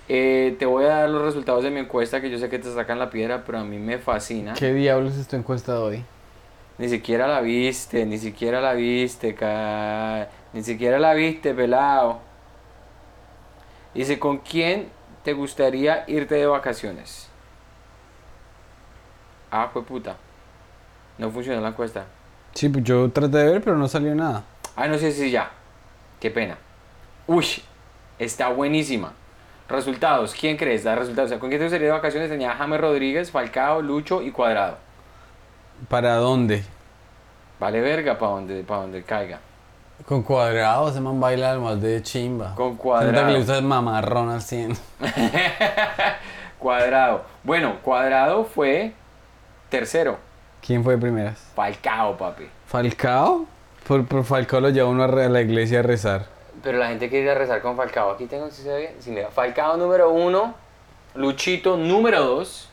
Eh, 0.09 0.55
te 0.57 0.65
voy 0.65 0.85
a 0.85 0.87
dar 0.89 1.09
los 1.09 1.21
resultados 1.21 1.63
de 1.63 1.69
mi 1.69 1.79
encuesta, 1.79 2.19
que 2.19 2.29
yo 2.31 2.37
sé 2.39 2.49
que 2.49 2.59
te 2.59 2.73
sacan 2.73 2.97
la 2.99 3.09
piedra, 3.11 3.43
pero 3.45 3.59
a 3.59 3.63
mí 3.63 3.77
me 3.77 3.99
fascina. 3.99 4.53
¿Qué 4.53 4.73
diablos 4.73 5.15
es 5.17 5.27
tu 5.27 5.35
encuesta 5.35 5.73
de 5.73 5.79
hoy? 5.79 6.03
Ni 6.79 6.89
siquiera 6.89 7.27
la 7.27 7.39
viste, 7.41 8.03
ni 8.05 8.17
siquiera 8.17 8.59
la 8.59 8.73
viste, 8.73 9.35
ca... 9.35 10.27
ni 10.51 10.63
siquiera 10.63 10.97
la 10.97 11.13
viste, 11.13 11.53
pelado. 11.53 12.19
Dice, 13.93 14.17
¿con 14.17 14.39
quién 14.39 14.87
te 15.23 15.33
gustaría 15.33 16.03
irte 16.07 16.35
de 16.35 16.45
vacaciones? 16.45 17.29
Ah, 19.51 19.69
fue 19.71 19.83
puta. 19.83 20.15
No 21.17 21.29
funcionó 21.29 21.61
la 21.61 21.69
encuesta. 21.69 22.05
Sí, 22.53 22.69
pues 22.69 22.83
yo 22.83 23.09
traté 23.11 23.37
de 23.37 23.51
ver, 23.51 23.61
pero 23.63 23.77
no 23.77 23.87
salió 23.87 24.13
nada. 24.15 24.43
Ah, 24.75 24.87
no 24.87 24.97
sé 24.97 25.11
si 25.11 25.31
ya. 25.31 25.51
Qué 26.19 26.31
pena. 26.31 26.57
Uy, 27.27 27.45
está 28.19 28.49
buenísima. 28.49 29.13
Resultados, 29.69 30.35
¿quién 30.39 30.57
crees? 30.57 30.83
Da 30.83 30.95
resultados. 30.95 31.27
O 31.27 31.29
sea, 31.29 31.39
¿Con 31.39 31.49
quién 31.49 31.59
te 31.59 31.65
gustaría 31.65 31.87
de 31.87 31.93
vacaciones? 31.93 32.29
Tenía 32.29 32.53
James 32.53 32.81
Rodríguez, 32.81 33.31
Falcao, 33.31 33.81
Lucho 33.81 34.21
y 34.21 34.31
Cuadrado. 34.31 34.77
¿Para 35.89 36.15
dónde? 36.15 36.63
Vale 37.59 37.81
verga 37.81 38.17
para 38.17 38.33
donde, 38.33 38.63
pa' 38.63 38.77
donde 38.77 39.03
caiga. 39.03 39.39
Con 40.05 40.21
cuadrado, 40.23 40.89
ese 40.89 40.99
man 40.99 41.19
baila 41.19 41.51
al 41.51 41.59
más 41.59 41.81
de 41.81 42.01
chimba. 42.01 42.55
Con 42.55 42.73
Se 42.73 42.77
Cuadrado. 42.79 43.25
que 43.27 43.31
le 43.31 43.37
gusta 43.37 43.57
el 43.57 43.63
mamarrón 43.63 44.29
al 44.29 44.41
100. 44.41 44.77
Cuadrado. 46.59 47.23
Bueno, 47.43 47.77
Cuadrado 47.81 48.43
fue 48.43 48.93
tercero. 49.69 50.17
¿Quién 50.65 50.83
fue 50.83 50.95
de 50.95 51.01
primeras? 51.01 51.39
Falcao, 51.55 52.17
papi. 52.17 52.49
¿Falcao? 52.67 53.45
Por, 53.87 54.05
por 54.05 54.23
Falcao 54.23 54.59
lo 54.59 54.69
lleva 54.69 54.89
uno 54.89 55.03
a, 55.03 55.07
la 55.07 55.41
iglesia 55.41 55.79
a 55.79 55.83
rezar. 55.83 56.25
Pero 56.61 56.77
la 56.77 56.87
gente 56.87 57.09
quiere 57.09 57.25
ir 57.25 57.31
a 57.31 57.35
rezar 57.35 57.61
con 57.61 57.75
Falcao. 57.75 58.11
Aquí 58.11 58.25
tengo, 58.25 58.49
si 58.49 58.61
se 58.61 58.69
ve 59.13 59.27
Falcao 59.33 59.77
número 59.77 60.11
uno, 60.11 60.55
Luchito 61.15 61.77
número 61.77 62.23
dos, 62.23 62.69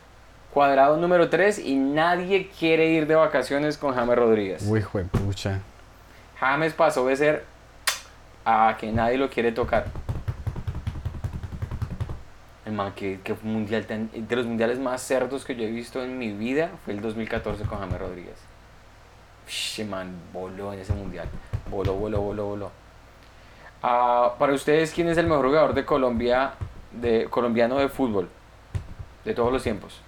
Cuadrado 0.53 0.97
número 0.97 1.31
tres 1.31 1.59
y 1.59 1.77
nadie 1.77 2.51
quiere 2.59 2.89
ir 2.89 3.07
de 3.07 3.15
vacaciones 3.15 3.79
con 3.79 3.95
James 3.95 4.17
Rodríguez. 4.17 4.65
Uy, 4.67 4.83
pucha. 5.11 5.61
James 6.41 6.73
pasó 6.73 7.07
de 7.07 7.17
ser 7.17 7.45
a 8.47 8.75
que 8.81 8.91
nadie 8.91 9.19
lo 9.19 9.29
quiere 9.29 9.53
tocar. 9.53 9.87
El 12.65 12.73
man, 12.73 12.93
que, 12.95 13.21
que 13.23 13.35
mundial 13.43 13.87
de 13.87 14.37
los 14.37 14.47
mundiales 14.47 14.79
más 14.79 15.03
cerdos 15.03 15.45
que 15.45 15.55
yo 15.55 15.65
he 15.65 15.71
visto 15.71 16.03
en 16.03 16.19
mi 16.19 16.33
vida 16.33 16.71
fue 16.85 16.95
el 16.95 17.03
2014 17.03 17.65
con 17.65 17.79
James 17.79 18.01
Rodríguez. 18.01 18.37
Man 19.87 20.15
voló 20.33 20.73
en 20.73 20.79
ese 20.79 20.95
mundial. 20.95 21.29
Voló, 21.69 21.95
voló, 21.95 22.21
voló, 22.21 22.47
voló. 22.47 22.71
Ah, 23.83 24.35
para 24.39 24.55
ustedes, 24.55 24.93
¿quién 24.93 25.09
es 25.09 25.19
el 25.19 25.27
mejor 25.27 25.47
jugador 25.47 25.75
de 25.75 25.85
Colombia, 25.85 26.53
de 26.93 27.27
colombiano 27.29 27.77
de 27.79 27.89
fútbol? 27.89 28.29
De 29.25 29.35
todos 29.35 29.53
los 29.53 29.63
tiempos. 29.63 30.01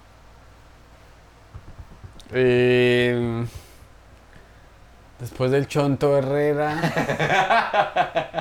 Eh, 2.31 3.45
después 5.23 5.51
del 5.51 5.67
Chonto 5.67 6.17
Herrera. 6.17 6.75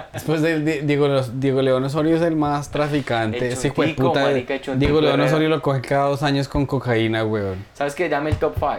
después 0.13 0.43
del 0.43 0.65
Di- 0.65 0.81
Diego, 0.81 1.09
Los- 1.09 1.39
Diego 1.41 1.63
León 1.63 1.85
Osorio 1.85 2.17
es 2.17 2.23
el 2.23 2.37
más 2.37 2.71
traficante. 2.71 3.39
El 3.39 3.53
Ese 3.53 3.73
Chontico, 3.73 4.09
puta. 4.09 4.23
marica, 4.25 4.55
el 4.55 4.79
Diego 4.79 5.01
León. 5.01 5.21
Osorio 5.21 5.49
lo 5.49 5.63
coge 5.63 5.81
cada 5.81 6.09
dos 6.09 6.23
años 6.23 6.49
con 6.49 6.67
cocaína, 6.67 7.25
weón. 7.25 7.65
¿Sabes 7.75 7.95
qué? 7.95 8.09
Dame 8.09 8.31
el 8.31 8.37
top 8.37 8.55
5. 8.59 8.73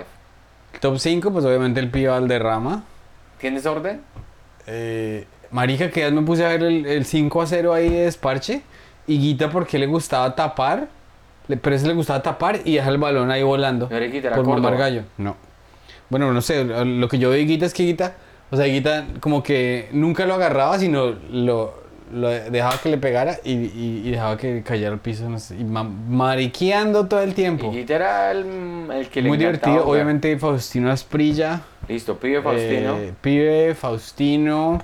Top 0.79 0.97
5, 0.97 1.31
pues 1.31 1.45
obviamente 1.45 1.79
el 1.79 1.89
Pío 1.89 2.11
Valderrama. 2.11 2.83
¿Tienes 3.39 3.65
orden? 3.65 4.01
Eh, 4.67 5.25
marica, 5.51 5.89
que 5.89 6.01
ya 6.01 6.11
me 6.11 6.21
puse 6.21 6.45
a 6.45 6.49
ver 6.49 6.63
el, 6.63 6.85
el 6.85 7.05
5 7.05 7.41
a 7.41 7.47
0 7.47 7.73
ahí 7.73 7.89
de 7.89 8.07
Esparche. 8.07 8.61
Y 9.07 9.17
Guita, 9.19 9.49
porque 9.49 9.77
le 9.79 9.85
gustaba 9.85 10.33
tapar. 10.35 10.87
Le, 11.47 11.57
pero 11.57 11.75
ese 11.75 11.87
le 11.87 11.93
gustaba 11.93 12.21
tapar 12.21 12.59
y 12.63 12.75
dejar 12.75 12.93
el 12.93 12.97
balón 12.99 13.29
ahí 13.31 13.43
volando. 13.43 13.89
No 13.89 13.99
Guita, 13.99 14.27
era 14.29 14.41
por 14.41 14.77
gallo. 14.77 15.03
No. 15.17 15.35
Bueno, 16.13 16.31
no 16.31 16.41
sé. 16.41 16.63
Lo 16.63 17.07
que 17.07 17.17
yo 17.17 17.31
vi 17.31 17.37
de 17.37 17.45
Guita 17.45 17.65
es 17.65 17.73
que 17.73 17.83
Guita. 17.83 18.13
O 18.51 18.55
sea, 18.55 18.65
Guita 18.67 19.05
como 19.19 19.41
que 19.41 19.89
nunca 19.93 20.25
lo 20.27 20.35
agarraba, 20.35 20.77
sino 20.77 21.15
lo, 21.31 21.73
lo 22.13 22.29
dejaba 22.29 22.77
que 22.77 22.89
le 22.89 22.97
pegara 22.99 23.39
y, 23.43 23.53
y- 23.53 24.01
y 24.05 24.11
dejaba 24.11 24.37
que 24.37 24.61
cayera 24.61 24.91
al 24.93 24.99
piso. 24.99 25.27
no 25.27 25.39
sé, 25.39 25.55
y 25.57 25.63
ma- 25.63 25.83
mariqueando 25.83 27.07
todo 27.07 27.21
el 27.23 27.33
tiempo. 27.33 27.71
Y 27.73 27.77
Guita 27.77 27.95
era 27.95 28.31
el, 28.31 28.45
el 28.93 29.07
que 29.09 29.23
le 29.23 29.29
Muy 29.29 29.39
divertido. 29.39 29.79
jugar. 29.79 29.89
Obviamente, 29.89 30.37
Faustino 30.37 30.91
Asprilla. 30.91 31.61
Listo, 31.87 32.15
pibe 32.17 32.41
Faustino. 32.43 32.97
Eh, 32.97 33.13
Pibe, 33.21 33.73
Faustino, 33.75 34.81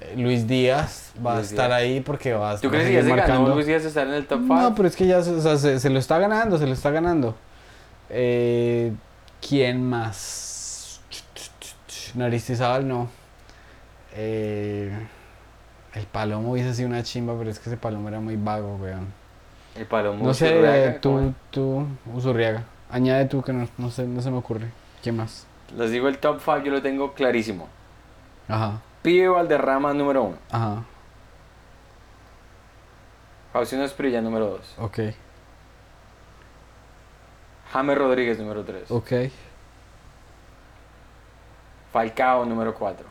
eh, 0.00 0.14
Luis 0.16 0.46
Díaz 0.46 1.12
va 1.24 1.32
a 1.32 1.36
Luis 1.36 1.50
estar 1.50 1.68
Díaz. 1.68 1.80
ahí 1.82 2.00
porque 2.00 2.32
va 2.32 2.52
a 2.52 2.58
¿Tú 2.58 2.68
va 2.68 2.78
a 2.78 2.80
crees 2.80 2.88
que 2.88 2.94
ya 2.94 3.02
se 3.02 3.14
ganó. 3.28 3.48
Luis 3.54 3.66
Díaz 3.66 3.84
estar 3.84 4.06
en 4.06 4.14
el 4.14 4.26
top 4.26 4.40
5? 4.40 4.54
No, 4.54 4.74
pero 4.74 4.88
es 4.88 4.96
que 4.96 5.06
ya 5.06 5.18
o 5.18 5.22
sea, 5.22 5.56
se, 5.58 5.78
se 5.78 5.90
lo 5.90 5.98
está 5.98 6.18
ganando, 6.18 6.56
se 6.56 6.66
lo 6.66 6.72
está 6.72 6.90
ganando. 6.90 7.36
Eh, 8.10 8.92
¿Quién 9.46 9.88
más? 9.88 11.00
Naristizábal 12.14 12.86
no. 12.88 13.08
Eh, 14.14 14.90
el 15.94 16.06
Palomo 16.06 16.52
hubiese 16.52 16.74
sido 16.74 16.88
una 16.88 17.02
chimba, 17.02 17.36
pero 17.38 17.50
es 17.50 17.58
que 17.58 17.68
ese 17.68 17.76
Palomo 17.76 18.08
era 18.08 18.20
muy 18.20 18.36
vago, 18.36 18.76
weón. 18.76 19.06
El 19.76 19.86
Palomo. 19.86 20.24
No 20.24 20.34
sé, 20.34 20.60
eh, 20.86 20.98
tú, 21.00 21.32
tú, 21.50 21.86
Usurriaga. 22.12 22.64
Añade 22.90 23.26
tú 23.26 23.42
que 23.42 23.52
no, 23.52 23.68
no 23.78 23.90
sé, 23.90 24.06
no 24.06 24.20
se 24.22 24.30
me 24.30 24.38
ocurre. 24.38 24.68
¿Quién 25.02 25.16
más? 25.16 25.46
Les 25.76 25.90
digo 25.90 26.08
el 26.08 26.18
top 26.18 26.40
5, 26.42 26.58
yo 26.64 26.72
lo 26.72 26.82
tengo 26.82 27.12
clarísimo. 27.12 27.68
Ajá, 28.48 28.80
Pibe 29.02 29.28
Valderrama 29.28 29.92
número 29.92 30.22
1. 30.24 30.36
ajá, 30.50 30.84
Faustino 33.52 33.84
Esprilla 33.84 34.20
número 34.22 34.46
2. 34.46 34.74
ok, 34.78 34.98
James 37.72 37.98
Rodríguez 37.98 38.38
número 38.38 38.64
3. 38.64 38.90
ok. 38.90 39.12
Falcao 41.92 42.44
número 42.44 42.74
4. 42.74 43.06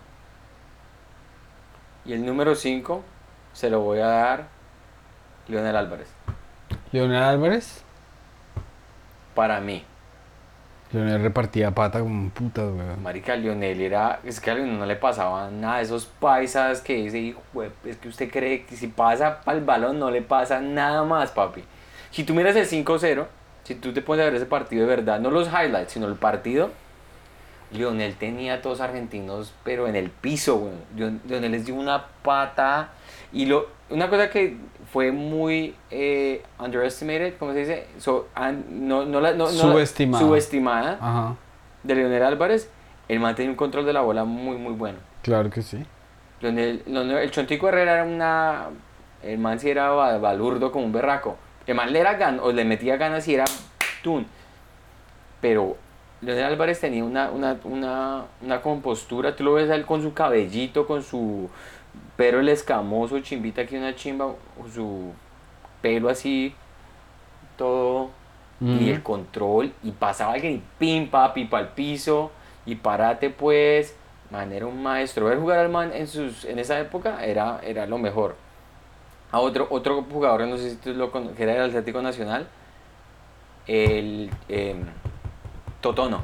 Y 2.06 2.14
el 2.14 2.26
número 2.26 2.56
5 2.56 3.04
se 3.54 3.70
lo 3.70 3.82
voy 3.82 4.00
a 4.00 4.08
dar 4.08 4.48
Leonel 5.48 5.76
Álvarez. 5.76 6.08
Leonel 6.92 7.24
Álvarez. 7.24 7.84
Para 9.36 9.60
mí. 9.60 9.84
Leonel 10.92 11.22
repartía 11.22 11.72
pata 11.72 12.00
como 12.00 12.14
un 12.14 12.30
puta, 12.30 12.62
weón. 12.62 13.04
Marica, 13.04 13.36
Lionel 13.36 13.82
era. 13.82 14.20
Es 14.24 14.40
que 14.40 14.52
a 14.52 14.56
Lionel 14.56 14.80
no 14.80 14.86
le 14.86 14.96
pasaba 14.96 15.50
nada. 15.50 15.82
Esos 15.82 16.06
paisas 16.06 16.82
que 16.82 16.94
dice, 16.96 17.20
hijo, 17.20 17.42
es 17.84 17.98
que 17.98 18.08
usted 18.08 18.32
cree 18.32 18.66
que 18.66 18.76
si 18.78 18.88
pasa 18.88 19.42
para 19.42 19.58
el 19.58 19.66
balón 19.66 20.00
no 20.00 20.10
le 20.12 20.22
pasa 20.22 20.62
nada 20.62 21.04
más, 21.04 21.32
papi. 21.32 21.64
Si 22.12 22.24
tú 22.24 22.34
miras 22.34 22.56
el 22.56 22.68
5-0, 22.68 23.26
si 23.68 23.76
tú 23.76 23.92
te 23.94 24.02
pones 24.02 24.22
a 24.24 24.26
ver 24.26 24.36
ese 24.36 24.46
partido 24.46 24.82
de 24.84 24.88
verdad, 24.96 25.20
no 25.20 25.30
los 25.30 25.48
highlights, 25.50 25.92
sino 25.92 26.08
el 26.08 26.16
partido, 26.16 26.72
Lionel 27.72 28.16
tenía 28.16 28.56
a 28.56 28.62
todos 28.62 28.80
argentinos, 28.80 29.54
pero 29.66 29.88
en 29.88 29.96
el 29.98 30.10
piso, 30.10 30.58
güey. 30.58 30.74
Leon- 30.96 31.20
Lionel 31.28 31.52
les 31.52 31.66
dio 31.66 31.76
una 31.76 32.06
pata. 32.24 32.92
Y 33.34 33.46
lo, 33.46 33.68
una 33.90 34.10
cosa 34.10 34.30
que 34.30 34.56
fue 34.94 35.12
muy 35.12 35.76
eh, 35.92 36.44
underestimated, 36.60 37.34
¿cómo 37.38 37.52
se 37.52 37.60
dice? 37.60 37.88
So, 37.98 38.28
no, 38.70 39.06
no 39.06 39.20
la- 39.20 39.32
no- 39.34 39.46
no 39.46 39.52
la- 39.52 39.52
Subestimada. 39.52 40.24
subestimada 40.26 40.98
Ajá, 41.02 41.36
de 41.84 41.96
Leonel 41.96 42.24
Álvarez, 42.24 42.70
el 43.10 43.20
man 43.20 43.36
tenía 43.36 43.52
un 43.52 43.58
control 43.58 43.86
de 43.86 43.92
la 43.94 44.02
bola 44.02 44.24
muy, 44.24 44.56
muy 44.58 44.74
bueno. 44.74 45.00
claro 45.22 45.50
que 45.50 45.62
sí. 45.62 45.84
Leonel- 46.42 46.84
Leonel- 46.86 47.18
el 47.18 47.32
Chontico 47.32 47.68
Herrera 47.68 47.96
era 47.96 48.04
una. 48.06 48.68
El 49.24 49.40
man 49.40 49.60
sí 49.60 49.70
era 49.70 49.90
ba- 49.90 50.18
balurdo 50.20 50.72
como 50.72 50.86
un 50.86 50.94
berraco. 50.94 51.38
El 51.68 51.76
man 51.76 51.92
le 51.92 52.00
era 52.00 52.14
gan 52.16 52.40
o 52.40 52.52
le 52.52 52.66
metía 52.66 52.98
ganas 52.98 53.28
y 53.28 53.36
era 53.36 53.46
tun. 54.02 54.26
Pero 55.42 55.78
Leonel 56.22 56.46
Álvarez 56.46 56.80
tenía 56.80 57.04
una, 57.04 57.30
una, 57.30 57.60
una, 57.64 58.26
una 58.42 58.62
compostura. 58.62 59.36
Tú 59.36 59.44
lo 59.44 59.54
ves 59.54 59.70
a 59.70 59.76
él 59.76 59.86
con 59.86 60.02
su 60.02 60.14
cabellito, 60.14 60.88
con 60.88 61.04
su 61.04 61.50
pelo 62.16 62.40
el 62.40 62.50
escamoso, 62.50 63.20
chimbita 63.20 63.62
aquí 63.62 63.76
una 63.76 63.96
chimba, 63.96 64.34
su 64.74 65.14
pelo 65.82 66.10
así, 66.10 66.56
todo 67.58 68.10
y 68.60 68.90
el 68.90 69.04
control 69.04 69.72
y 69.84 69.92
pasaba 69.92 70.34
alguien 70.34 70.54
y 70.54 70.64
pim 70.80 71.10
papi 71.10 71.46
para 71.46 71.64
el 71.64 71.70
piso 71.70 72.32
y 72.66 72.74
parate 72.74 73.30
pues 73.30 73.96
man 74.32 74.52
era 74.52 74.66
un 74.66 74.82
maestro 74.82 75.26
ver 75.28 75.38
jugar 75.38 75.60
al 75.60 75.70
man 75.70 75.92
en 75.94 76.08
sus 76.08 76.44
en 76.44 76.58
esa 76.58 76.80
época 76.80 77.24
era 77.24 77.60
era 77.64 77.86
lo 77.86 78.00
mejor 78.00 78.36
a 79.32 79.40
otro 79.40 79.68
otro 79.70 80.04
jugador 80.12 80.48
no 80.48 80.58
sé 80.58 80.70
si 80.72 80.76
tú 80.78 80.94
lo 80.94 81.12
que 81.12 81.44
era 81.44 81.54
del 81.54 81.64
Atlético 81.70 82.02
Nacional 82.02 82.48
el 83.68 84.30
em, 84.50 84.84
Totono 85.82 86.24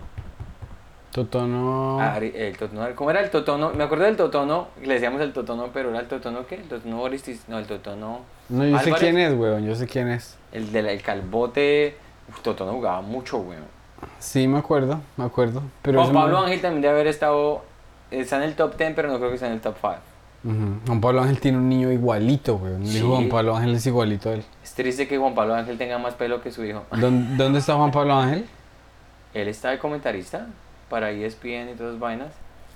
Totono. 1.12 2.00
Ari- 2.00 2.32
el 2.36 2.58
Totono 2.58 2.88
cómo 2.96 3.12
era 3.12 3.20
el 3.22 3.30
Totono 3.30 3.72
me 3.74 3.84
acuerdo 3.84 4.06
del 4.06 4.16
Totono 4.18 4.70
le 4.82 4.94
decíamos 4.96 5.22
el 5.22 5.32
Totono 5.34 5.70
pero 5.74 5.90
era 5.92 6.00
el 6.00 6.08
Totono 6.08 6.48
qué 6.48 6.56
el 6.56 6.64
Totono 6.64 6.98
Boristis 6.98 7.44
no 7.48 7.60
el 7.60 7.66
Totono 7.68 8.22
no, 8.50 8.66
yo 8.66 8.78
sé 8.80 8.92
quién 8.92 9.18
es, 9.18 9.34
weón. 9.34 9.66
Yo 9.66 9.74
sé 9.74 9.88
quién 9.88 10.10
es. 10.10 10.38
el 10.52 10.72
del 10.74 10.88
el 10.88 11.02
calbote 11.02 11.96
Uf, 12.30 12.42
Totono 12.42 12.74
jugaba 12.74 13.02
mucho 13.02 13.38
weón 13.38 13.64
Sí, 14.20 14.48
me 14.50 14.58
acuerdo, 14.58 15.00
me 15.16 15.24
acuerdo. 15.24 15.62
Pero 15.82 16.12
Pablo 16.12 16.40
Ángel 16.40 16.60
también 16.60 16.82
debe 16.82 16.94
haber 16.94 17.08
estado. 17.08 17.64
Está 18.12 18.36
en 18.36 18.44
el 18.44 18.54
top 18.54 18.76
10, 18.76 18.94
pero 18.98 19.08
no 19.10 19.18
creo 19.18 19.30
que 19.30 19.36
esté 19.36 19.48
en 19.48 19.54
el 19.54 19.62
top 19.62 19.76
5. 19.80 19.96
Ujú. 20.44 20.80
Juan 20.86 21.00
Pablo 21.02 21.22
Ángel 21.22 21.40
tiene 21.40 21.58
un 21.58 21.70
niño 21.70 21.92
igualito, 21.92 22.60
de 22.60 22.86
Sí. 22.86 23.02
Juan 23.02 23.30
Pablo 23.30 23.56
Ángel 23.56 23.76
es 23.76 23.86
igualito 23.86 24.30
a 24.30 24.34
él. 24.34 24.44
Es 24.64 24.74
triste 24.74 25.08
que 25.08 25.18
Juan 25.18 25.34
Pablo 25.36 25.56
Ángel 25.56 25.78
tenga 25.78 25.98
más 25.98 26.16
pelo 26.16 26.42
que 26.42 26.52
su 26.52 26.64
hijo. 26.66 26.84
¿Dónde, 26.92 27.36
dónde 27.42 27.60
está 27.60 27.76
Juan 27.76 27.92
Pablo 27.92 28.14
Ángel? 28.16 28.46
Él 29.34 29.48
está 29.48 29.70
de 29.72 29.80
comentarista 29.80 30.48
para 30.90 31.12
ESPN 31.12 31.70
y 31.72 31.76
todas 31.76 31.92
esas 31.92 32.00
vainas. 32.00 32.28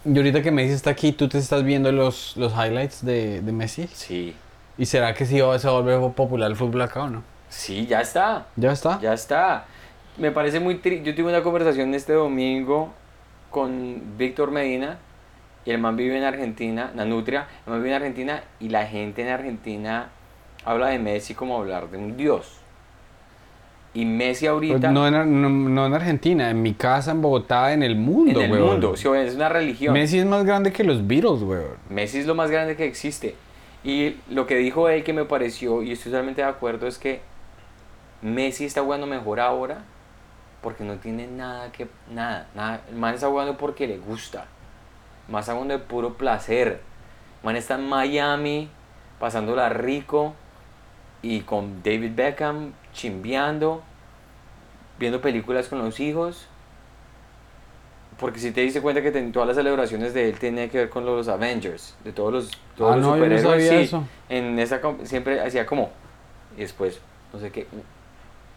Y 0.06 0.16
ahorita 0.16 0.42
que 0.42 0.52
Messi 0.52 0.74
está 0.74 0.92
aquí, 0.92 1.12
¿tú 1.12 1.28
te 1.28 1.38
estás 1.38 1.64
viendo 1.64 1.92
los, 1.92 2.38
los 2.38 2.54
highlights 2.54 3.04
de, 3.06 3.42
de 3.42 3.52
Messi? 3.52 3.88
Sí. 3.94 4.34
¿Y 4.78 4.86
será 4.86 5.14
que 5.14 5.26
sí 5.26 5.40
va- 5.42 5.60
se 5.60 5.68
va 5.68 5.74
a 5.78 5.82
volver 5.82 6.12
popular 6.14 6.50
el 6.50 6.56
fútbol 6.56 6.82
acá 6.84 7.04
o 7.04 7.10
no? 7.10 7.24
Sí, 7.50 7.86
ya 7.88 8.00
está. 8.02 8.46
¿Ya 8.56 8.72
está? 8.72 9.00
Ya 9.02 9.14
está. 9.14 9.66
me 10.18 10.32
parece 10.32 10.60
muy 10.60 10.76
triste. 10.76 11.04
Yo 11.06 11.16
tuve 11.16 11.30
una 11.30 11.44
conversación 11.44 11.94
este 11.94 12.14
domingo 12.14 12.94
con 13.50 14.02
Víctor 14.18 14.52
Medina 14.52 14.98
y 15.68 15.72
el 15.72 15.80
man 15.80 15.98
vive 15.98 16.18
en 16.18 16.24
Argentina, 16.24 16.94
Nanutria, 16.96 17.46
el 17.66 17.74
man 17.74 17.84
vive 17.84 17.90
en 17.90 18.02
Argentina 18.02 18.42
y 18.62 18.70
la 18.70 18.88
gente 18.88 19.22
en 19.22 19.28
Argentina 19.28 20.08
habla 20.64 20.88
de 20.88 20.98
Messi 20.98 21.34
como 21.34 21.58
hablar 21.58 21.92
de 21.92 21.98
un 21.98 22.16
dios. 22.16 22.62
Y 23.94 24.06
Messi 24.06 24.48
ahorita... 24.48 24.80
Pues 24.80 24.92
no, 24.94 25.06
en, 25.06 25.76
no, 25.76 25.86
en 25.86 25.94
Argentina, 25.94 26.50
en 26.50 26.62
mi 26.62 26.74
casa, 26.74 27.12
en 27.12 27.22
Bogotá, 27.22 27.74
en 27.74 27.84
el 27.84 27.98
mundo, 27.98 28.40
En 28.40 28.50
el 28.50 28.62
mundo, 28.62 28.96
sí, 28.96 29.10
es 29.10 29.36
una 29.36 29.50
religión. 29.50 29.94
Messi 29.94 30.20
es 30.20 30.26
más 30.26 30.46
grande 30.46 30.72
que 30.72 30.86
los 30.86 31.06
Beatles, 31.06 31.42
weón. 31.42 31.76
Messi 31.90 32.20
es 32.20 32.28
lo 32.28 32.36
más 32.36 32.50
grande 32.50 32.78
que 32.78 32.86
existe. 32.86 33.36
Y 33.84 34.16
lo 34.30 34.48
que 34.48 34.56
dijo 34.56 34.88
él 34.88 35.04
que 35.04 35.12
me 35.12 35.26
pareció, 35.26 35.84
y 35.84 35.92
estoy 35.92 36.14
totalmente 36.14 36.44
de 36.44 36.48
acuerdo, 36.48 36.88
es 36.88 36.98
que 36.98 37.20
Messi 38.22 38.64
está 38.64 38.84
jugando 38.84 39.06
mejor 39.06 39.42
ahora 39.42 39.84
porque 40.62 40.86
no 40.86 40.96
tiene 40.96 41.28
nada 41.28 41.74
que... 41.74 41.90
Nada, 42.10 42.48
nada. 42.56 42.84
El 42.90 42.96
man 42.96 43.16
está 43.16 43.28
jugando 43.28 43.58
porque 43.58 43.86
le 43.86 43.98
gusta. 43.98 44.46
Más 45.28 45.46
jugando 45.50 45.78
de 45.78 45.80
puro 45.80 46.14
placer. 46.16 46.82
Man 47.44 47.56
está 47.56 47.76
en 47.76 47.88
Miami, 47.88 48.70
pasándola 49.20 49.70
rico 49.70 50.34
y 51.22 51.42
con 51.42 51.84
David 51.84 52.12
Beckham 52.16 52.74
chimbeando, 52.94 53.84
viendo 55.00 55.22
películas 55.22 55.68
con 55.68 55.80
los 55.80 56.00
hijos. 56.00 56.48
Porque 58.20 58.40
si 58.40 58.52
te 58.52 58.62
diste 58.62 58.82
cuenta 58.82 59.02
que 59.02 59.12
todas 59.12 59.48
las 59.48 59.58
celebraciones 59.58 60.14
de 60.14 60.30
él 60.30 60.40
tienen 60.40 60.70
que 60.70 60.80
ver 60.80 60.90
con 60.90 61.06
los 61.06 61.28
Avengers, 61.28 61.96
de 62.04 62.12
todos 62.12 62.34
los, 62.34 62.52
todos 62.76 62.94
ah, 62.94 62.96
los 62.98 63.06
no, 63.06 63.14
superhéroes. 63.14 63.70
sí, 63.70 63.76
eso. 63.76 64.04
En 64.28 64.58
esa 64.58 64.82
siempre 65.04 65.40
hacía 65.40 65.68
como 65.68 65.92
y 66.56 66.62
después 66.62 67.00
no 67.32 67.40
sé 67.40 67.52
qué. 67.52 67.68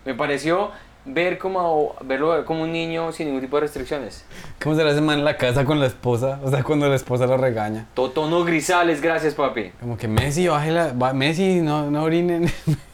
Me 0.06 0.14
pareció 0.14 0.70
ver 1.04 1.38
como 1.38 1.94
verlo 2.02 2.44
como 2.44 2.62
un 2.62 2.72
niño 2.72 3.12
sin 3.12 3.26
ningún 3.26 3.40
tipo 3.40 3.56
de 3.56 3.62
restricciones. 3.62 4.24
¿Cómo 4.62 4.76
se 4.76 4.84
la 4.84 4.90
hace 4.90 4.98
en 4.98 5.24
la 5.24 5.36
casa 5.36 5.64
con 5.64 5.80
la 5.80 5.86
esposa? 5.86 6.38
O 6.42 6.50
sea, 6.50 6.62
cuando 6.62 6.88
la 6.88 6.96
esposa 6.96 7.26
lo 7.26 7.36
regaña. 7.36 7.86
Tono 7.94 8.44
grisales, 8.44 9.00
gracias 9.00 9.34
papi. 9.34 9.72
Como 9.80 9.96
que 9.96 10.08
Messi, 10.08 10.48
baje 10.48 10.70
la, 10.70 10.92
Messi, 11.12 11.60
no, 11.60 11.90
no 11.90 12.02
orinen. 12.02 12.50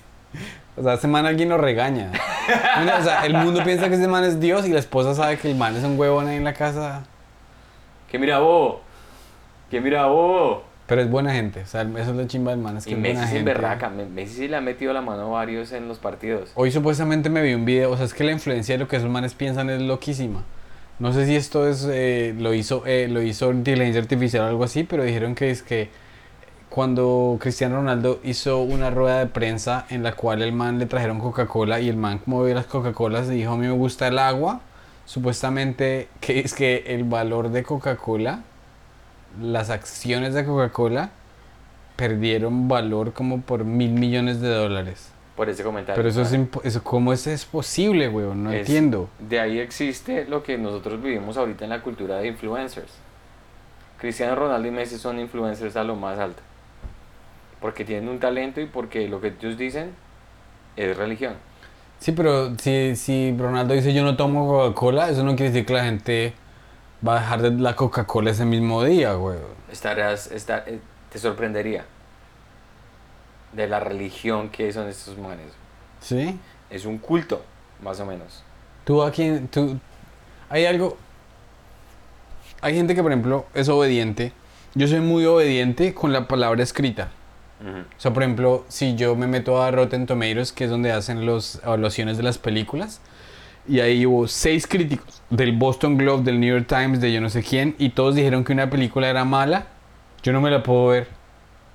O 0.78 0.82
sea, 0.82 0.92
ese 0.92 1.09
man 1.09 1.24
alguien 1.24 1.48
lo 1.48 1.57
regaña. 1.57 2.12
o 2.12 3.02
sea, 3.02 3.24
el 3.24 3.32
mundo 3.32 3.64
piensa 3.64 3.88
que 3.88 3.94
ese 3.94 4.09
man 4.09 4.24
es 4.24 4.40
Dios 4.40 4.66
y 4.66 4.72
la 4.74 4.78
esposa 4.78 5.14
sabe 5.14 5.38
que 5.38 5.50
el 5.50 5.57
man 5.57 5.74
es 5.74 5.84
un 5.84 5.98
huevón 5.98 6.28
ahí 6.28 6.36
en 6.36 6.44
la 6.44 6.52
casa. 6.52 7.04
Que 8.11 8.18
mira 8.18 8.40
vos. 8.40 8.76
Que 9.70 9.80
mira 9.80 10.04
vos. 10.04 10.59
Pero 10.87 11.01
es 11.01 11.11
buena 11.11 11.32
gente, 11.32 11.62
o 11.62 11.66
sea, 11.66 11.82
eso 11.82 11.99
es 11.99 12.16
lo 12.16 12.26
chimba 12.26 12.53
del 12.53 12.61
man, 12.61 12.76
es 12.76 12.84
que 12.84 12.93
y 12.93 12.95
es 12.95 13.01
Messi 13.01 13.14
buena 13.14 13.26
es 13.26 13.32
gente. 13.32 13.45
berraca, 13.53 13.91
Messi 13.91 14.34
sí 14.34 14.49
le 14.49 14.57
ha 14.57 14.61
metido 14.61 14.93
la 14.93 15.01
mano 15.03 15.22
a 15.22 15.30
varios 15.41 15.72
en 15.72 15.89
los 15.89 15.99
partidos. 15.99 16.53
Hoy 16.55 16.70
supuestamente 16.70 17.28
me 17.28 17.43
vi 17.43 17.55
un 17.55 17.64
video, 17.64 17.91
o 17.91 17.97
sea, 17.97 18.07
es 18.07 18.14
que 18.14 18.22
la 18.22 18.32
influencia 18.32 18.76
de 18.76 18.78
lo 18.78 18.89
que 18.89 18.97
esos 18.97 19.11
manes 19.11 19.34
piensan 19.34 19.68
es 19.68 19.82
loquísima. 19.82 20.45
No 20.99 21.12
sé 21.12 21.26
si 21.26 21.34
esto 21.34 21.68
es, 21.68 21.87
eh, 21.91 22.34
lo 22.39 22.55
hizo, 22.55 22.84
eh, 22.87 23.09
lo 23.11 23.20
hizo 23.20 23.51
inteligencia 23.51 24.01
artificial 24.01 24.45
o 24.45 24.47
algo 24.47 24.64
así, 24.64 24.84
pero 24.84 25.03
dijeron 25.03 25.34
que 25.34 25.51
es 25.51 25.62
que 25.62 25.91
cuando 26.70 27.37
Cristiano 27.41 27.76
Ronaldo 27.76 28.20
hizo 28.22 28.61
una 28.61 28.91
rueda 28.91 29.18
de 29.18 29.26
prensa 29.26 29.87
en 29.91 30.03
la 30.03 30.12
cual 30.12 30.43
el 30.43 30.53
man 30.53 30.78
le 30.78 30.87
trajeron 30.87 31.18
Coca-Cola 31.20 31.80
y 31.80 31.89
el 31.89 31.97
man 31.97 32.18
como 32.18 32.45
vio 32.45 32.55
las 32.55 32.66
Coca-Colas 32.66 33.28
dijo 33.28 33.53
a 33.53 33.57
mí 33.57 33.66
me 33.66 33.72
gusta 33.72 34.09
el 34.09 34.18
agua, 34.18 34.61
supuestamente 35.05 36.09
que 36.20 36.41
es 36.41 36.55
que 36.55 36.84
el 36.89 37.05
valor 37.05 37.51
de 37.51 37.62
Coca-Cola, 37.62 38.41
las 39.41 39.70
acciones 39.70 40.34
de 40.34 40.45
Coca-Cola 40.45 41.11
perdieron 41.97 42.68
valor 42.68 43.12
como 43.12 43.41
por 43.41 43.64
mil 43.64 43.93
millones 43.93 44.41
de 44.41 44.49
dólares. 44.49 45.11
Por 45.34 45.49
ese 45.51 45.62
comentario. 45.62 45.97
Pero 45.97 46.09
eso, 46.09 46.22
es, 46.22 46.32
eso 46.64 46.82
¿cómo 46.82 47.12
es, 47.12 47.26
es 47.26 47.45
posible, 47.45 48.09
weón? 48.09 48.45
No 48.45 48.53
Es- 48.53 48.61
entiendo. 48.61 49.09
De 49.18 49.39
ahí 49.41 49.59
existe 49.59 50.24
lo 50.26 50.43
que 50.43 50.57
nosotros 50.59 51.03
vivimos 51.03 51.37
ahorita 51.37 51.64
en 51.64 51.70
la 51.70 51.82
cultura 51.82 52.16
de 52.16 52.28
influencers. 52.28 52.91
Cristiano 53.99 54.34
Ronaldo 54.34 54.68
y 54.68 54.70
Messi 54.70 54.99
son 54.99 55.18
influencers 55.18 55.76
a 55.76 55.84
lo 55.84 55.97
más 55.97 56.18
alto. 56.18 56.43
Porque 57.61 57.84
tienen 57.84 58.09
un 58.09 58.18
talento 58.18 58.61
y 58.61 58.66
porque 58.66 59.09
lo 59.09 59.20
que 59.20 59.28
ellos 59.39 59.57
dicen 59.59 59.91
es 60.76 60.97
religión. 60.97 61.34
Sí, 61.99 62.12
pero 62.12 62.55
si, 62.59 62.95
si 62.97 63.34
Ronaldo 63.39 63.72
dice 63.74 63.95
yo 63.95 64.05
no 64.05 64.16
tomo 64.16 64.47
Coca-Cola, 64.47 65.09
eso 65.09 65.22
no 65.24 65.34
quiere 65.34 65.51
decir 65.53 65.66
que 65.66 65.72
la 65.72 65.84
gente 65.84 66.34
va 67.07 67.16
a 67.16 67.20
dejar 67.20 67.42
de 67.42 67.51
la 67.53 67.74
Coca-Cola 67.74 68.30
ese 68.30 68.44
mismo 68.44 68.82
día, 68.84 69.16
weón. 69.16 69.40
Estarás, 69.70 70.30
esta- 70.30 70.64
eh, 70.66 70.78
te 71.11 71.18
sorprendería 71.18 71.84
de 73.53 73.66
la 73.68 73.80
religión 73.80 74.49
que 74.51 74.72
son 74.72 74.88
estos 74.88 75.16
manes. 75.18 75.47
¿Sí? 76.01 76.38
Es 76.70 76.84
un 76.84 76.99
culto, 76.99 77.42
más 77.82 77.99
o 78.01 78.07
menos. 78.07 78.42
Tú 78.84 79.03
a 79.03 79.11
quién, 79.11 79.49
tú, 79.49 79.78
hay 80.49 80.66
algo, 80.66 80.97
hay 82.61 82.74
gente 82.74 82.94
que 82.94 83.03
por 83.03 83.12
ejemplo 83.12 83.47
es 83.55 83.68
obediente. 83.68 84.32
Yo 84.74 84.86
soy 84.88 85.01
muy 85.01 85.24
obediente 85.24 85.94
con 85.94 86.12
la 86.12 86.28
palabra 86.28 86.62
escrita. 86.62 87.11
O 87.59 87.99
sea, 88.01 88.12
por 88.12 88.22
ejemplo, 88.22 88.66
si 88.68 88.97
yo 88.97 89.16
me 89.16 89.26
meto 89.26 89.62
a 89.62 89.70
Rotten 89.70 90.05
Tomatoes, 90.07 90.53
que 90.53 90.64
es 90.64 90.70
donde 90.70 90.92
hacen 90.92 91.24
las 91.24 91.59
evaluaciones 91.64 92.18
de 92.18 92.22
las 92.22 92.36
películas, 92.36 93.01
y 93.68 93.80
ahí 93.80 94.06
hubo 94.06 94.26
seis 94.28 94.66
críticos 94.66 95.22
del 95.30 95.52
Boston 95.52 95.96
Globe, 95.96 96.22
del 96.24 96.38
New 96.40 96.54
York 96.54 96.66
Times, 96.68 97.00
de 97.00 97.12
yo 97.12 97.20
no 97.20 97.28
sé 97.30 97.42
quién, 97.42 97.74
y 97.78 97.90
todos 97.90 98.14
dijeron 98.14 98.44
que 98.44 98.52
una 98.52 98.70
película 98.70 99.08
era 99.08 99.24
mala, 99.24 99.66
yo 100.22 100.32
no 100.32 100.40
me 100.40 100.50
la 100.50 100.62
puedo 100.62 100.88
ver. 100.88 101.08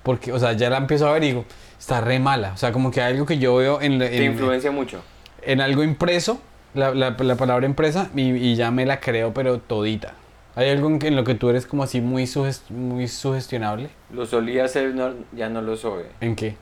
Porque, 0.02 0.32
o 0.32 0.38
sea, 0.38 0.52
ya 0.54 0.68
la 0.68 0.78
empiezo 0.78 1.06
a 1.08 1.12
ver 1.12 1.22
y 1.22 1.26
digo, 1.28 1.44
está 1.78 2.00
re 2.00 2.18
mala. 2.18 2.52
O 2.54 2.56
sea, 2.56 2.72
como 2.72 2.90
que 2.90 3.00
hay 3.00 3.12
algo 3.12 3.24
que 3.26 3.38
yo 3.38 3.54
veo 3.56 3.80
en, 3.80 3.98
la- 3.98 4.08
Te 4.08 4.24
en, 4.24 4.32
influencia 4.32 4.70
mucho. 4.72 5.00
en 5.42 5.60
algo 5.60 5.84
impreso, 5.84 6.40
la, 6.74 6.92
la, 6.94 7.10
la 7.18 7.36
palabra 7.36 7.66
impresa, 7.66 8.10
y, 8.16 8.22
y 8.32 8.56
ya 8.56 8.70
me 8.70 8.84
la 8.84 8.98
creo, 9.00 9.32
pero 9.32 9.58
todita. 9.58 10.14
¿Hay 10.56 10.68
algo 10.70 10.88
en, 10.88 10.98
en 11.06 11.14
lo 11.16 11.24
que 11.24 11.34
tú 11.34 11.48
eres 11.50 11.66
como 11.66 11.82
así 11.84 12.00
muy, 12.00 12.24
suges- 12.24 12.68
muy 12.68 13.06
sugestionable? 13.08 13.90
Lo 14.12 14.26
solía 14.26 14.64
hacer, 14.64 14.94
no- 14.94 15.14
ya 15.32 15.48
no 15.48 15.62
lo 15.62 15.76
soy. 15.76 16.02
¿En 16.20 16.34
qué? 16.36 16.56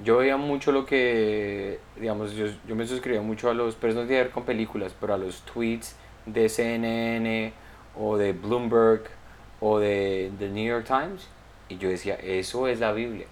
Yo 0.00 0.18
veía 0.18 0.36
mucho 0.36 0.72
lo 0.72 0.84
que, 0.84 1.78
digamos, 1.96 2.32
yo, 2.32 2.46
yo 2.66 2.74
me 2.74 2.86
suscribía 2.86 3.22
mucho 3.22 3.48
a 3.48 3.54
los, 3.54 3.76
pero 3.76 3.92
eso 3.92 4.00
no 4.02 4.06
tiene 4.06 4.20
que 4.20 4.24
ver 4.24 4.32
con 4.32 4.44
películas, 4.44 4.94
pero 4.98 5.14
a 5.14 5.18
los 5.18 5.42
tweets 5.42 5.96
de 6.26 6.48
CNN 6.48 7.52
o 7.96 8.16
de 8.16 8.32
Bloomberg 8.32 9.04
o 9.60 9.78
de, 9.78 10.32
The 10.38 10.48
New 10.48 10.64
York 10.64 10.86
Times. 10.86 11.28
Y 11.68 11.78
yo 11.78 11.88
decía, 11.88 12.16
eso 12.16 12.66
es 12.66 12.80
la 12.80 12.92
Biblia. 12.92 13.26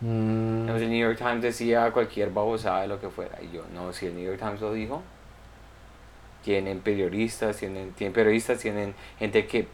Mm, 0.00 0.62
Digamos, 0.62 0.82
el 0.82 0.90
New 0.90 1.00
York 1.00 1.18
Times 1.18 1.42
decía 1.42 1.90
cualquier 1.90 2.30
babosada 2.30 2.82
de 2.82 2.88
lo 2.88 3.00
que 3.00 3.08
fuera. 3.08 3.38
Y 3.42 3.54
yo, 3.54 3.64
no, 3.74 3.92
si 3.92 4.06
el 4.06 4.14
New 4.14 4.24
York 4.24 4.38
Times 4.38 4.60
lo 4.60 4.72
dijo, 4.72 5.02
tienen 6.42 6.80
periodistas, 6.80 7.56
tienen, 7.56 7.92
tienen 7.92 8.12
periodistas, 8.12 8.60
tienen 8.60 8.94
gente 9.18 9.46
que 9.46 9.66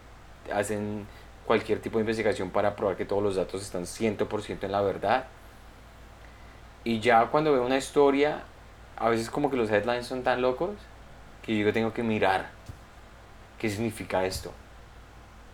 hacen 0.53 1.07
cualquier 1.47 1.81
tipo 1.81 1.99
de 1.99 2.03
investigación 2.03 2.51
para 2.51 2.75
probar 2.75 2.97
que 2.97 3.05
todos 3.05 3.23
los 3.23 3.37
datos 3.37 3.63
están 3.63 3.85
100% 3.85 4.65
en 4.65 4.73
la 4.73 4.81
verdad. 4.81 5.27
Y 6.85 7.01
ya 7.01 7.27
cuando 7.27 7.53
veo 7.53 7.65
una 7.65 7.79
historia, 7.79 8.43
a 8.97 9.09
veces 9.09 9.31
como 9.31 9.51
que 9.51 9.57
los 9.57 9.71
headlines 9.71 10.07
son 10.07 10.23
tan 10.23 10.43
locos 10.43 10.71
que 11.43 11.57
yo 11.59 11.73
tengo 11.73 11.93
que 11.93 12.03
mirar 12.03 12.51
qué 13.59 13.69
significa 13.71 14.25
esto. 14.25 14.53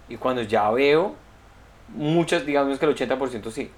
Y 0.08 0.16
cuando 0.16 0.42
ya 0.42 0.70
veo, 0.70 1.14
muchas, 1.94 2.46
digamos 2.46 2.78
que 2.78 2.84
el 2.86 2.92
80% 2.92 3.50
sí. 3.50 3.70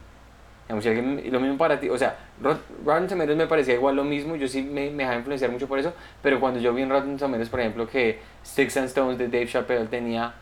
Digamos, 0.66 0.84
si 0.84 0.90
alguien- 0.90 1.32
lo 1.32 1.40
mismo 1.40 1.58
para 1.58 1.80
ti, 1.80 1.88
o 1.90 1.98
sea, 1.98 2.16
Rot- 2.42 2.60
Rotten 2.84 3.08
Tomatoes 3.08 3.36
me 3.38 3.46
parecía 3.46 3.74
igual 3.74 3.96
lo 3.96 4.04
mismo, 4.04 4.36
yo 4.36 4.48
sí 4.48 4.62
me, 4.62 4.90
me 4.90 4.98
dejaba 5.04 5.18
influenciar 5.18 5.50
mucho 5.50 5.68
por 5.68 5.78
eso, 5.78 5.92
pero 6.22 6.40
cuando 6.40 6.60
yo 6.60 6.74
vi 6.74 6.82
en 6.82 6.90
Rotten 6.90 7.18
Tomatoes, 7.18 7.48
por 7.50 7.60
ejemplo, 7.60 7.88
que 7.88 8.20
Sticks 8.46 8.76
and 8.78 8.86
Stones 8.88 9.18
de 9.18 9.28
Dave 9.28 9.46
Chappelle 9.48 9.86
tenía 9.86 10.34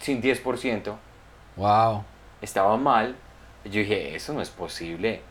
sin 0.00 0.20
10%, 0.22 0.98
wow. 1.56 2.04
estaba 2.42 2.76
mal, 2.76 3.16
yo 3.64 3.80
dije, 3.80 4.14
eso 4.14 4.32
no 4.34 4.40
es 4.42 4.50
posible. 4.50 5.22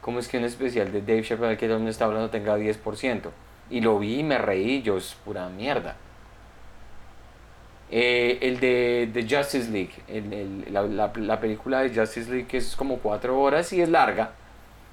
¿Cómo 0.00 0.18
es 0.20 0.28
que 0.28 0.38
un 0.38 0.44
especial 0.44 0.92
de 0.92 1.00
Dave 1.02 1.22
Chappelle 1.22 1.56
que 1.56 1.68
mundo 1.68 1.90
está 1.90 2.04
hablando 2.06 2.30
tenga 2.30 2.56
10%? 2.56 3.30
Y 3.70 3.80
lo 3.80 3.98
vi 3.98 4.20
y 4.20 4.22
me 4.22 4.38
reí, 4.38 4.80
yo 4.82 4.96
es 4.96 5.14
pura 5.24 5.48
mierda. 5.48 5.96
Eh, 7.90 8.38
el 8.42 8.60
de, 8.60 9.08
de 9.12 9.22
Justice 9.22 9.70
League, 9.70 9.92
la, 10.70 10.82
la- 10.82 11.12
la 11.16 11.40
película 11.40 11.80
de 11.80 11.88
Justice 11.94 12.30
League 12.30 12.46
que 12.46 12.58
es 12.58 12.76
como 12.76 12.98
4 12.98 13.38
horas 13.40 13.72
y 13.72 13.80
es 13.80 13.88
larga. 13.88 14.32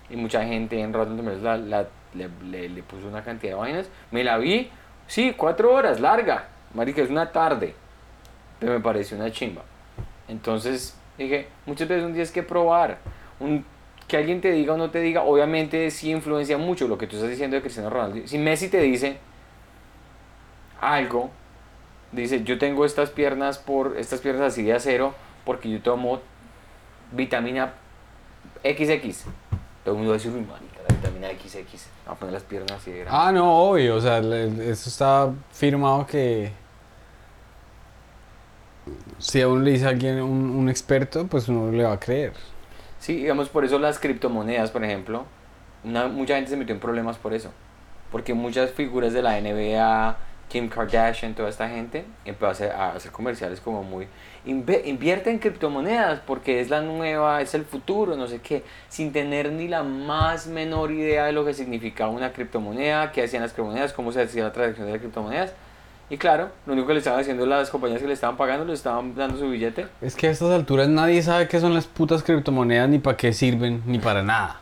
Y 0.09 0.15
mucha 0.15 0.45
gente 0.45 0.79
en 0.79 0.93
Rotten 0.93 1.17
Tomatoes 1.17 1.41
la, 1.41 1.85
le 2.13 2.83
puso 2.83 3.07
una 3.07 3.23
cantidad 3.23 3.53
de 3.53 3.59
vainas. 3.59 3.89
Me 4.11 4.23
la 4.23 4.37
vi, 4.37 4.69
sí, 5.07 5.33
4 5.35 5.73
horas, 5.73 5.99
larga. 5.99 6.47
Marica, 6.73 7.01
es 7.01 7.09
una 7.09 7.31
tarde. 7.31 7.73
Pero 8.59 8.73
me 8.73 8.79
pareció 8.79 9.17
una 9.17 9.31
chimba. 9.31 9.63
Entonces 10.29 10.97
dije, 11.17 11.47
muchas 11.65 11.87
veces 11.87 12.05
un 12.05 12.13
día 12.13 12.23
es 12.23 12.31
que 12.31 12.43
probar. 12.43 12.97
Un, 13.39 13.65
que 14.07 14.17
alguien 14.17 14.41
te 14.41 14.51
diga 14.51 14.73
o 14.73 14.77
no 14.77 14.91
te 14.91 14.99
diga, 14.99 15.23
obviamente 15.23 15.89
sí 15.91 16.11
influencia 16.11 16.57
mucho 16.57 16.87
lo 16.87 16.97
que 16.97 17.07
tú 17.07 17.15
estás 17.15 17.29
diciendo 17.29 17.55
de 17.55 17.61
Cristiano 17.61 17.89
Ronaldo. 17.89 18.27
Si 18.27 18.37
Messi 18.37 18.69
te 18.69 18.79
dice 18.81 19.17
algo, 20.79 21.31
dice, 22.11 22.43
yo 22.43 22.57
tengo 22.57 22.85
estas 22.85 23.09
piernas 23.09 23.57
por 23.57 23.97
estas 23.97 24.21
piernas 24.21 24.53
así 24.53 24.63
de 24.63 24.73
acero 24.73 25.13
porque 25.43 25.69
yo 25.69 25.81
tomo 25.81 26.21
vitamina 27.11 27.73
XX. 28.63 29.25
Todo 29.83 29.93
el 29.93 29.97
mundo 29.97 30.11
va 30.11 30.15
a 30.15 30.17
decir, 30.17 30.31
"Uy, 30.31 30.41
marica, 30.41 30.81
la 30.87 30.95
vitamina 30.95 31.27
XX. 31.29 31.87
Va 32.07 32.13
a 32.13 32.15
poner 32.15 32.33
las 32.33 32.43
piernas 32.43 32.71
así 32.73 32.91
de 32.91 32.99
grandes. 32.99 33.19
Ah, 33.19 33.31
no, 33.31 33.57
obvio, 33.69 33.95
o 33.95 34.01
sea, 34.01 34.19
eso 34.19 34.89
está 34.89 35.31
firmado 35.51 36.05
que 36.05 36.51
si 39.19 39.41
a 39.41 39.47
uno 39.47 39.61
le 39.61 39.71
dice 39.71 39.85
a 39.85 39.89
alguien, 39.89 40.21
un, 40.21 40.49
un 40.49 40.69
experto, 40.69 41.25
pues 41.27 41.47
uno 41.47 41.71
le 41.71 41.83
va 41.83 41.93
a 41.93 41.99
creer. 41.99 42.33
Sí, 43.05 43.17
digamos, 43.17 43.49
por 43.49 43.63
eso 43.63 43.77
las 43.77 43.99
criptomonedas, 43.99 44.71
por 44.71 44.83
ejemplo, 44.83 45.25
una- 45.83 46.07
mucha 46.07 46.33
gente 46.37 46.49
se 46.49 46.57
metió 46.57 46.73
en 46.73 46.81
problemas 46.81 47.17
por 47.19 47.35
eso. 47.35 47.51
Porque 48.11 48.33
muchas 48.33 48.71
figuras 48.71 49.13
de 49.13 49.21
la 49.21 49.37
NBA, 49.37 50.17
Kim 50.49 50.69
Kardashian, 50.69 51.35
toda 51.35 51.49
esta 51.49 51.69
gente, 51.69 52.03
empezó 52.25 52.47
a 52.47 52.93
hacer, 52.93 53.11
comerciales 53.11 53.61
como 53.61 53.83
muy... 53.83 54.07
"Inve- 54.47 54.81
invierte 54.85 55.29
en 55.29 55.37
criptomonedas 55.37 56.19
porque 56.25 56.59
es 56.61 56.71
la 56.71 56.81
nueva, 56.81 57.43
es 57.43 57.53
el 57.53 57.65
futuro, 57.65 58.15
no 58.15 58.27
sé 58.27 58.41
qué, 58.41 58.63
sin 58.89 59.11
tener 59.13 59.51
ni 59.51 59.67
la 59.67 59.83
más 59.83 60.47
menor 60.47 60.89
idea 60.91 61.25
de 61.25 61.31
lo 61.31 61.45
que 61.45 61.53
significaba 61.53 62.09
una 62.09 62.33
criptomoneda, 62.33 63.11
qué 63.11 63.21
hacían 63.23 63.43
las 63.43 63.53
criptomonedas, 63.53 63.93
cómo 63.93 64.13
se 64.13 64.23
hacía 64.23 64.45
la 64.45 64.51
transacción 64.51 64.87
de 64.87 64.93
las 64.93 65.01
criptomonedas. 65.01 65.53
Y 66.09 66.17
claro, 66.17 66.49
lo 66.67 66.73
único 66.73 66.87
que 66.87 66.93
le 66.93 66.99
estaban 66.99 67.19
haciendo 67.19 67.45
las 67.47 67.69
compañías 67.71 67.99
que 67.99 68.07
le 68.07 68.13
estaban 68.13 68.37
pagando, 68.37 68.63
le 68.65 68.73
estaban 68.73 69.15
dando 69.15 69.39
su 69.39 69.49
billete. 69.49 69.87
Es 70.01 70.15
que 70.15 70.27
a 70.27 70.31
estas 70.31 70.51
alturas 70.51 70.87
nadie 70.87 71.21
sabe 71.23 71.47
qué 71.47 71.59
son 71.59 71.73
las 71.73 71.87
putas 71.87 72.21
criptomonedas, 72.21 72.87
ni 72.89 72.99
para 72.99 73.17
qué 73.17 73.33
sirven, 73.33 73.81
ni 73.87 73.97
para 73.97 74.21
nada. 74.21 74.59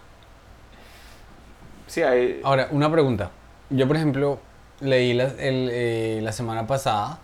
Sí, 1.88 2.02
hay... 2.02 2.39
Ahora, 2.44 2.68
una 2.72 2.89
pregunta. 2.91 3.32
Yo, 3.70 3.88
por 3.88 3.98
ejemplo, 3.98 4.39
leí 4.80 5.14
la, 5.14 5.26
el, 5.26 5.70
eh, 5.72 6.20
la 6.24 6.32
semana 6.32 6.66
pasada 6.66 7.20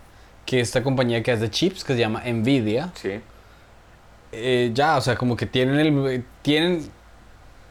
que 0.46 0.60
esta 0.60 0.82
compañía 0.82 1.22
que 1.22 1.32
hace 1.32 1.48
chips, 1.50 1.82
que 1.84 1.94
se 1.94 1.98
llama 2.00 2.22
Nvidia, 2.26 2.90
Sí. 2.94 3.20
eh, 4.32 4.70
ya, 4.74 4.96
o 4.96 5.00
sea, 5.00 5.16
como 5.16 5.36
que 5.36 5.46
tienen 5.46 5.78
el, 5.78 6.24
tienen, 6.42 6.82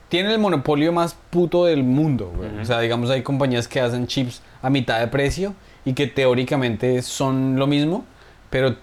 tienen 0.08 0.32
el 0.32 0.39
monopolio 0.39 0.91
más 0.93 1.16
puto 1.30 1.66
del 1.66 1.84
mundo. 1.84 2.32
güey. 2.36 2.58
O 2.60 2.66
sea, 2.66 2.80
digamos, 2.80 3.10
hay 3.12 3.22
compañías 3.22 3.68
que 3.68 3.80
hacen 3.82 4.08
chips 4.08 4.41
a 4.62 4.70
mitad 4.70 5.00
de 5.00 5.08
precio 5.08 5.54
y 5.86 5.93
que 5.93 6.07
teóricamente 6.07 7.01
son 7.01 7.57
lo 7.57 7.67
mismo, 7.67 8.05
pero 8.49 8.75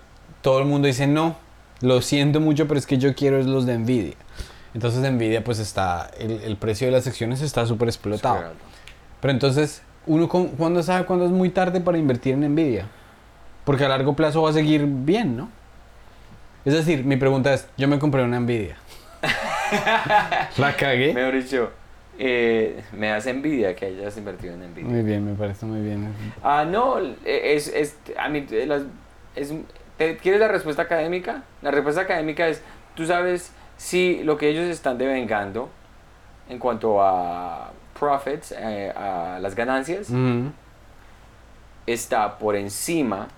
todo 0.42 0.58
el 0.60 0.64
mundo 0.66 0.86
dice 0.86 1.06
no, 1.06 1.36
lo 1.80 2.00
siento 2.02 2.40
mucho, 2.40 2.66
pero 2.68 2.78
es 2.78 2.86
que 2.86 2.98
yo 2.98 3.14
quiero 3.14 3.38
es 3.38 3.46
los 3.46 3.66
de 3.66 3.78
Nvidia. 3.78 4.14
Entonces 4.74 5.10
Nvidia 5.10 5.42
pues 5.44 5.58
está, 5.58 6.10
el, 6.18 6.32
el 6.42 6.56
precio 6.56 6.86
de 6.86 6.92
las 6.92 7.06
acciones 7.06 7.40
está 7.40 7.66
súper 7.66 7.88
explotado. 7.88 8.52
Pero 9.20 9.32
entonces, 9.32 9.82
¿uno 10.06 10.28
con- 10.28 10.48
cuándo 10.48 10.82
sabe 10.82 11.06
cuándo 11.06 11.24
es 11.24 11.30
muy 11.30 11.48
tarde 11.50 11.80
para 11.80 11.96
invertir 11.98 12.34
en 12.34 12.40
Nvidia? 12.52 12.86
Porque 13.64 13.84
a 13.84 13.88
largo 13.88 14.14
plazo 14.14 14.42
va 14.42 14.50
a 14.50 14.52
seguir 14.52 14.84
bien, 14.86 15.36
¿no? 15.36 15.48
Es 16.64 16.74
decir, 16.74 17.04
mi 17.04 17.16
pregunta 17.16 17.54
es, 17.54 17.66
yo 17.76 17.88
me 17.88 17.98
compré 17.98 18.22
una 18.22 18.38
Nvidia. 18.40 18.76
¿La 20.58 20.76
cagué? 20.76 21.12
Mejor 21.14 21.34
dicho, 21.42 21.70
eh, 22.18 22.82
me 22.92 23.08
das 23.08 23.26
envidia 23.26 23.74
que 23.76 23.86
hayas 23.86 24.16
invertido 24.16 24.54
en 24.54 24.60
Nvidia. 24.72 24.88
Muy 24.88 25.02
bien, 25.02 25.24
me 25.24 25.34
parece 25.34 25.66
muy 25.66 25.80
bien. 25.80 26.12
Ah, 26.42 26.64
no, 26.68 26.98
es, 27.24 27.68
es, 27.68 27.96
a 28.18 28.28
mí, 28.28 28.46
las- 28.66 28.82
es, 29.34 29.52
¿te- 29.98 30.16
¿quieres 30.16 30.40
la 30.40 30.48
respuesta 30.48 30.82
académica? 30.82 31.42
La 31.62 31.70
respuesta 31.70 32.02
académica 32.02 32.48
es, 32.48 32.62
tú 32.94 33.06
sabes 33.06 33.52
si 33.76 34.22
lo 34.24 34.36
que 34.38 34.48
ellos 34.48 34.64
están 34.64 34.96
devengando 34.98 35.68
en 36.48 36.58
cuanto 36.58 37.02
a 37.02 37.72
profits, 37.98 38.52
eh, 38.56 38.92
a 38.96 39.38
las 39.40 39.54
ganancias, 39.54 40.08
está 41.86 42.38
por 42.38 42.56
encima. 42.56 43.28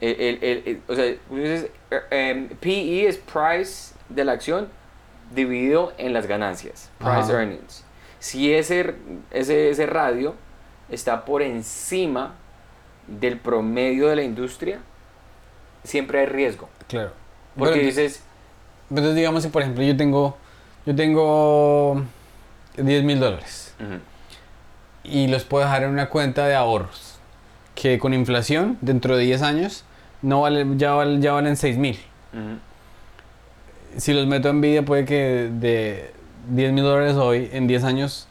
El, 0.00 0.20
el- 0.20 0.38
el- 0.42 0.62
el- 0.66 0.82
o 0.88 0.94
sea, 0.94 1.04
eh, 1.06 1.70
em, 2.10 2.48
PE 2.48 3.06
es 3.08 3.18
price 3.18 3.94
de 4.08 4.24
la 4.24 4.32
acción 4.32 4.68
dividido 5.34 5.92
en 5.98 6.12
las 6.12 6.26
ganancias, 6.26 6.90
price 6.98 7.12
Ajá. 7.18 7.32
earnings. 7.32 7.84
Si 8.18 8.52
ese, 8.54 8.94
ese, 9.30 9.70
ese 9.70 9.86
radio 9.86 10.34
está 10.90 11.24
por 11.24 11.42
encima 11.42 12.34
del 13.06 13.38
promedio 13.38 14.08
de 14.08 14.16
la 14.16 14.22
industria, 14.22 14.78
siempre 15.84 16.20
hay 16.20 16.26
riesgo. 16.26 16.68
Claro. 16.88 17.10
Porque 17.56 17.74
Pero, 17.74 17.86
dices, 17.86 18.22
entonces 18.90 19.14
digamos 19.14 19.42
si 19.42 19.48
por 19.48 19.62
ejemplo 19.62 19.82
yo 19.84 19.96
tengo, 19.96 20.36
yo 20.86 20.94
tengo 20.94 22.02
10 22.76 23.04
mil 23.04 23.18
dólares 23.20 23.74
y 25.04 25.26
los 25.28 25.44
puedo 25.44 25.64
dejar 25.64 25.82
en 25.82 25.90
una 25.90 26.08
cuenta 26.08 26.46
de 26.46 26.54
ahorros 26.54 27.18
que 27.74 27.98
con 27.98 28.14
inflación 28.14 28.78
dentro 28.80 29.16
de 29.16 29.24
10 29.24 29.42
años 29.42 29.84
no 30.22 30.42
vale, 30.42 30.64
ya, 30.76 30.92
val- 30.92 31.20
ya 31.20 31.32
valen 31.32 31.56
6 31.56 31.76
mil. 31.78 31.98
ujú. 32.32 32.58
Si 33.96 34.12
los 34.12 34.26
meto 34.26 34.48
en 34.48 34.58
Nvidia 34.58 34.84
puede 34.84 35.04
que 35.04 35.50
de 35.52 36.10
10 36.48 36.72
mil 36.72 36.84
dólares 36.84 37.14
hoy, 37.16 37.48
en 37.52 37.66
10 37.66 37.84
años 37.84 38.26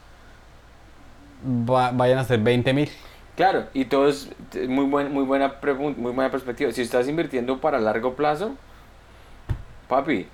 va- 1.45 1.91
vayan 1.91 2.20
a 2.20 2.24
ser 2.24 2.39
20 2.39 2.74
mil. 2.74 2.89
Claro, 3.36 3.66
y 3.74 3.86
todo 3.86 4.07
es 4.09 4.30
muy, 4.68 4.86
buen, 4.86 5.12
muy, 5.14 5.24
buena 5.24 5.55
muy 5.78 6.12
buena 6.12 6.30
perspectiva. 6.30 6.72
Si 6.72 6.82
estás 6.82 7.07
invirtiendo 7.07 7.59
para 7.59 7.80
largo 7.80 8.14
plazo, 8.16 8.51
papi, 9.88 10.28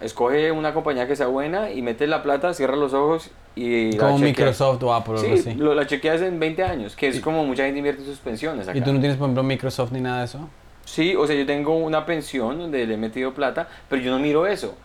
escoge 0.00 0.52
una 0.52 0.74
compañía 0.74 1.06
que 1.08 1.16
sea 1.16 1.26
buena 1.26 1.70
y 1.70 1.82
metes 1.82 2.08
la 2.08 2.22
plata, 2.22 2.52
cierra 2.54 2.76
los 2.76 2.92
ojos 2.92 3.30
y 3.56 3.92
la 3.92 3.98
Como 4.06 4.18
chequeas. 4.18 4.38
Microsoft 4.38 4.82
o 4.82 4.94
Apple 4.94 5.14
o 5.14 5.18
algo 5.20 5.36
Sí, 5.36 5.48
así. 5.48 5.54
lo- 5.58 5.74
la 5.74 5.86
chequeas 5.86 6.20
en 6.20 6.38
20 6.38 6.62
años, 6.62 6.94
que 6.94 7.08
es 7.08 7.16
Y- 7.16 7.20
como 7.20 7.44
mucha 7.44 7.64
gente 7.64 7.78
invierte 7.78 8.04
sus 8.04 8.18
pensiones 8.18 8.68
acá. 8.68 8.76
¿Y 8.76 8.82
tú 8.82 8.92
no 8.92 9.00
tienes, 9.00 9.16
por 9.16 9.26
ejemplo, 9.26 9.42
Microsoft 9.42 9.92
ni 9.92 10.00
nada 10.00 10.18
de 10.20 10.24
eso? 10.26 10.48
Sí, 10.84 11.16
o 11.16 11.26
sea, 11.26 11.34
yo 11.36 11.46
tengo 11.46 11.76
una 11.76 12.06
pensión 12.06 12.58
donde 12.58 12.86
le 12.86 12.94
he 12.94 12.96
metido 12.96 13.32
plata, 13.34 13.68
pero 13.88 14.02
yo 14.02 14.10
no 14.10 14.18
miro 14.18 14.46
eso. 14.46 14.76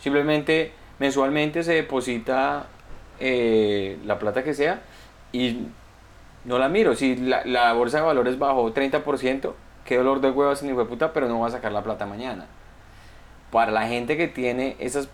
Simplemente 0.00 0.72
mensualmente 0.98 1.62
se 1.62 1.74
deposita 1.74 2.66
eh, 3.20 3.98
la 4.04 4.18
plata 4.18 4.42
que 4.42 4.54
sea 4.54 4.80
y 5.32 5.66
no 6.44 6.58
la 6.58 6.68
miro. 6.68 6.94
Si 6.94 7.16
la, 7.16 7.72
bolsa 7.72 7.98
de 7.98 8.04
valores 8.04 8.38
bajó 8.38 8.72
30%, 8.72 9.52
qué 9.84 9.96
dolor 9.96 10.20
de 10.20 10.30
huevos 10.30 10.62
ni 10.62 10.72
puta, 10.72 11.12
pero 11.12 11.28
no 11.28 11.40
va 11.40 11.48
a 11.48 11.50
sacar 11.50 11.72
la 11.72 11.82
plata 11.82 12.06
mañana. 12.06 12.46
Para 13.50 13.70
la 13.72 13.86
gente 13.86 14.16
que 14.16 14.28
tiene 14.28 14.76
esas 14.78 15.08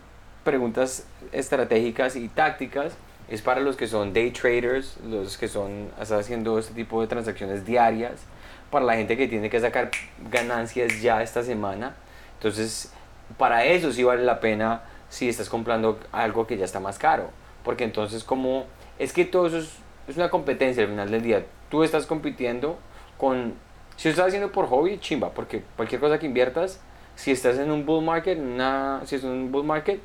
preguntas 0.44 1.06
estratégicas 1.32 2.16
y 2.16 2.28
tácticas, 2.28 2.96
es 3.28 3.42
para 3.42 3.60
los 3.60 3.76
que 3.76 3.86
son 3.86 4.12
day 4.12 4.30
traders, 4.32 4.96
los 5.08 5.38
que 5.38 5.46
son 5.46 5.90
están 6.00 6.18
haciendo 6.18 6.58
este 6.58 6.74
tipo 6.74 7.00
de 7.00 7.06
transacciones 7.06 7.64
diarias, 7.64 8.24
para 8.70 8.84
la 8.84 8.94
gente 8.96 9.16
que 9.16 9.28
tiene 9.28 9.50
que 9.50 9.60
sacar 9.60 9.90
ganancias 10.30 11.00
ya 11.00 11.22
esta 11.22 11.42
semana. 11.42 11.96
Entonces, 12.34 12.92
para 13.36 13.64
eso 13.64 13.92
sí 13.92 14.02
vale 14.02 14.24
la 14.24 14.40
pena 14.40 14.82
si 15.08 15.28
estás 15.28 15.48
comprando 15.48 15.98
algo 16.12 16.46
que 16.46 16.56
ya 16.56 16.64
está 16.64 16.80
más 16.80 16.98
caro. 16.98 17.30
Porque 17.64 17.84
entonces 17.84 18.24
como 18.24 18.66
es 18.98 19.12
que 19.12 19.24
todo 19.24 19.46
eso 19.46 19.58
es, 19.58 19.76
es 20.08 20.16
una 20.16 20.30
competencia 20.30 20.82
al 20.82 20.88
final 20.88 21.10
del 21.10 21.22
día. 21.22 21.44
Tú 21.68 21.84
estás 21.84 22.06
compitiendo 22.06 22.78
con... 23.18 23.54
Si 23.96 24.08
lo 24.08 24.12
estás 24.12 24.28
haciendo 24.28 24.50
por 24.50 24.66
hobby, 24.66 24.98
chimba, 24.98 25.30
porque 25.30 25.62
cualquier 25.76 26.00
cosa 26.00 26.18
que 26.18 26.26
inviertas, 26.26 26.80
si 27.16 27.32
estás 27.32 27.58
en 27.58 27.70
un 27.70 27.84
bull 27.84 28.02
market, 28.02 28.38
una, 28.38 29.02
si 29.04 29.16
es 29.16 29.24
un 29.24 29.52
bull 29.52 29.64
market, 29.64 30.00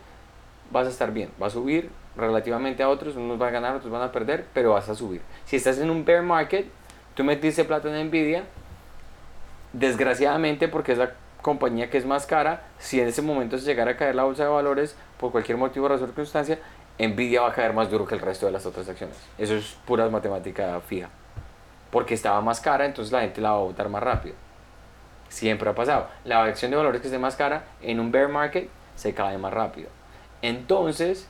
vas 0.71 0.87
a 0.87 0.89
estar 0.89 1.13
bien, 1.13 1.29
va 1.41 1.47
a 1.47 1.49
subir 1.49 1.89
relativamente 2.17 2.83
a 2.83 2.89
otros, 2.89 3.15
unos 3.15 3.37
van 3.37 3.49
a 3.49 3.51
ganar, 3.51 3.75
otros 3.75 3.91
van 3.91 4.01
a 4.01 4.11
perder, 4.11 4.45
pero 4.53 4.71
vas 4.71 4.89
a 4.89 4.95
subir. 4.95 5.21
Si 5.45 5.55
estás 5.55 5.79
en 5.79 5.89
un 5.89 6.03
bear 6.03 6.23
market, 6.23 6.67
tú 7.15 7.23
metiste 7.23 7.63
plata 7.63 7.89
en 7.89 8.07
Nvidia, 8.07 8.43
desgraciadamente 9.73 10.67
porque 10.67 10.91
es 10.91 10.97
la 10.97 11.13
compañía 11.41 11.89
que 11.89 11.97
es 11.97 12.05
más 12.05 12.25
cara, 12.25 12.63
si 12.79 12.99
en 12.99 13.07
ese 13.07 13.21
momento 13.21 13.57
se 13.57 13.65
llegara 13.65 13.91
a 13.91 13.97
caer 13.97 14.15
la 14.15 14.23
bolsa 14.23 14.43
de 14.43 14.49
valores 14.49 14.95
por 15.19 15.31
cualquier 15.31 15.57
motivo, 15.57 15.87
razón 15.87 16.05
o 16.05 16.07
circunstancia, 16.07 16.59
Nvidia 16.97 17.41
va 17.41 17.49
a 17.49 17.53
caer 17.53 17.73
más 17.73 17.89
duro 17.89 18.05
que 18.05 18.15
el 18.15 18.21
resto 18.21 18.45
de 18.45 18.51
las 18.51 18.65
otras 18.65 18.87
acciones. 18.87 19.17
Eso 19.37 19.55
es 19.55 19.77
pura 19.85 20.07
matemática 20.09 20.79
fija. 20.81 21.09
Porque 21.91 22.13
estaba 22.13 22.41
más 22.41 22.59
cara, 22.61 22.85
entonces 22.85 23.11
la 23.11 23.21
gente 23.21 23.41
la 23.41 23.51
va 23.51 23.57
a 23.57 23.61
votar 23.61 23.89
más 23.89 24.01
rápido. 24.01 24.35
Siempre 25.29 25.69
ha 25.69 25.75
pasado. 25.75 26.07
La 26.23 26.43
acción 26.43 26.71
de 26.71 26.77
valores 26.77 27.01
que 27.01 27.07
esté 27.07 27.19
más 27.19 27.35
cara 27.35 27.65
en 27.81 27.99
un 27.99 28.11
bear 28.11 28.29
market 28.29 28.69
se 28.95 29.13
cae 29.13 29.37
más 29.37 29.53
rápido. 29.53 29.89
Entonces, 30.41 31.27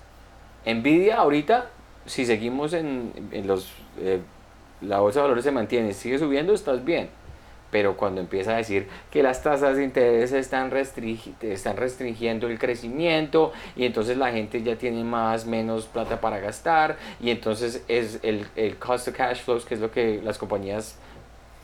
Nvidia 0.65 1.17
ahorita, 1.17 1.67
si 2.05 2.25
seguimos 2.25 2.73
en, 2.73 3.11
los... 3.45 3.71
eh, 3.99 4.21
la 4.81 4.99
bolsa 4.99 5.19
de 5.19 5.23
valores 5.23 5.43
se 5.43 5.51
mantiene, 5.51 5.93
sigue 5.93 6.19
subiendo, 6.19 6.53
estás 6.53 6.83
bien. 6.83 7.09
Pero 7.71 7.97
cuando 7.97 8.21
empieza 8.21 8.53
a 8.53 8.57
decir 8.57 8.87
que 9.11 9.21
las 9.21 9.43
tasas 9.43 9.75
de 9.75 9.83
interés 9.83 10.31
están, 10.31 10.71
restringi- 10.71 11.33
están 11.41 11.75
restringiendo 11.75 12.47
el 12.47 12.57
crecimiento 12.57 13.51
y 13.75 13.85
entonces 13.85 14.17
la 14.17 14.31
gente 14.31 14.61
ya 14.63 14.77
tiene 14.77 15.03
más, 15.03 15.45
menos 15.45 15.85
plata 15.87 16.21
para 16.21 16.39
gastar 16.39 16.97
y 17.19 17.31
entonces 17.31 17.83
es 17.89 18.19
el, 18.23 18.45
el 18.55 18.77
cost 18.77 19.09
of 19.09 19.15
cash 19.15 19.41
flows, 19.41 19.65
que 19.65 19.73
es 19.73 19.81
lo 19.81 19.91
que 19.91 20.21
las 20.23 20.37
compañías 20.37 20.97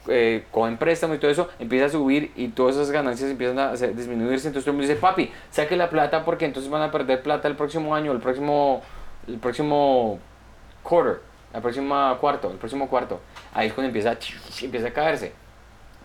eh, 0.09 0.43
cogen 0.51 0.77
préstamo 0.77 1.13
y 1.13 1.17
todo 1.19 1.31
eso, 1.31 1.47
empieza 1.59 1.85
a 1.85 1.89
subir 1.89 2.31
y 2.35 2.49
todas 2.49 2.75
esas 2.75 2.91
ganancias 2.91 3.29
empiezan 3.29 3.59
a 3.59 3.71
disminuirse. 3.73 4.47
Entonces 4.47 4.65
todo 4.65 4.71
el 4.71 4.77
mundo 4.77 4.89
dice, 4.89 4.99
papi, 4.99 5.31
saque 5.51 5.77
la 5.77 5.89
plata 5.89 6.25
porque 6.25 6.45
entonces 6.45 6.69
van 6.69 6.81
a 6.81 6.91
perder 6.91 7.21
plata 7.21 7.47
el 7.47 7.55
próximo 7.55 7.95
año, 7.95 8.11
el 8.11 8.19
próximo, 8.19 8.81
el 9.27 9.37
próximo 9.37 10.19
quarter, 10.83 11.21
el 11.53 11.61
próximo 11.61 12.17
cuarto, 12.19 12.51
el 12.51 12.57
próximo 12.57 12.87
cuarto. 12.89 13.19
Ahí 13.53 13.67
es 13.67 13.73
cuando 13.73 13.87
empieza, 13.87 14.17
empieza 14.61 14.87
a 14.87 14.91
caerse. 14.93 15.33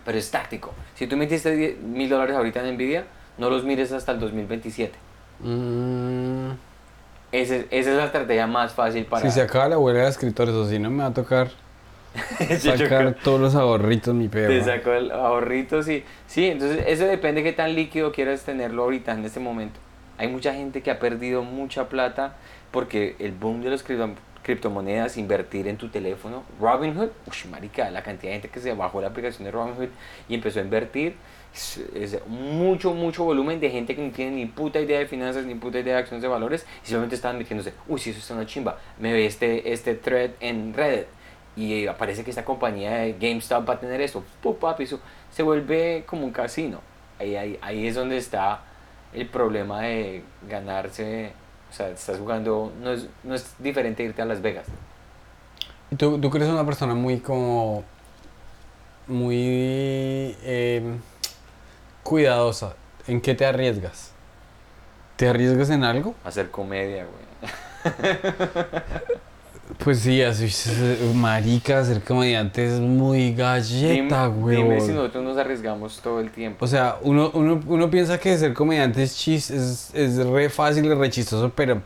Pero 0.05 0.17
es 0.17 0.31
táctico. 0.31 0.73
Si 0.95 1.07
tú 1.07 1.17
metiste 1.17 1.55
10 1.55 1.79
mil 1.79 2.09
dólares 2.09 2.35
ahorita 2.35 2.65
en 2.67 2.75
Nvidia, 2.75 3.05
no 3.37 3.49
los 3.49 3.63
mires 3.65 3.91
hasta 3.91 4.11
el 4.13 4.19
2027. 4.19 4.93
Mm, 5.39 6.51
Ese- 7.31 7.67
esa 7.71 7.91
es 7.91 7.97
la 7.97 8.05
estrategia 8.05 8.47
más 8.47 8.73
fácil 8.73 9.05
para... 9.05 9.21
Si 9.25 9.31
se 9.31 9.41
acaba 9.41 9.67
la 9.67 9.77
huelga 9.77 10.03
de 10.03 10.09
escritores 10.09 10.55
o 10.55 10.67
si 10.67 10.79
no 10.79 10.89
me 10.89 11.03
va 11.03 11.09
a 11.09 11.13
tocar 11.13 11.49
sacar 12.59 13.15
todos 13.23 13.39
los 13.39 13.55
ahorritos, 13.55 14.13
mi 14.15 14.27
perro. 14.29 14.47
Te 14.49 14.63
sacó 14.63 14.93
el 14.93 15.11
ahorrito, 15.11 15.83
sí. 15.83 16.03
Sí, 16.25 16.45
entonces 16.45 16.83
eso 16.87 17.05
depende 17.05 17.41
de 17.43 17.49
qué 17.49 17.53
tan 17.53 17.75
líquido 17.75 18.11
quieras 18.11 18.43
tenerlo 18.43 18.83
ahorita 18.83 19.11
en 19.13 19.25
este 19.25 19.39
momento. 19.39 19.79
Hay 20.17 20.27
mucha 20.29 20.53
gente 20.53 20.81
que 20.81 20.89
ha 20.89 20.99
perdido 20.99 21.43
mucha 21.43 21.89
plata 21.89 22.37
porque 22.71 23.15
el 23.19 23.33
boom 23.33 23.61
de 23.61 23.69
cripto- 23.75 24.15
criptomonedas, 24.47 25.17
invertir 25.17 25.67
en 25.67 25.77
tu 25.77 25.89
teléfono, 25.89 26.43
Robinhood, 26.59 27.09
uy, 27.27 27.51
marica, 27.51 27.91
la 27.91 28.01
cantidad 28.01 28.31
de 28.31 28.39
gente 28.39 28.49
que 28.49 28.61
se 28.61 28.73
bajó 28.73 29.01
la 29.01 29.09
aplicación 29.09 29.43
de 29.43 29.51
Robinhood 29.51 29.89
y 30.29 30.35
empezó 30.35 30.59
a 30.59 30.63
invertir, 30.63 31.15
es, 31.53 32.19
mucho, 32.27 32.93
mucho 32.93 33.25
volumen 33.25 33.59
de 33.59 33.69
gente 33.69 33.93
que 33.93 34.01
no 34.01 34.11
tiene 34.11 34.31
ni 34.31 34.45
puta 34.45 34.79
idea 34.79 34.99
de 34.99 35.05
finanzas, 35.05 35.45
ni 35.45 35.55
puta 35.55 35.79
idea 35.79 35.95
de 35.95 35.99
acciones 35.99 36.21
de 36.21 36.29
valores 36.29 36.65
y 36.83 36.87
solamente 36.87 37.15
están 37.15 37.37
metiéndose, 37.37 37.73
uy, 37.87 37.99
si 37.99 38.11
eso 38.11 38.19
está 38.19 38.35
una 38.35 38.45
chimba, 38.45 38.79
me 38.99 39.11
ve 39.11 39.25
este, 39.25 39.73
este 39.73 39.95
thread 39.95 40.31
en 40.39 40.73
Reddit 40.73 41.07
y 41.57 41.85
aparece 41.87 42.23
que 42.23 42.29
esta 42.29 42.45
compañía 42.45 42.99
de 42.99 43.13
GameStop 43.19 43.67
va 43.67 43.73
a 43.73 43.79
tener 43.79 43.99
esto, 43.99 44.23
¡pum, 44.41 44.55
papi! 44.55 44.83
Eso 44.83 45.01
se 45.29 45.43
vuelve 45.43 46.03
como 46.05 46.23
un 46.23 46.31
casino. 46.31 46.81
Ahí, 47.19 47.35
ahí, 47.35 47.59
ahí 47.61 47.87
es 47.87 47.95
donde 47.95 48.17
está 48.17 48.61
el 49.11 49.27
problema 49.27 49.81
de 49.81 50.23
ganarse, 50.47 51.31
o 51.69 51.73
sea, 51.73 51.89
estás 51.89 52.17
jugando, 52.17 52.71
no 52.81 52.91
es, 52.91 53.07
no 53.23 53.35
es 53.35 53.53
diferente 53.59 54.03
irte 54.03 54.21
a 54.21 54.25
Las 54.25 54.41
Vegas. 54.41 54.65
¿Y 55.91 55.95
tú, 55.95 56.19
tú 56.19 56.29
crees 56.29 56.49
una 56.49 56.65
persona 56.65 56.93
muy 56.93 57.19
como... 57.19 57.83
Muy... 59.07 60.35
eh, 60.43 60.97
cuidadosa. 62.03 62.75
¿En 63.05 63.21
qué 63.21 63.35
te 63.35 63.45
arriesgas? 63.45 64.11
¿Te 65.17 65.27
arriesgas 65.27 65.69
en 65.69 65.83
algo? 65.83 66.15
Hacer 66.23 66.51
comedia, 66.51 67.05
güey. 67.05 67.27
Pues 69.83 69.99
sí, 69.99 70.21
así 70.21 70.47
marica, 71.13 71.83
ser 71.83 72.01
comediante 72.01 72.65
es 72.65 72.79
muy 72.79 73.33
galleta, 73.33 74.27
Dime, 74.27 74.39
güey. 74.39 74.57
dime 74.57 74.81
si 74.81 74.91
nosotros 74.91 75.23
nos 75.23 75.37
arriesgamos 75.37 75.99
todo 76.01 76.19
el 76.21 76.31
tiempo. 76.31 76.63
O 76.63 76.67
sea, 76.67 76.97
uno, 77.01 77.31
uno, 77.33 77.59
uno 77.67 77.89
piensa 77.89 78.17
que 78.17 78.37
ser 78.37 78.53
comediante 78.53 79.03
es, 79.03 79.17
chis, 79.17 79.51
es, 79.51 79.91
es 79.93 80.25
re 80.25 80.49
fácil 80.49 80.85
y 80.85 80.93
re 80.93 81.09
chistoso, 81.09 81.51
pero 81.53 81.81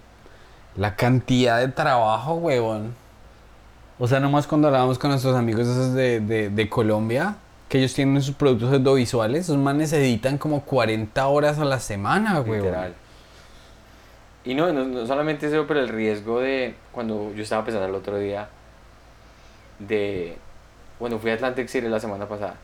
la 0.76 0.96
cantidad 0.96 1.60
de 1.60 1.70
trabajo, 1.70 2.36
huevón. 2.36 2.94
O 3.98 4.08
sea, 4.08 4.20
nomás 4.20 4.48
cuando 4.48 4.68
hablábamos 4.68 4.98
con 5.00 5.10
nuestros 5.10 5.36
amigos 5.36 5.68
esos 5.68 5.94
de, 5.94 6.20
de, 6.20 6.50
de 6.50 6.70
Colombia, 6.70 7.36
que 7.68 7.80
ellos 7.80 7.94
tienen 7.94 8.22
sus 8.22 8.36
productos 8.36 8.72
audiovisuales, 8.74 9.46
esos 9.46 9.58
manes 9.58 9.92
editan 9.94 10.38
como 10.38 10.62
40 10.62 11.28
horas 11.28 11.58
a 11.60 11.66
la 11.66 11.80
semana, 11.80 12.42
huevón. 12.42 12.58
Literal. 12.58 12.94
Y 14.44 14.56
no, 14.56 14.72
no, 14.74 14.86
no 14.86 15.06
solamente 15.06 15.48
eso, 15.48 15.66
pero 15.68 15.80
el 15.80 15.90
riesgo 15.90 16.40
de, 16.40 16.74
cuando 16.92 17.32
yo 17.34 17.44
estaba 17.44 17.64
pensando 17.64 17.88
el 17.88 17.96
otro 17.96 18.18
día, 18.18 18.50
de, 19.80 20.36
bueno, 21.00 21.20
fui 21.20 21.32
a 21.32 21.36
Atlantic 21.36 21.68
City 21.68 21.88
la 21.88 22.00
semana 22.00 22.28
pasada, 22.28 22.56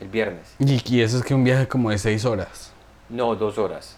el 0.00 0.08
viernes. 0.08 0.54
Y, 0.58 0.82
y 0.92 1.02
eso 1.02 1.18
es 1.18 1.24
que 1.24 1.34
un 1.34 1.44
viaje 1.44 1.68
como 1.68 1.90
de 1.90 1.98
6 1.98 2.24
horas. 2.24 2.72
No, 3.08 3.34
dos 3.36 3.58
horas. 3.58 3.96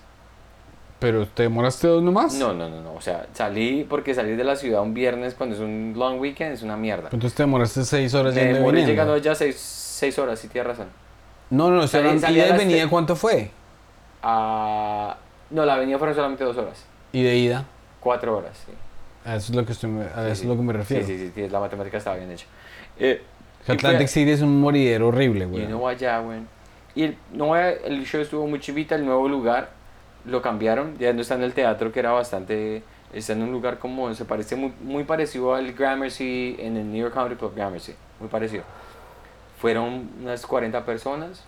¿Pero 0.98 1.26
te 1.26 1.42
demoraste 1.42 1.86
dos 1.88 2.02
nomás? 2.02 2.34
No, 2.34 2.54
no, 2.54 2.68
no, 2.68 2.80
no. 2.80 2.94
O 2.94 3.00
sea, 3.00 3.26
salí 3.34 3.86
porque 3.88 4.14
salir 4.14 4.36
de 4.36 4.44
la 4.44 4.56
ciudad 4.56 4.80
un 4.80 4.94
viernes 4.94 5.34
cuando 5.34 5.54
es 5.54 5.60
un 5.60 5.94
long 5.96 6.18
weekend 6.18 6.54
es 6.54 6.62
una 6.62 6.76
mierda. 6.76 7.10
Entonces 7.12 7.34
te 7.34 7.42
demoraste 7.42 7.84
6 7.84 8.14
horas 8.14 8.34
Me 8.34 8.40
yendo 8.40 8.58
demoré 8.58 8.86
llegando 8.86 9.12
allá 9.12 9.34
seis, 9.34 9.56
seis 9.56 10.18
horas, 10.18 10.38
si 10.38 10.48
tienes 10.48 10.68
razón. 10.68 10.88
No, 11.50 11.70
no, 11.70 11.82
o 11.82 11.86
sea, 11.86 12.00
la 12.00 12.14
ida 12.14 12.48
y 12.48 12.58
venida, 12.58 12.88
¿cuánto 12.88 13.14
fue? 13.14 13.50
Ah, 14.22 15.16
no, 15.50 15.64
la 15.64 15.74
avenida 15.74 15.98
fueron 15.98 16.16
solamente 16.16 16.42
dos 16.44 16.56
horas. 16.56 16.84
Y 17.16 17.22
de 17.22 17.36
ida. 17.36 17.64
Cuatro 18.00 18.36
horas, 18.36 18.56
sí. 18.66 18.72
A 19.24 19.36
eso 19.36 19.52
es 19.52 19.56
lo 19.56 19.64
que, 19.64 19.72
estoy, 19.72 19.90
a 19.90 20.04
Sí, 20.04 20.10
eso 20.20 20.28
es 20.28 20.38
sí. 20.40 20.46
lo 20.46 20.56
que 20.56 20.62
me 20.62 20.72
refiero. 20.72 21.06
Sí, 21.06 21.16
sí, 21.18 21.32
sí, 21.34 21.48
la 21.48 21.60
matemática 21.60 21.96
estaba 21.98 22.16
bien 22.16 22.30
hecha. 22.30 22.46
Eh, 22.98 23.22
Que 23.64 23.72
y 23.72 23.78
fue- 23.78 23.88
Atlantic 23.88 24.08
City 24.08 24.30
es 24.32 24.42
un 24.42 24.60
moridero 24.60 25.08
horrible, 25.08 25.44
Y 25.44 25.48
güey. 25.48 25.64
uno 25.64 25.80
va 25.80 25.90
allá, 25.92 26.18
güey. 26.20 26.40
Y 26.94 27.04
el, 27.04 27.16
no, 27.32 27.56
el 27.56 28.04
show 28.06 28.20
estuvo 28.20 28.46
muy 28.46 28.60
chivita, 28.60 28.94
el 28.94 29.04
nuevo 29.04 29.28
lugar 29.28 29.70
lo 30.26 30.42
cambiaron, 30.42 30.96
ya 30.98 31.12
no 31.12 31.22
está 31.22 31.34
en 31.36 31.42
el 31.42 31.54
teatro 31.54 31.90
que 31.92 32.00
era 32.00 32.10
bastante, 32.12 32.82
está 33.12 33.32
en 33.32 33.42
un 33.42 33.50
lugar 33.52 33.78
como, 33.78 34.12
se 34.14 34.24
parece 34.24 34.56
muy, 34.56 34.72
muy 34.82 35.04
parecido 35.04 35.54
al 35.54 35.72
Gramercy, 35.72 36.56
en 36.58 36.76
el 36.76 36.90
New 36.92 37.00
York 37.00 37.14
Comedy 37.14 37.36
Club 37.36 37.54
Gramercy, 37.54 37.94
muy 38.20 38.28
parecido. 38.28 38.62
Fueron 39.58 40.10
unas 40.22 40.46
40 40.46 40.84
personas, 40.84 41.42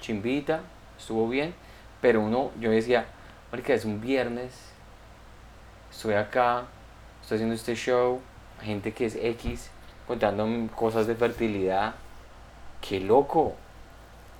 chimbita, 0.00 0.60
estuvo 0.98 1.28
bien, 1.28 1.54
pero 2.00 2.20
uno, 2.20 2.50
yo 2.60 2.70
decía, 2.70 3.06
marica, 3.50 3.74
es 3.74 3.84
un 3.84 4.00
viernes, 4.00 4.71
estoy 5.92 6.14
acá, 6.14 6.64
estoy 7.22 7.36
haciendo 7.36 7.54
este 7.54 7.76
show, 7.76 8.20
gente 8.62 8.92
que 8.92 9.06
es 9.06 9.14
X, 9.14 9.70
contando 10.08 10.46
cosas 10.74 11.06
de 11.06 11.14
fertilidad, 11.14 11.94
qué 12.80 12.98
loco, 12.98 13.54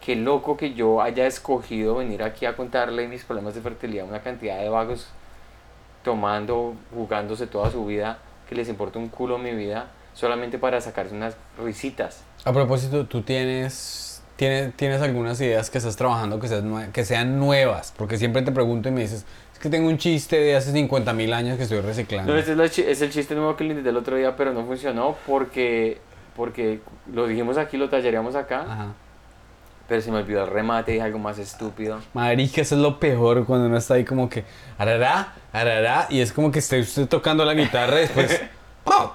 qué 0.05 0.16
loco 0.16 0.57
que 0.57 0.74
yo 0.74 1.00
haya 1.00 1.26
escogido 1.26 1.94
venir 1.96 2.22
aquí 2.24 2.46
a 2.46 2.57
contarle 2.57 3.07
mis 3.07 3.22
problemas 3.24 3.55
de 3.55 3.61
fertilidad 3.61 4.07
a 4.07 4.09
una 4.09 4.20
cantidad 4.22 4.59
de 4.59 4.68
vagos 4.68 5.07
tomando, 6.05 6.74
jugándose 6.94 7.46
toda 7.46 7.70
su 7.70 7.86
vida, 7.86 8.18
que 8.48 8.55
les 8.55 8.68
importa 8.68 8.98
un 8.98 9.09
culo 9.09 9.38
mi 9.38 9.53
vida, 9.53 9.86
solamente 10.14 10.59
para 10.59 10.80
sacarse 10.80 11.14
unas 11.14 11.36
risitas. 11.62 12.22
A 12.44 12.53
propósito, 12.53 13.07
tú 13.07 13.22
tienes, 13.22 14.22
tienes, 14.36 14.74
tienes 14.76 15.00
algunas 15.00 15.40
ideas 15.40 15.70
que 15.70 15.78
estás 15.78 15.96
trabajando 15.96 16.40
que 16.40 16.48
nue- 16.48 16.90
que 16.90 17.05
sean 17.05 17.38
nuevas, 17.38 17.94
porque 17.96 18.18
siempre 18.18 18.42
te 18.42 18.50
pregunto 18.50 18.88
y 18.88 18.92
me 18.92 19.03
dices, 19.03 19.20
es 19.20 19.26
que 19.62 19.70
tengo 19.70 19.88
un 19.88 19.96
chiste 19.96 20.40
de 20.40 20.56
hace 20.56 20.72
50 20.72 21.12
mil 21.12 21.32
años 21.32 21.56
que 21.56 21.62
estoy 21.62 21.80
reciclando. 21.80 22.32
No, 22.32 22.38
ese 22.38 22.52
es, 22.64 22.78
es 22.80 23.00
el 23.00 23.10
chiste 23.10 23.36
nuevo 23.36 23.54
que 23.54 23.62
le 23.62 23.70
intenté 23.70 23.90
el 23.90 23.96
otro 23.96 24.16
día, 24.16 24.34
pero 24.36 24.52
no 24.52 24.66
funcionó 24.66 25.16
porque, 25.24 25.98
porque 26.34 26.80
lo 27.12 27.28
dijimos 27.28 27.56
aquí, 27.56 27.76
lo 27.76 27.88
talleríamos 27.88 28.34
acá, 28.34 28.62
Ajá. 28.68 28.86
pero 29.88 30.00
se 30.00 30.10
me 30.10 30.18
olvidó 30.18 30.42
el 30.42 30.50
remate, 30.50 30.90
dije 30.90 31.04
algo 31.04 31.20
más 31.20 31.38
estúpido. 31.38 32.00
Marica, 32.12 32.60
eso 32.60 32.74
es 32.74 32.80
lo 32.80 32.98
peor 32.98 33.46
cuando 33.46 33.66
uno 33.68 33.76
está 33.76 33.94
ahí 33.94 34.04
como 34.04 34.28
que, 34.28 34.44
arará, 34.78 35.32
arará, 35.52 36.08
y 36.10 36.20
es 36.20 36.32
como 36.32 36.50
que 36.50 36.58
esté 36.58 36.80
usted 36.80 37.06
tocando 37.06 37.44
la 37.44 37.54
guitarra 37.54 37.98
y 37.98 38.00
después, 38.00 38.42
¡pum! 38.84 39.10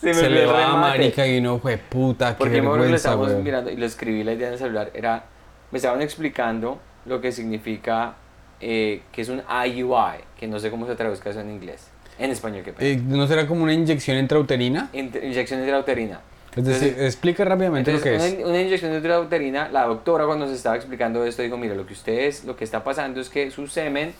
Se, 0.00 0.06
me 0.08 0.14
se 0.14 0.30
le 0.30 0.46
va 0.46 0.56
remate. 0.58 0.98
marica 0.98 1.26
y 1.26 1.36
uno, 1.36 1.58
fue 1.58 1.76
puta, 1.76 2.30
qué 2.30 2.38
Porque 2.38 2.62
me 2.62 2.68
acuerdo 2.68 2.84
que 2.84 2.92
lo 2.92 2.92
vergüenza, 2.92 3.10
estábamos 3.10 3.44
mirando 3.44 3.70
y 3.70 3.76
lo 3.76 3.84
escribí 3.84 4.24
la 4.24 4.32
idea 4.32 4.46
en 4.48 4.52
el 4.54 4.58
celular. 4.58 4.90
Era, 4.94 5.24
me 5.70 5.76
estaban 5.76 6.00
explicando 6.00 6.78
lo 7.04 7.20
que 7.20 7.30
significa 7.30 8.14
eh, 8.60 9.02
que 9.12 9.22
es 9.22 9.28
un 9.28 9.42
IUI, 9.66 10.24
que 10.38 10.46
no 10.46 10.58
sé 10.58 10.70
cómo 10.70 10.86
se 10.86 10.94
traduzca 10.96 11.30
eso 11.30 11.40
en 11.40 11.50
inglés. 11.50 11.88
En 12.18 12.30
español, 12.30 12.62
qué 12.64 12.72
pena. 12.72 12.88
Eh, 12.90 12.96
¿No 13.04 13.26
será 13.26 13.46
como 13.46 13.62
una 13.62 13.72
inyección 13.74 14.16
intrauterina? 14.18 14.88
Int- 14.94 15.22
inyección 15.22 15.60
intrauterina. 15.60 16.20
Es 16.56 16.64
decir, 16.64 16.88
Entonces- 16.88 17.06
explica 17.06 17.44
rápidamente 17.44 17.92
lo 17.92 18.00
que 18.00 18.14
es. 18.14 18.34
una, 18.38 18.46
una 18.46 18.60
inyección 18.62 18.94
intrauterina, 18.94 19.68
la 19.68 19.84
doctora 19.84 20.24
cuando 20.24 20.46
se 20.48 20.54
estaba 20.54 20.76
explicando 20.76 21.22
esto 21.26 21.42
dijo, 21.42 21.58
mire, 21.58 21.74
lo 21.76 21.84
que 21.86 21.92
ustedes, 21.92 22.44
lo 22.44 22.56
que 22.56 22.64
está 22.64 22.82
pasando 22.82 23.20
es 23.20 23.28
que 23.28 23.50
su 23.50 23.66
semen, 23.66 24.14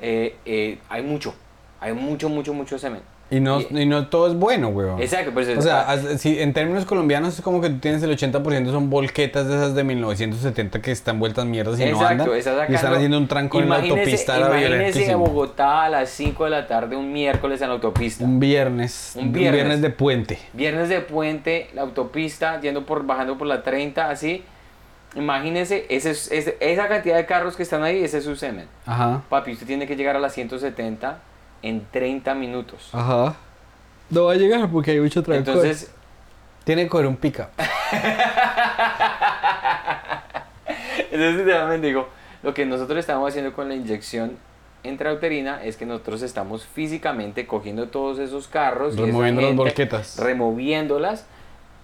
eh, 0.00 0.36
eh, 0.46 0.78
hay 0.88 1.02
mucho, 1.02 1.34
hay 1.80 1.92
mucho, 1.92 2.30
mucho, 2.30 2.54
mucho 2.54 2.78
semen. 2.78 3.02
Y 3.28 3.40
no, 3.40 3.60
y- 3.60 3.66
y 3.82 3.86
no 3.86 4.06
todo 4.06 4.28
es 4.28 4.34
bueno, 4.34 4.68
weón. 4.68 5.02
Exacto, 5.02 5.32
pues 5.34 5.48
O 5.48 5.60
sea, 5.60 5.98
si 6.16 6.38
en 6.40 6.52
términos 6.52 6.84
colombianos 6.84 7.34
es 7.34 7.40
como 7.40 7.60
que 7.60 7.70
tú 7.70 7.78
tienes 7.80 8.00
el 8.04 8.10
80% 8.16 8.70
son 8.70 8.88
volquetas 8.88 9.48
de 9.48 9.56
esas 9.56 9.74
de 9.74 9.82
1970 9.82 10.80
que 10.80 10.92
están 10.92 11.18
vueltas 11.18 11.44
mierdas 11.44 11.80
y 11.80 11.84
no 11.86 11.88
Exacto, 12.00 12.22
andan. 12.22 12.36
estás 12.36 12.70
y 12.70 12.74
están 12.74 12.94
haciendo 12.94 13.18
un 13.18 13.26
trancón 13.26 13.64
en 13.64 13.68
la 13.70 13.76
autopista 13.76 14.36
Imagínese 14.38 14.64
en 14.66 14.70
violentísimo. 14.70 15.18
Bogotá 15.26 15.82
a 15.84 15.88
las 15.90 16.10
5 16.10 16.44
de 16.44 16.50
la 16.50 16.68
tarde 16.68 16.94
un 16.94 17.12
miércoles 17.12 17.60
en 17.62 17.68
la 17.68 17.74
autopista. 17.74 18.22
Un 18.24 18.38
viernes, 18.38 19.12
Un 19.16 19.24
un 19.24 19.32
viernes. 19.32 19.52
viernes. 19.54 19.82
de 19.82 19.90
puente. 19.90 20.38
Viernes 20.52 20.88
de 20.88 21.00
puente, 21.00 21.68
la 21.74 21.82
autopista, 21.82 22.60
yendo 22.60 22.86
por, 22.86 23.04
bajando 23.06 23.36
por 23.36 23.48
la 23.48 23.64
30, 23.64 24.08
así. 24.08 24.44
Imagínese 25.16 25.86
ese, 25.88 26.10
es- 26.10 26.30
ese- 26.30 26.56
esa 26.60 26.88
cantidad 26.88 27.16
de 27.16 27.26
carros 27.26 27.56
que 27.56 27.62
están 27.62 27.82
ahí, 27.82 28.04
ese 28.04 28.18
es 28.18 28.24
su 28.24 28.36
semen. 28.36 28.66
Ajá. 28.84 29.22
Papi, 29.28 29.52
usted 29.52 29.66
tiene 29.66 29.86
que 29.86 29.96
llegar 29.96 30.14
a 30.14 30.20
las 30.20 30.34
170 30.34 31.18
en 31.68 31.86
30 31.90 32.34
minutos. 32.34 32.90
Ajá. 32.92 33.36
No 34.10 34.24
va 34.26 34.32
a 34.32 34.36
llegar 34.36 34.68
porque 34.70 34.92
hay 34.92 35.00
mucho 35.00 35.22
trancón. 35.22 35.54
Entonces, 35.54 35.90
tiene 36.64 36.84
que 36.84 36.88
coger 36.88 37.06
un 37.06 37.16
pica. 37.16 37.50
entonces 41.10 41.36
literalmente 41.36 41.86
digo, 41.88 42.08
lo 42.42 42.54
que 42.54 42.64
nosotros 42.66 42.98
estamos 43.00 43.28
haciendo 43.28 43.52
con 43.52 43.68
la 43.68 43.74
inyección 43.74 44.36
intrauterina 44.84 45.62
es 45.64 45.76
que 45.76 45.86
nosotros 45.86 46.22
estamos 46.22 46.64
físicamente 46.64 47.46
cogiendo 47.46 47.88
todos 47.88 48.18
esos 48.20 48.46
carros 48.46 48.94
y 48.94 48.98
Removiendo 48.98 49.40
las 49.40 49.48
gente, 49.48 49.62
volquetas. 49.62 50.18
removiéndolas 50.18 51.26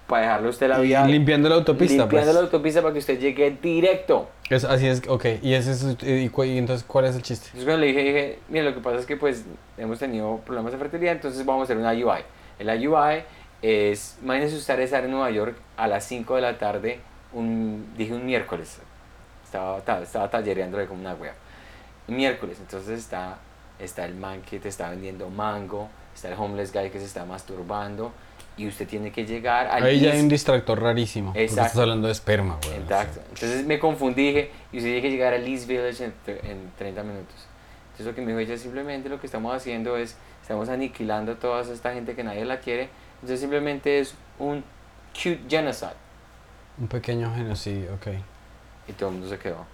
para 0.07 0.22
dejarle 0.22 0.48
usted 0.48 0.68
la 0.68 0.78
vía 0.78 1.05
limpiando 1.07 1.48
la 1.48 1.55
autopista, 1.55 1.94
limpiando 2.03 2.26
pues. 2.26 2.34
la 2.34 2.40
autopista 2.42 2.82
para 2.82 2.92
que 2.92 2.98
usted 2.98 3.18
llegue 3.18 3.57
directo. 3.62 4.28
Es- 4.50 4.64
así 4.64 4.86
es, 4.86 5.03
ok. 5.09 5.24
¿Y, 5.42 5.55
ese 5.55 5.72
es, 5.72 5.96
y, 6.03 6.28
cu- 6.28 6.44
y 6.44 6.59
entonces 6.59 6.84
cuál 6.86 7.07
es 7.07 7.16
el 7.16 7.22
chiste? 7.22 7.46
Entonces 7.46 7.64
cuando 7.64 7.80
le 7.80 7.86
dije, 7.86 8.03
dije, 8.03 8.38
mire, 8.48 8.64
lo 8.66 8.74
que 8.74 8.80
pasa 8.80 8.98
es 8.98 9.07
que 9.07 9.16
pues 9.16 9.44
hemos 9.78 9.98
tenido 9.98 10.38
problemas 10.44 10.72
de 10.72 10.78
fertilidad, 10.78 11.12
entonces 11.14 11.44
vamos 11.46 11.62
a 11.62 11.64
hacer 11.64 11.76
una 11.78 11.94
IUI. 11.94 12.20
El 12.59 12.68
IUI 12.82 13.22
es, 13.62 14.18
imagínense 14.22 14.57
usted 14.57 14.78
estar 14.80 15.05
en 15.05 15.11
Nueva 15.12 15.30
York 15.30 15.57
a 15.76 15.86
las 15.86 16.05
5 16.05 16.34
de 16.36 16.42
la 16.42 16.59
tarde, 16.59 17.00
un, 17.32 17.86
dije 17.96 18.12
un 18.12 18.26
miércoles, 18.26 18.78
estaba, 19.44 19.80
ta- 19.80 20.03
estaba 20.03 20.28
tallereándole 20.28 20.86
como 20.86 21.00
una 21.00 21.14
wea. 21.14 21.34
Miércoles, 22.09 22.59
entonces 22.61 22.98
está 22.98 23.38
está 23.78 24.05
el 24.05 24.14
man 24.14 24.42
que 24.42 24.61
te 24.61 24.68
está 24.68 24.90
vendiendo 24.90 25.28
mango, 25.28 25.88
está 26.14 26.28
el 26.28 26.34
homeless 26.38 26.72
guy 26.72 26.90
que 26.90 26.98
se 27.00 27.07
está 27.07 27.24
masturbando 27.24 28.12
y 28.62 28.68
usted 28.68 28.86
tiene 28.86 29.10
que 29.10 29.26
llegar 29.26 29.66
al 29.66 29.82
Ahí 29.82 29.98
ya 29.98 30.12
hay 30.12 30.20
un 30.20 30.28
distractor 30.28 30.80
rarísimo. 30.80 31.30
porque 31.30 31.42
Exacto. 31.42 31.66
Estás 31.66 31.80
hablando 31.80 32.06
de 32.06 32.12
esperma, 32.12 32.58
güey. 32.64 32.78
Exacto. 32.78 33.20
Entonces 33.28 33.66
me 33.66 33.80
confundí 33.80 34.28
dije, 34.28 34.50
y 34.72 34.76
usted 34.76 34.88
tiene 34.90 35.02
que 35.02 35.10
llegar 35.10 35.34
al 35.34 35.46
East 35.46 35.66
Village 35.66 36.04
en, 36.04 36.14
en 36.26 36.72
30 36.78 37.02
minutos. 37.02 37.34
Entonces 37.86 38.06
lo 38.06 38.14
que 38.14 38.20
me 38.22 38.28
dijo 38.28 38.38
ella 38.38 38.56
simplemente 38.56 39.08
lo 39.08 39.20
que 39.20 39.26
estamos 39.26 39.54
haciendo 39.54 39.96
es, 39.96 40.16
estamos 40.40 40.68
aniquilando 40.68 41.32
a 41.32 41.34
toda 41.34 41.62
esta 41.62 41.92
gente 41.92 42.14
que 42.14 42.22
nadie 42.22 42.44
la 42.44 42.60
quiere. 42.60 42.88
Entonces 43.16 43.40
simplemente 43.40 43.98
es 43.98 44.14
un 44.38 44.62
cute 45.12 45.40
genocide. 45.48 45.96
Un 46.78 46.86
pequeño 46.86 47.34
genocidio, 47.34 47.94
ok. 47.94 48.06
Y 48.86 48.92
todo 48.92 49.08
el 49.08 49.16
mundo 49.16 49.28
se 49.28 49.38
quedó. 49.38 49.66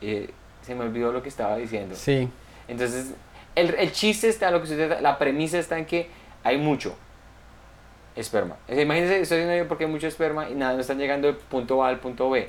Y 0.00 0.30
se 0.62 0.74
me 0.74 0.84
olvidó 0.84 1.12
lo 1.12 1.22
que 1.22 1.28
estaba 1.28 1.56
diciendo. 1.56 1.94
Sí, 1.94 2.28
Entonces, 2.68 3.12
el, 3.54 3.74
el 3.74 3.92
chiste 3.92 4.28
está, 4.28 4.50
lo 4.50 4.62
que 4.62 4.64
usted, 4.64 5.00
la 5.00 5.18
premisa 5.18 5.58
está 5.58 5.78
en 5.78 5.84
que 5.84 6.08
hay 6.42 6.56
mucho 6.56 6.96
esperma. 8.16 8.56
O 8.68 8.72
sea, 8.72 8.82
imagínense, 8.82 9.20
estoy 9.20 9.38
diciendo 9.38 9.62
yo 9.62 9.68
porque 9.68 9.84
hay 9.84 9.90
mucho 9.90 10.06
esperma 10.06 10.48
y 10.50 10.54
nada, 10.54 10.74
no 10.74 10.80
están 10.80 10.98
llegando 10.98 11.28
del 11.28 11.36
punto 11.36 11.82
A 11.84 11.88
al 11.88 11.98
punto 12.00 12.30
B. 12.30 12.48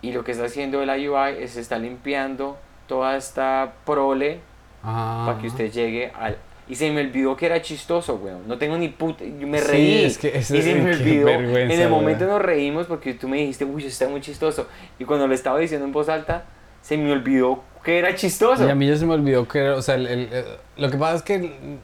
Y 0.00 0.12
lo 0.12 0.22
que 0.24 0.32
está 0.32 0.44
haciendo 0.44 0.82
el 0.82 0.88
IUI 1.00 1.42
es 1.42 1.56
está 1.56 1.78
limpiando 1.78 2.56
toda 2.86 3.16
esta 3.16 3.72
prole 3.84 4.40
ah. 4.84 5.24
para 5.26 5.40
que 5.40 5.48
usted 5.48 5.70
llegue 5.72 6.12
al... 6.14 6.36
Y 6.68 6.74
se 6.74 6.90
me 6.92 7.00
olvidó 7.00 7.34
que 7.34 7.46
era 7.46 7.62
chistoso, 7.62 8.16
weón. 8.16 8.46
No 8.46 8.58
tengo 8.58 8.76
ni 8.76 8.88
puta... 8.88 9.24
Yo 9.24 9.46
me 9.46 9.58
Sí, 9.58 9.66
reí. 9.68 10.04
es 10.04 10.18
que 10.18 10.36
eso- 10.38 10.54
y 10.54 10.62
se 10.62 10.74
me 10.74 10.92
olvidó. 10.92 11.28
en 11.30 11.70
el 11.70 11.88
momento 11.88 12.24
weón. 12.24 12.36
nos 12.36 12.42
reímos 12.46 12.86
porque 12.86 13.14
tú 13.14 13.26
me 13.26 13.38
dijiste, 13.38 13.64
uy, 13.64 13.86
está 13.86 14.06
muy 14.06 14.20
chistoso. 14.20 14.68
Y 14.98 15.04
cuando 15.04 15.26
lo 15.26 15.34
estaba 15.34 15.58
diciendo 15.58 15.86
en 15.86 15.92
voz 15.92 16.08
alta, 16.10 16.44
se 16.82 16.96
me 16.98 17.10
olvidó 17.10 17.64
que 17.82 17.98
era 17.98 18.14
chistoso. 18.14 18.66
Y 18.66 18.70
a 18.70 18.74
mí 18.74 18.86
ya 18.86 18.96
se 18.96 19.06
me 19.06 19.14
olvidó 19.14 19.48
que 19.48 19.58
era, 19.60 19.74
o 19.76 19.82
sea, 19.82 19.94
el- 19.94 20.06
el- 20.06 20.32
el- 20.32 20.44
lo 20.76 20.90
que 20.90 20.98
pasa 20.98 21.16
es 21.16 21.22
que 21.22 21.78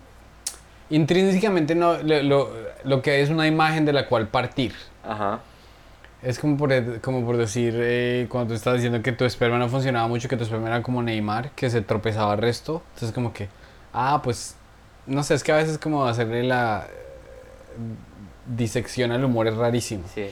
intrínsecamente 0.94 1.74
no, 1.74 1.98
lo, 2.02 2.22
lo- 2.22 2.50
lo 2.84 3.02
que 3.02 3.12
hay 3.12 3.20
es 3.22 3.30
una 3.30 3.46
imagen 3.46 3.84
de 3.84 3.92
la 3.92 4.06
cual 4.06 4.28
partir. 4.28 4.74
Ajá. 5.02 5.40
Es 6.22 6.38
como 6.38 6.56
por, 6.56 7.00
como 7.00 7.24
por 7.26 7.36
decir, 7.36 7.74
eh, 7.76 8.26
cuando 8.30 8.48
tú 8.48 8.54
estás 8.54 8.74
diciendo 8.74 9.02
que 9.02 9.12
tu 9.12 9.24
esperma 9.24 9.58
no 9.58 9.68
funcionaba 9.68 10.08
mucho, 10.08 10.28
que 10.28 10.36
tu 10.36 10.44
esperma 10.44 10.68
era 10.68 10.82
como 10.82 11.02
Neymar, 11.02 11.50
que 11.50 11.68
se 11.68 11.82
tropezaba 11.82 12.32
al 12.32 12.38
resto. 12.38 12.82
Entonces 12.94 13.12
como 13.14 13.32
que, 13.32 13.48
ah, 13.92 14.20
pues, 14.24 14.56
no 15.06 15.22
sé, 15.22 15.34
es 15.34 15.44
que 15.44 15.52
a 15.52 15.56
veces 15.56 15.76
como 15.78 16.06
hacerle 16.06 16.42
la 16.44 16.86
eh, 16.88 18.54
disección 18.56 19.12
al 19.12 19.22
humor 19.24 19.48
es 19.48 19.54
rarísimo. 19.56 20.04
Sí. 20.14 20.30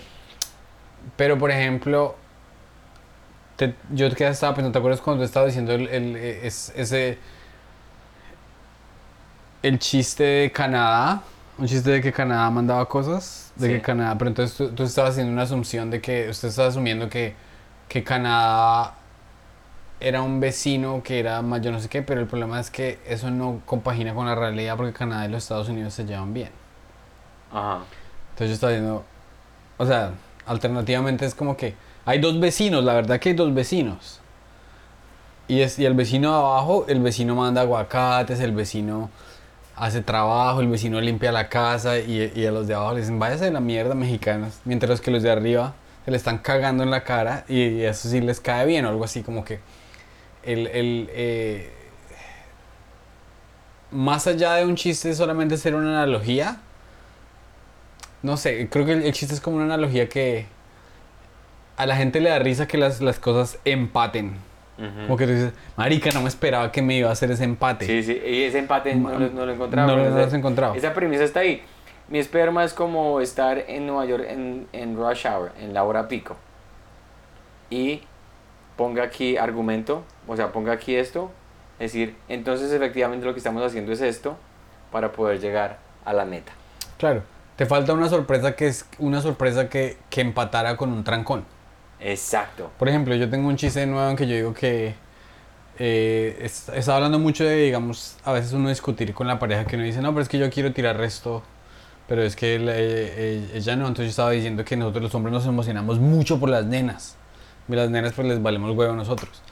Pero, 1.16 1.36
por 1.38 1.50
ejemplo, 1.50 2.14
te- 3.56 3.74
yo 3.90 4.10
que 4.14 4.26
estaba 4.26 4.54
pensando, 4.54 4.72
¿te 4.72 4.78
acuerdas 4.78 5.00
cuando 5.00 5.24
estaba 5.24 5.46
diciendo 5.46 5.72
el, 5.72 5.88
el- 5.88 6.16
eh, 6.16 6.40
es- 6.46 6.72
ese... 6.76 7.18
El 9.62 9.78
chiste 9.78 10.22
de 10.24 10.52
Canadá? 10.52 11.22
Un 11.58 11.66
chiste 11.66 11.90
de 11.90 12.00
que 12.00 12.12
Canadá 12.12 12.50
mandaba 12.50 12.86
cosas. 12.88 13.52
De 13.56 13.68
Sí. 13.68 13.72
que 13.74 13.80
Canadá... 13.82 14.16
Pero 14.18 14.28
entonces 14.30 14.56
tú, 14.56 14.70
tú 14.70 14.82
estabas 14.82 15.12
haciendo 15.12 15.32
una 15.32 15.42
asunción 15.42 15.90
de 15.90 16.00
que... 16.00 16.28
Usted 16.28 16.48
estaba 16.48 16.68
asumiendo 16.68 17.08
que, 17.08 17.34
que 17.88 18.02
Canadá 18.02 18.94
era 20.00 20.22
un 20.22 20.40
vecino 20.40 21.02
que 21.04 21.20
era 21.20 21.42
más 21.42 21.60
yo 21.62 21.70
no 21.70 21.78
sé 21.78 21.88
qué, 21.88 22.02
pero 22.02 22.20
el 22.20 22.26
problema 22.26 22.58
es 22.58 22.70
que 22.70 22.98
eso 23.06 23.30
no 23.30 23.62
compagina 23.64 24.14
con 24.14 24.26
la 24.26 24.34
realidad 24.34 24.76
porque 24.76 24.92
Canadá 24.92 25.26
y 25.26 25.28
los 25.30 25.44
Estados 25.44 25.68
Unidos 25.68 25.94
se 25.94 26.04
llevan 26.04 26.34
bien. 26.34 26.50
Ajá. 27.52 27.84
Entonces 28.30 28.48
yo 28.48 28.54
estaba 28.54 28.72
diciendo, 28.72 29.04
o 29.78 29.86
sea, 29.86 30.12
alternativamente 30.46 31.24
es 31.26 31.34
como 31.34 31.56
que 31.56 31.74
hay 32.04 32.20
dos 32.20 32.40
vecinos, 32.40 32.82
la 32.82 32.94
verdad 32.94 33.20
que 33.20 33.28
hay 33.30 33.34
dos 33.36 33.54
vecinos. 33.54 34.18
Y, 35.48 35.60
es, 35.60 35.78
y 35.78 35.84
el 35.84 35.94
vecino 35.94 36.30
de 36.30 36.36
abajo, 36.38 36.84
el 36.88 37.00
vecino 37.00 37.34
manda 37.34 37.60
aguacates, 37.60 38.40
el 38.40 38.52
vecino 38.52 39.10
hace 39.82 40.00
trabajo, 40.00 40.60
el 40.60 40.68
vecino 40.68 41.00
limpia 41.00 41.32
la 41.32 41.48
casa 41.48 41.98
y, 41.98 42.46
a 42.46 42.52
los 42.52 42.68
de 42.68 42.74
abajo 42.74 42.94
les 42.94 43.02
dicen, 43.02 43.18
váyase 43.18 43.46
de 43.46 43.50
la 43.50 43.58
mierda 43.58 43.96
mexicanos, 43.96 44.60
mientras 44.64 45.00
que 45.00 45.10
los 45.10 45.24
de 45.24 45.30
arriba 45.32 45.74
se 46.04 46.12
le 46.12 46.16
están 46.16 46.38
cagando 46.38 46.84
en 46.84 46.90
la 46.92 47.02
cara 47.02 47.44
y, 47.48 47.62
y 47.62 47.84
eso 47.84 48.08
sí 48.08 48.20
les 48.20 48.38
cae 48.38 48.64
bien 48.64 48.84
o 48.84 48.90
algo 48.90 49.04
así 49.04 49.22
como 49.22 49.44
que 49.44 49.58
el... 50.44 50.68
el 50.68 51.10
eh, 51.12 51.72
más 53.90 54.26
allá 54.28 54.54
de 54.54 54.64
un 54.64 54.76
chiste 54.76 55.12
solamente 55.14 55.56
ser 55.56 55.74
una 55.74 56.00
analogía, 56.00 56.60
no 58.22 58.36
sé, 58.36 58.68
creo 58.70 58.86
que 58.86 58.92
el, 58.92 59.02
el 59.02 59.12
chiste 59.12 59.34
es 59.34 59.40
como 59.40 59.56
una 59.56 59.66
analogía 59.66 60.08
que 60.08 60.46
a 61.76 61.86
la 61.86 61.96
gente 61.96 62.20
le 62.20 62.30
da 62.30 62.38
risa 62.38 62.68
que 62.68 62.78
las, 62.78 63.00
las 63.00 63.18
cosas 63.18 63.58
empaten. 63.64 64.36
Ujú. 64.82 65.02
Como 65.06 65.16
que 65.16 65.26
tú 65.26 65.32
dices, 65.32 65.52
marica, 65.76 66.10
no 66.12 66.22
me 66.22 66.28
esperaba 66.28 66.72
que 66.72 66.82
me 66.82 66.96
iba 66.96 67.08
a 67.08 67.12
hacer 67.12 67.30
ese 67.30 67.44
empate. 67.44 67.86
Sí, 67.86 68.02
sí, 68.02 68.20
y 68.26 68.42
ese 68.42 68.58
empate 68.58 68.94
no, 68.94 69.10
lo- 69.18 69.30
no 69.30 69.46
lo 69.46 69.52
encontraba. 69.52 69.86
No 69.92 69.96
no 69.96 70.10
lo 70.16 70.24
has 70.24 70.34
encontrado. 70.34 70.74
Esa 70.74 70.92
premisa 70.94 71.24
está 71.24 71.40
ahí. 71.40 71.62
Mi 72.08 72.18
esperma 72.18 72.64
es 72.64 72.74
como 72.74 73.20
estar 73.20 73.58
en 73.68 73.86
Nueva 73.86 74.04
York 74.06 74.24
en, 74.28 74.66
en 74.72 74.96
rush 74.96 75.26
hour, 75.26 75.52
en 75.60 75.72
la 75.72 75.84
hora 75.84 76.08
pico. 76.08 76.36
Y 77.70 78.02
ponga 78.76 79.02
aquí 79.04 79.36
argumento, 79.36 80.02
o 80.26 80.36
sea, 80.36 80.52
ponga 80.52 80.72
aquí 80.72 80.94
esto. 80.96 81.30
Es 81.78 81.92
decir, 81.92 82.16
entonces 82.28 82.70
efectivamente 82.72 83.24
lo 83.24 83.32
que 83.32 83.38
estamos 83.38 83.62
haciendo 83.64 83.92
es 83.92 84.00
esto 84.00 84.36
para 84.90 85.12
poder 85.12 85.40
llegar 85.40 85.78
a 86.04 86.12
la 86.12 86.24
meta. 86.24 86.52
Claro, 86.98 87.22
te 87.56 87.66
falta 87.66 87.92
una 87.94 88.08
sorpresa 88.08 88.54
que 88.54 88.66
es 88.66 88.86
una 88.98 89.20
sorpresa 89.20 89.68
que, 89.68 89.96
que 90.10 90.20
empatara 90.20 90.76
con 90.76 90.92
un 90.92 91.02
trancón. 91.04 91.44
Exacto. 92.04 92.70
Por 92.78 92.88
ejemplo, 92.88 93.14
yo 93.14 93.30
tengo 93.30 93.48
un 93.48 93.56
chiste 93.56 93.86
nuevo 93.86 94.10
en 94.10 94.16
que 94.16 94.26
yo 94.26 94.34
digo 94.34 94.54
que 94.54 94.94
eh, 95.78 96.38
es- 96.42 96.68
estaba 96.70 96.96
hablando 96.98 97.18
mucho 97.18 97.44
de, 97.44 97.56
digamos, 97.56 98.16
a 98.24 98.32
veces 98.32 98.52
uno 98.52 98.68
discutir 98.68 99.14
con 99.14 99.26
la 99.28 99.38
pareja 99.38 99.64
que 99.66 99.76
uno 99.76 99.84
dice, 99.84 100.02
no, 100.02 100.10
pero 100.12 100.22
es 100.22 100.28
que 100.28 100.38
yo 100.38 100.50
quiero 100.50 100.72
tirar 100.72 100.96
resto, 100.98 101.42
pero 102.08 102.22
es 102.22 102.36
que 102.36 102.56
eh, 102.56 102.62
eh, 102.68 103.50
ella 103.54 103.76
no. 103.76 103.82
Entonces 103.88 104.06
yo 104.06 104.10
estaba 104.10 104.30
diciendo 104.32 104.64
que 104.64 104.76
nosotros 104.76 105.04
los 105.04 105.14
hombres 105.14 105.32
nos 105.34 105.46
emocionamos 105.46 105.98
mucho 106.00 106.40
por 106.40 106.50
las 106.50 106.66
nenas. 106.66 107.16
Y 107.68 107.74
las 107.74 107.90
nenas 107.90 108.12
pues 108.14 108.28
les 108.28 108.42
valemos 108.42 108.76
huevo 108.76 108.92
a 108.94 108.96
nosotros. 108.96 109.42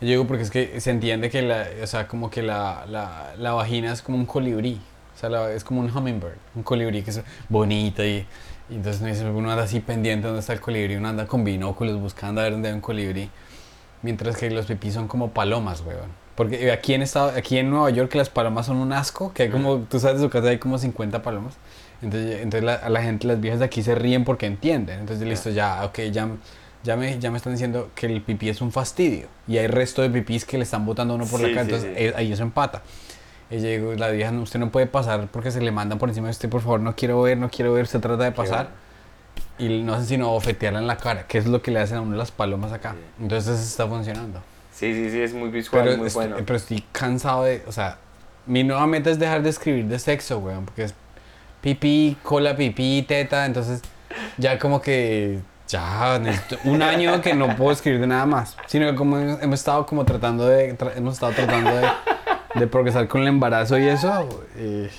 Y 0.00 0.06
yo 0.06 0.10
digo 0.12 0.26
porque 0.26 0.42
es 0.44 0.50
que 0.50 0.80
se 0.80 0.90
entiende 0.90 1.30
que 1.30 1.42
la, 1.42 1.66
o 1.82 1.86
sea, 1.86 2.08
como 2.08 2.30
que 2.30 2.42
la, 2.42 2.86
la, 2.88 3.34
la 3.38 3.52
vagina 3.52 3.92
es 3.92 4.02
como 4.02 4.18
un 4.18 4.26
colibrí. 4.26 4.80
O 5.14 5.18
sea, 5.18 5.30
la- 5.30 5.52
es 5.52 5.64
como 5.64 5.80
un 5.80 5.90
hummingbird, 5.96 6.36
un 6.54 6.62
colibrí 6.62 7.02
que 7.02 7.10
es 7.10 7.22
bonito 7.48 8.04
y, 8.04 8.26
y 8.68 8.74
entonces 8.74 9.00
uno, 9.00 9.10
dice, 9.10 9.28
uno 9.30 9.50
anda 9.50 9.64
así 9.64 9.80
pendiente 9.80 10.26
dónde 10.26 10.40
está 10.40 10.52
el 10.52 10.60
colibrí, 10.60 10.96
uno 10.96 11.08
anda 11.08 11.26
con 11.26 11.44
binóculos 11.44 12.00
buscando 12.00 12.40
a 12.40 12.44
ver 12.44 12.52
dónde 12.52 12.68
hay 12.68 12.74
un 12.74 12.80
colibrí. 12.80 13.30
Mientras 14.02 14.36
que 14.36 14.50
los 14.50 14.66
pipí 14.66 14.90
son 14.90 15.08
como 15.08 15.30
palomas, 15.30 15.82
weón. 15.86 16.10
Porque 16.34 16.70
aquí 16.70 16.92
en, 16.92 17.00
estado, 17.02 17.32
aquí 17.34 17.56
en 17.58 17.70
Nueva 17.70 17.88
York 17.90 18.14
las 18.14 18.28
palomas 18.28 18.66
son 18.66 18.76
un 18.76 18.92
asco, 18.92 19.32
que 19.32 19.44
hay 19.44 19.48
como, 19.50 19.78
tú 19.78 19.98
sabes, 19.98 20.18
de 20.20 20.26
su 20.26 20.30
casa 20.30 20.48
hay 20.48 20.58
como 20.58 20.78
50 20.78 21.22
palomas. 21.22 21.54
Entonces, 22.02 22.42
entonces 22.42 22.62
la, 22.62 22.74
a 22.74 22.90
la 22.90 23.02
gente, 23.02 23.26
las 23.26 23.40
viejas 23.40 23.58
de 23.60 23.64
aquí 23.64 23.82
se 23.82 23.94
ríen 23.94 24.24
porque 24.24 24.44
entienden. 24.46 25.00
Entonces, 25.00 25.26
listo, 25.26 25.48
ya, 25.50 25.82
ok, 25.86 25.98
ya, 26.12 26.28
ya, 26.84 26.96
me, 26.96 27.18
ya 27.18 27.30
me 27.30 27.38
están 27.38 27.54
diciendo 27.54 27.90
que 27.94 28.06
el 28.06 28.20
pipí 28.20 28.50
es 28.50 28.60
un 28.60 28.70
fastidio. 28.70 29.28
Y 29.48 29.56
hay 29.56 29.66
resto 29.66 30.02
de 30.02 30.10
pipís 30.10 30.44
que 30.44 30.58
le 30.58 30.64
están 30.64 30.84
botando 30.84 31.14
a 31.14 31.16
uno 31.16 31.24
por 31.26 31.40
Sí, 31.40 31.46
la 31.46 31.54
cara, 31.54 31.64
sí, 31.64 31.70
entonces 31.72 31.96
sí. 31.96 32.04
eh, 32.04 32.12
ahí 32.16 32.32
eso 32.32 32.42
empata. 32.42 32.82
Y 33.50 33.56
yo 33.60 33.68
digo, 33.68 33.94
la 33.94 34.08
vieja, 34.10 34.32
no, 34.32 34.42
usted 34.42 34.58
no 34.58 34.70
puede 34.70 34.86
pasar 34.86 35.28
porque 35.30 35.50
se 35.50 35.60
le 35.60 35.70
mandan 35.70 35.98
por 35.98 36.08
encima 36.08 36.26
de 36.26 36.32
usted, 36.32 36.48
por 36.48 36.62
favor, 36.62 36.80
no 36.80 36.96
quiero 36.96 37.22
ver, 37.22 37.38
no 37.38 37.48
quiero 37.48 37.72
ver, 37.72 37.86
se 37.86 37.98
trata 38.00 38.24
de 38.24 38.32
pasar. 38.32 38.68
Y 39.58 39.82
no 39.82 39.94
hacen 39.94 40.06
sino 40.06 40.28
bofetearla 40.30 40.80
en 40.80 40.86
la 40.86 40.96
cara, 40.96 41.26
que 41.26 41.38
es 41.38 41.46
lo 41.46 41.62
que 41.62 41.70
le 41.70 41.80
hacen 41.80 41.98
a 41.98 42.00
uno 42.00 42.16
las 42.16 42.30
palomas 42.30 42.72
acá. 42.72 42.92
Sí. 42.92 43.22
Entonces 43.22 43.60
está 43.60 43.86
funcionando. 43.86 44.40
Sí, 44.72 44.92
sí, 44.92 45.10
sí, 45.10 45.20
es 45.22 45.32
muy 45.32 45.48
visual, 45.48 45.84
Pero, 45.84 45.96
muy 45.96 46.08
est- 46.08 46.16
bueno. 46.16 46.36
pero 46.44 46.56
estoy 46.56 46.84
cansado 46.92 47.44
de, 47.44 47.62
o 47.66 47.72
sea, 47.72 47.98
mi 48.46 48.64
nueva 48.64 48.86
meta 48.86 49.10
es 49.10 49.18
dejar 49.18 49.42
de 49.42 49.48
escribir 49.50 49.86
de 49.86 49.98
sexo, 49.98 50.38
weón, 50.38 50.66
porque 50.66 50.84
es 50.84 50.94
pipí, 51.62 52.16
cola, 52.22 52.56
pipí, 52.56 53.02
teta, 53.08 53.46
entonces 53.46 53.80
ya 54.36 54.58
como 54.58 54.80
que 54.82 55.38
ya 55.68 56.18
necesito 56.18 56.58
un 56.64 56.82
año 56.82 57.20
que 57.22 57.34
no 57.34 57.56
puedo 57.56 57.72
escribir 57.72 58.00
de 58.00 58.06
nada 58.06 58.26
más, 58.26 58.56
sino 58.66 58.88
que 58.90 58.94
como 58.94 59.18
hemos 59.18 59.42
hemos 59.42 59.58
estado 59.60 59.86
como 59.86 60.04
tratando 60.04 60.46
de, 60.46 60.76
tra- 60.76 60.92
hemos 60.96 61.14
estado 61.14 61.32
tratando 61.32 61.74
de, 61.76 61.86
de 62.58 62.66
progresar 62.66 63.08
con 63.08 63.22
el 63.22 63.28
embarazo 63.28 63.78
y 63.78 63.86
eso, 63.86 64.28
eh, 64.56 64.90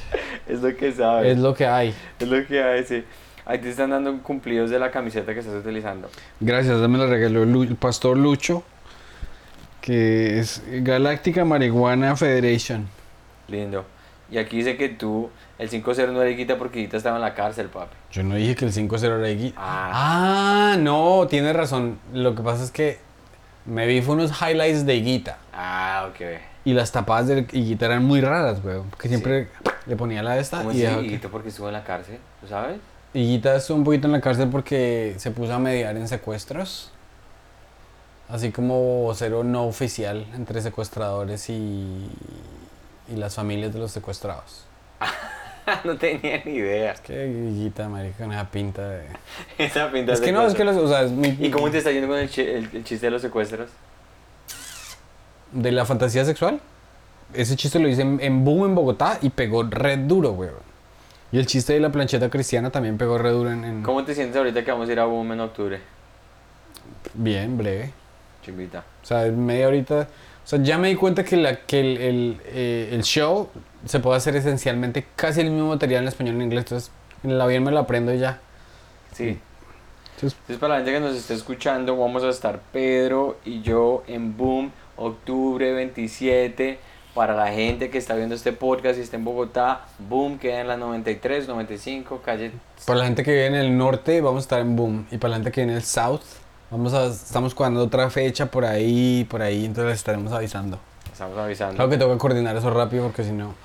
Es 0.47 0.61
lo 0.61 0.75
que 0.75 0.91
sabes. 0.91 1.33
es 1.33 1.37
lo 1.39 1.53
que 1.53 1.65
hay. 1.65 1.93
Es 2.19 2.27
lo 2.27 2.45
que 2.45 2.61
hay, 2.63 2.83
sí. 2.85 3.03
Ahí 3.45 3.59
te 3.59 3.69
están 3.69 3.89
dando 3.91 4.17
cumplidos 4.21 4.69
de 4.69 4.77
la 4.79 4.91
camiseta 4.91 5.33
que 5.33 5.39
estás 5.39 5.55
utilizando. 5.55 6.09
Gracias, 6.39 6.77
me 6.79 6.97
la 6.97 7.07
regaló 7.07 7.43
el 7.43 7.75
pastor 7.75 8.17
Lucho, 8.17 8.63
que 9.81 10.39
es 10.39 10.61
Galáctica 10.67 11.45
Marihuana 11.45 12.15
Federation. 12.15 12.87
Lindo. 13.47 13.85
Y 14.29 14.37
aquí 14.37 14.57
dice 14.57 14.75
que 14.75 14.89
tú, 14.89 15.29
el 15.57 15.69
5-0 15.69 16.11
no 16.11 16.21
era 16.21 16.29
Higuita 16.29 16.57
porque 16.57 16.79
Higuita 16.79 16.97
estaba 16.97 17.15
en 17.15 17.21
la 17.21 17.33
cárcel, 17.33 17.67
papi. 17.67 17.95
Yo 18.11 18.23
no 18.23 18.35
dije 18.35 18.55
que 18.55 18.65
el 18.65 18.73
5-0 18.73 19.17
era 19.19 19.29
Iggy. 19.29 19.53
Ah. 19.55 20.73
Ah, 20.73 20.77
no, 20.77 21.25
tienes 21.29 21.55
razón. 21.55 21.99
Lo 22.13 22.35
que 22.35 22.43
pasa 22.43 22.65
es 22.65 22.71
que 22.71 22.99
me 23.67 23.85
vi 23.85 24.01
fue 24.01 24.15
unos 24.15 24.31
highlights 24.41 24.85
de 24.85 24.95
Higuita. 24.95 25.37
Ah, 25.53 26.09
ok. 26.09 26.21
Y 26.65 26.73
las 26.73 26.91
tapadas 26.91 27.27
de 27.27 27.45
Higuita 27.51 27.85
eran 27.85 28.03
muy 28.03 28.21
raras, 28.21 28.59
weón. 28.63 28.89
Porque 28.89 29.07
siempre 29.07 29.49
le 29.85 29.95
ponía 29.95 30.23
la 30.23 30.33
de 30.35 30.41
esta 30.41 30.57
¿Cómo 30.59 30.71
y 30.71 30.81
es 30.83 30.95
que- 30.95 31.01
Higuita 31.03 31.29
porque 31.29 31.49
estuvo 31.49 31.67
en 31.67 31.73
la 31.73 31.83
cárcel? 31.83 32.17
¿Tú 32.41 32.47
sabes? 32.47 32.77
Higuita 33.13 33.55
estuvo 33.55 33.77
un 33.77 33.83
poquito 33.83 34.07
en 34.07 34.13
la 34.13 34.21
cárcel 34.21 34.49
porque 34.49 35.15
se 35.17 35.31
puso 35.31 35.53
a 35.53 35.59
mediar 35.59 35.95
en 35.95 36.07
secuestros. 36.07 36.91
Así 38.29 38.51
como 38.51 39.03
vocero 39.03 39.43
no 39.45 39.65
oficial 39.65 40.25
entre 40.35 40.61
secuestradores 40.61 41.49
y, 41.49 42.09
y 43.07 43.15
las 43.15 43.35
familias 43.35 43.73
de 43.73 43.79
los 43.79 43.91
secuestrados. 43.91 44.65
no 45.83 45.97
tenía 45.97 46.41
ni 46.45 46.53
idea. 46.53 46.93
Es 46.93 47.01
que 47.01 47.25
Guillita, 47.27 47.87
marica, 47.89 48.17
con 48.23 48.31
esa 48.31 48.49
pinta 48.49 48.87
de... 48.89 49.03
Esa 49.57 49.91
pinta 49.91 50.13
Es 50.13 50.19
de 50.21 50.25
que 50.25 50.31
no, 50.31 50.45
es 50.47 50.53
que 50.53 50.63
los, 50.63 50.75
o 50.77 50.87
sea, 50.87 51.03
es. 51.03 51.11
¿Y 51.39 51.49
cómo 51.51 51.69
te 51.69 51.79
está 51.79 51.91
yendo 51.91 52.07
con 52.07 52.17
el, 52.17 52.29
chi- 52.29 52.41
el- 52.41 52.69
el 52.73 52.83
chiste 52.83 53.07
de 53.07 53.11
los 53.11 53.21
secuestros? 53.21 53.69
De 55.51 55.71
la 55.71 55.85
fantasía 55.85 56.25
sexual. 56.25 56.59
Ese 57.33 57.55
chiste 57.55 57.79
lo 57.79 57.87
hice 57.89 58.01
en, 58.03 58.19
en 58.21 58.43
Boom 58.45 58.65
en 58.65 58.75
Bogotá 58.75 59.19
y 59.21 59.29
pegó 59.29 59.63
red 59.63 59.99
duro, 59.99 60.31
weón. 60.31 60.53
Y 61.31 61.39
el 61.39 61.45
chiste 61.45 61.73
de 61.73 61.79
la 61.81 61.89
plancheta 61.91 62.29
cristiana 62.29 62.69
también 62.69 62.97
pegó 62.97 63.17
red 63.17 63.31
duro 63.31 63.51
en... 63.51 63.63
en- 63.65 63.83
¿Cómo 63.83 64.03
te 64.05 64.15
sientes 64.15 64.35
ahorita 64.37 64.63
que 64.63 64.71
vamos 64.71 64.87
a 64.87 64.91
ir 64.93 64.99
a 64.99 65.05
Boom 65.05 65.33
en 65.33 65.39
octubre? 65.41 65.79
Bien, 67.13 67.57
breve. 67.57 67.91
Chimbita. 68.43 68.83
O 69.03 69.05
sea, 69.05 69.25
en 69.25 69.45
media 69.45 69.67
horita... 69.67 70.07
O 70.45 70.49
sea, 70.49 70.59
ya 70.63 70.77
me 70.77 70.87
di 70.87 70.95
cuenta 70.95 71.25
que, 71.25 71.35
la, 71.35 71.57
que 71.65 71.79
el, 71.81 71.97
el, 71.97 72.41
eh, 72.45 72.89
el 72.93 73.03
show 73.03 73.49
se 73.87 73.99
puede 73.99 74.17
hacer 74.17 74.35
esencialmente 74.35 75.05
casi 75.15 75.41
el 75.41 75.51
mismo 75.51 75.69
material 75.69 76.03
en 76.03 76.07
español 76.09 76.35
y 76.35 76.37
en 76.37 76.43
inglés. 76.43 76.65
Entonces, 76.65 76.91
en 77.23 77.31
el 77.31 77.41
avión 77.41 77.63
me 77.63 77.71
lo 77.71 77.79
aprendo 77.79 78.13
y 78.13 78.19
ya. 78.19 78.39
Sí. 79.13 79.39
Entonces, 80.15 80.37
Entonces, 80.39 80.57
para 80.57 80.73
la 80.73 80.79
gente 80.79 80.93
que 80.93 80.99
nos 80.99 81.15
esté 81.15 81.33
escuchando, 81.33 81.97
vamos 81.97 82.23
a 82.23 82.29
estar 82.29 82.59
Pedro 82.71 83.37
y 83.45 83.61
yo 83.61 84.03
en 84.07 84.35
Boom, 84.35 84.71
octubre 84.95 85.73
27. 85.73 86.79
Para 87.13 87.35
la 87.35 87.47
gente 87.51 87.89
que 87.89 87.97
está 87.97 88.13
viendo 88.13 88.35
este 88.35 88.53
podcast 88.53 88.99
y 88.99 89.01
está 89.01 89.17
en 89.17 89.25
Bogotá, 89.25 89.85
Boom 89.97 90.37
queda 90.37 90.61
en 90.61 90.67
la 90.67 90.77
93, 90.77 91.47
95, 91.47 92.21
calle. 92.23 92.51
para 92.85 92.99
la 92.99 93.05
gente 93.05 93.23
que 93.23 93.31
vive 93.31 93.47
en 93.47 93.55
el 93.55 93.75
norte, 93.75 94.21
vamos 94.21 94.41
a 94.41 94.41
estar 94.41 94.59
en 94.59 94.75
Boom. 94.75 95.07
Y 95.09 95.17
para 95.17 95.31
la 95.31 95.35
gente 95.37 95.51
que 95.51 95.61
vive 95.61 95.71
en 95.73 95.77
el 95.77 95.83
south, 95.83 96.21
vamos 96.69 96.93
a, 96.93 97.07
estamos 97.07 97.55
cuadrando 97.55 97.83
otra 97.83 98.11
fecha 98.11 98.45
por 98.45 98.65
ahí, 98.65 99.25
por 99.27 99.41
ahí. 99.41 99.65
Entonces 99.65 99.85
les 99.85 99.97
estaremos 99.97 100.31
avisando. 100.31 100.79
Estamos 101.11 101.37
avisando. 101.39 101.75
Claro 101.75 101.89
que 101.89 101.97
tengo 101.97 102.11
que 102.13 102.19
coordinar 102.19 102.55
eso 102.55 102.69
rápido 102.69 103.05
porque 103.05 103.23
si 103.23 103.31
no... 103.31 103.55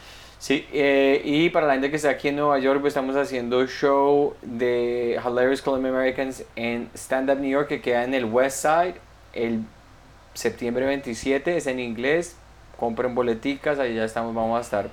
Sí, 0.43 0.66
eh, 0.72 1.22
y 1.24 1.51
para 1.51 1.68
la 1.68 1.74
gente 1.74 1.88
que 1.88 1.95
está 1.95 2.11
aquí 2.11 2.26
en 2.26 2.34
Nueva 2.34 2.59
York, 2.59 2.80
pues 2.80 2.90
estamos 2.90 3.14
haciendo 3.14 3.64
show 3.68 4.34
de 4.43 5.16
Hilarious 5.24 5.62
Colombian 5.62 5.95
Americans 5.95 6.43
en 6.57 6.90
Stand 6.95 7.30
Up 7.30 7.38
New 7.38 7.49
York, 7.49 7.68
que 7.68 7.80
queda 7.80 8.03
en 8.03 8.12
el 8.12 8.24
West 8.24 8.62
Side, 8.62 8.97
el 9.34 9.61
septiembre 10.34 10.84
27, 10.84 11.57
es 11.57 11.68
en 11.68 11.78
inglés, 11.78 12.36
compren 12.76 13.14
boleticas, 13.14 13.78
ahí 13.78 13.95
ya 13.95 14.05
estamos, 14.05 14.34
vamos 14.34 14.59
a 14.59 14.62
estar 14.62 14.90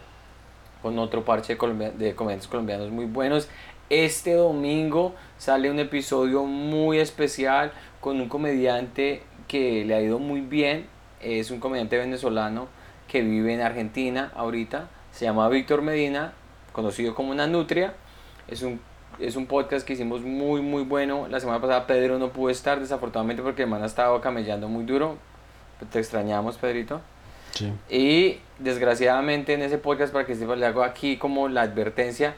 con 0.83 0.99
otro 0.99 1.25
parche 1.25 1.53
de, 1.53 1.57
colombia- 1.57 1.89
de 1.89 2.13
comediantes 2.13 2.47
colombianos 2.47 2.91
muy 2.91 3.05
buenos. 3.05 3.49
Este 3.89 4.35
domingo 4.35 5.15
sale 5.39 5.71
un 5.71 5.79
episodio 5.79 6.43
muy 6.43 6.99
especial 6.99 7.71
con 8.01 8.21
un 8.21 8.29
comediante 8.29 9.23
que 9.47 9.83
le 9.83 9.95
ha 9.95 10.01
ido 10.03 10.19
muy 10.19 10.41
bien, 10.41 10.85
es 11.23 11.49
un 11.49 11.59
comediante 11.59 11.97
venezolano 11.97 12.67
que 13.07 13.21
vive 13.21 13.51
en 13.55 13.61
Argentina 13.61 14.31
ahorita, 14.35 14.89
se 15.19 15.25
llama 15.25 15.49
Víctor 15.49 15.81
Medina, 15.81 16.31
conocido 16.71 17.13
como 17.13 17.31
Una 17.31 17.45
Nutria, 17.45 17.93
es 18.47 18.61
un, 18.61 18.79
es 19.19 19.35
un 19.35 19.47
podcast 19.47 19.85
que 19.85 19.91
hicimos 19.91 20.21
muy 20.21 20.61
muy 20.61 20.83
bueno, 20.83 21.27
la 21.27 21.41
semana 21.41 21.59
pasada 21.59 21.85
Pedro 21.87 22.17
no 22.17 22.29
pudo 22.29 22.49
estar 22.51 22.79
desafortunadamente 22.79 23.43
porque 23.43 23.63
el 23.63 23.67
man 23.67 23.83
ha 23.83 23.87
estado 23.87 24.21
camellando 24.21 24.69
muy 24.69 24.85
duro, 24.85 25.17
te 25.91 25.99
extrañamos 25.99 26.55
Pedrito. 26.55 27.01
Sí. 27.51 27.73
Y 27.89 28.39
desgraciadamente 28.59 29.53
en 29.53 29.61
ese 29.61 29.77
podcast, 29.77 30.13
para 30.13 30.25
que 30.25 30.35
sepa, 30.35 30.55
le 30.55 30.65
hago 30.65 30.83
aquí 30.83 31.17
como 31.17 31.49
la 31.49 31.63
advertencia, 31.63 32.35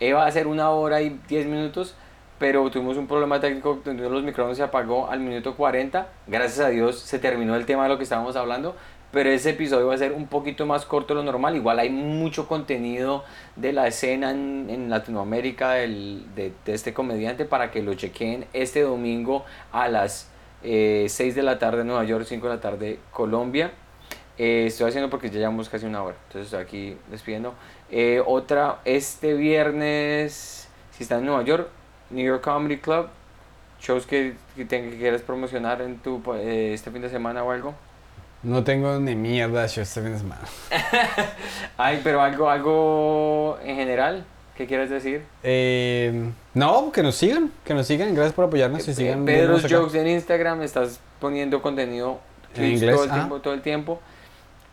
iba 0.00 0.24
a 0.24 0.30
ser 0.30 0.46
una 0.46 0.70
hora 0.70 1.02
y 1.02 1.20
10 1.28 1.44
minutos, 1.48 1.94
pero 2.38 2.70
tuvimos 2.70 2.96
un 2.96 3.08
problema 3.08 3.40
técnico 3.40 3.82
donde 3.84 4.08
los 4.08 4.22
micrófonos 4.22 4.56
se 4.56 4.62
apagó 4.62 5.10
al 5.10 5.20
minuto 5.20 5.54
40. 5.54 6.08
Gracias 6.28 6.60
a 6.60 6.70
Dios 6.70 6.98
se 6.98 7.18
terminó 7.18 7.56
el 7.56 7.66
tema 7.66 7.82
de 7.82 7.90
lo 7.90 7.98
que 7.98 8.04
estábamos 8.04 8.36
hablando, 8.36 8.74
pero 9.12 9.30
ese 9.30 9.50
episodio 9.50 9.86
va 9.86 9.94
a 9.94 9.98
ser 9.98 10.12
un 10.12 10.26
poquito 10.26 10.64
más 10.66 10.86
corto 10.86 11.14
de 11.14 11.20
lo 11.20 11.24
normal. 11.24 11.54
Igual 11.54 11.78
hay 11.78 11.90
mucho 11.90 12.48
contenido 12.48 13.24
de 13.56 13.72
la 13.72 13.86
escena 13.86 14.30
en, 14.30 14.88
Latinoamérica 14.88 15.72
del- 15.72 16.24
de, 16.34 16.52
este 16.66 16.94
comediante 16.94 17.44
para 17.44 17.70
que 17.70 17.82
lo 17.82 17.94
chequen 17.94 18.46
este 18.52 18.80
domingo 18.82 19.44
a 19.70 19.88
las 19.88 20.30
eh, 20.64 21.06
6 21.08 21.34
de 21.34 21.42
la 21.42 21.58
tarde 21.58 21.82
en 21.82 21.88
Nueva 21.88 22.04
York, 22.04 22.24
5 22.26 22.48
de 22.48 22.54
la 22.54 22.60
tarde 22.60 22.98
Colombia. 23.10 23.72
Eh, 24.38 24.64
estoy 24.66 24.88
haciendo 24.88 25.10
porque 25.10 25.28
ya 25.28 25.38
llevamos 25.40 25.68
casi 25.68 25.84
una 25.84 26.02
hora, 26.02 26.16
entonces 26.28 26.46
estoy 26.46 26.62
aquí 26.62 26.96
despidiendo. 27.10 27.54
Eh, 27.90 28.22
otra, 28.26 28.80
este 28.86 29.34
viernes, 29.34 30.68
si 30.90 31.02
están 31.02 31.18
en 31.20 31.26
Nueva 31.26 31.42
York, 31.42 31.68
New 32.10 32.24
York 32.24 32.42
Comedy 32.42 32.78
Club, 32.78 33.08
shows 33.80 34.06
que, 34.06 34.34
que 34.56 34.66
quieras 34.66 35.20
promocionar 35.22 35.82
en 35.82 35.98
tu, 35.98 36.22
eh, 36.36 36.72
este 36.72 36.90
fin 36.90 37.02
de 37.02 37.10
semana 37.10 37.44
o 37.44 37.50
algo. 37.50 37.74
No 38.42 38.64
tengo 38.64 38.98
ni 38.98 39.14
mierda 39.14 39.62
de 39.62 39.68
semana. 39.68 40.40
Ay, 41.76 42.00
pero 42.02 42.20
algo, 42.20 42.50
algo 42.50 43.58
en 43.64 43.76
general, 43.76 44.24
¿qué 44.56 44.66
quieres 44.66 44.90
decir? 44.90 45.22
Eh, 45.44 46.30
no, 46.54 46.90
que 46.90 47.04
nos 47.04 47.14
sigan, 47.14 47.52
que 47.64 47.72
nos 47.72 47.86
sigan. 47.86 48.12
Gracias 48.14 48.34
por 48.34 48.46
apoyarnos 48.46 48.86
y 48.88 48.94
sigan. 48.94 49.28
Acá. 49.28 49.68
Jokes 49.68 49.96
en 49.96 50.08
Instagram, 50.08 50.62
estás 50.62 50.98
poniendo 51.20 51.62
contenido 51.62 52.18
En 52.56 52.72
inglés, 52.72 52.96
todo 52.96 53.04
el 53.04 53.10
ah. 53.10 53.14
tiempo, 53.14 53.40
todo 53.40 53.54
el 53.54 53.62
tiempo. 53.62 54.00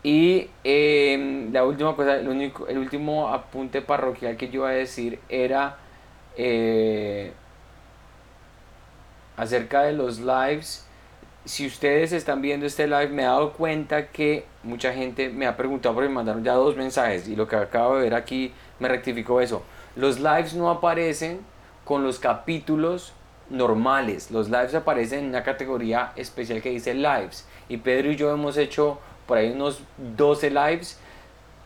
Y 0.02 0.48
eh, 0.64 1.48
la 1.52 1.64
última 1.64 1.94
cosa, 1.94 2.16
el, 2.16 2.28
único, 2.28 2.66
el 2.66 2.78
último 2.78 3.28
apunte 3.28 3.82
parroquial 3.82 4.36
que 4.36 4.48
yo 4.48 4.60
iba 4.60 4.70
a 4.70 4.72
decir 4.72 5.20
era 5.28 5.76
eh, 6.36 7.32
acerca 9.36 9.82
de 9.82 9.92
los 9.92 10.18
lives. 10.18 10.86
Si 11.44 11.66
ustedes 11.66 12.12
están 12.12 12.42
viendo 12.42 12.66
este 12.66 12.86
live, 12.86 13.08
me 13.08 13.22
he 13.22 13.24
dado 13.24 13.52
cuenta 13.54 14.08
que 14.08 14.44
mucha 14.62 14.92
gente 14.92 15.30
me 15.30 15.46
ha 15.46 15.56
preguntado 15.56 15.94
porque 15.94 16.08
me 16.08 16.16
mandaron 16.16 16.44
ya 16.44 16.52
dos 16.52 16.76
mensajes 16.76 17.28
y 17.28 17.34
lo 17.34 17.48
que 17.48 17.56
acabo 17.56 17.96
de 17.96 18.02
ver 18.02 18.14
aquí 18.14 18.52
me 18.78 18.88
rectificó 18.88 19.40
eso. 19.40 19.62
Los 19.96 20.20
lives 20.20 20.54
no 20.54 20.70
aparecen 20.70 21.40
con 21.84 22.04
los 22.04 22.18
capítulos 22.18 23.14
normales. 23.48 24.30
Los 24.30 24.50
lives 24.50 24.74
aparecen 24.74 25.20
en 25.20 25.28
una 25.30 25.42
categoría 25.42 26.12
especial 26.14 26.60
que 26.60 26.70
dice 26.70 26.94
lives. 26.94 27.46
Y 27.68 27.78
Pedro 27.78 28.12
y 28.12 28.16
yo 28.16 28.30
hemos 28.32 28.56
hecho 28.56 28.98
por 29.26 29.38
ahí 29.38 29.50
unos 29.50 29.80
12 30.16 30.50
lives 30.50 30.98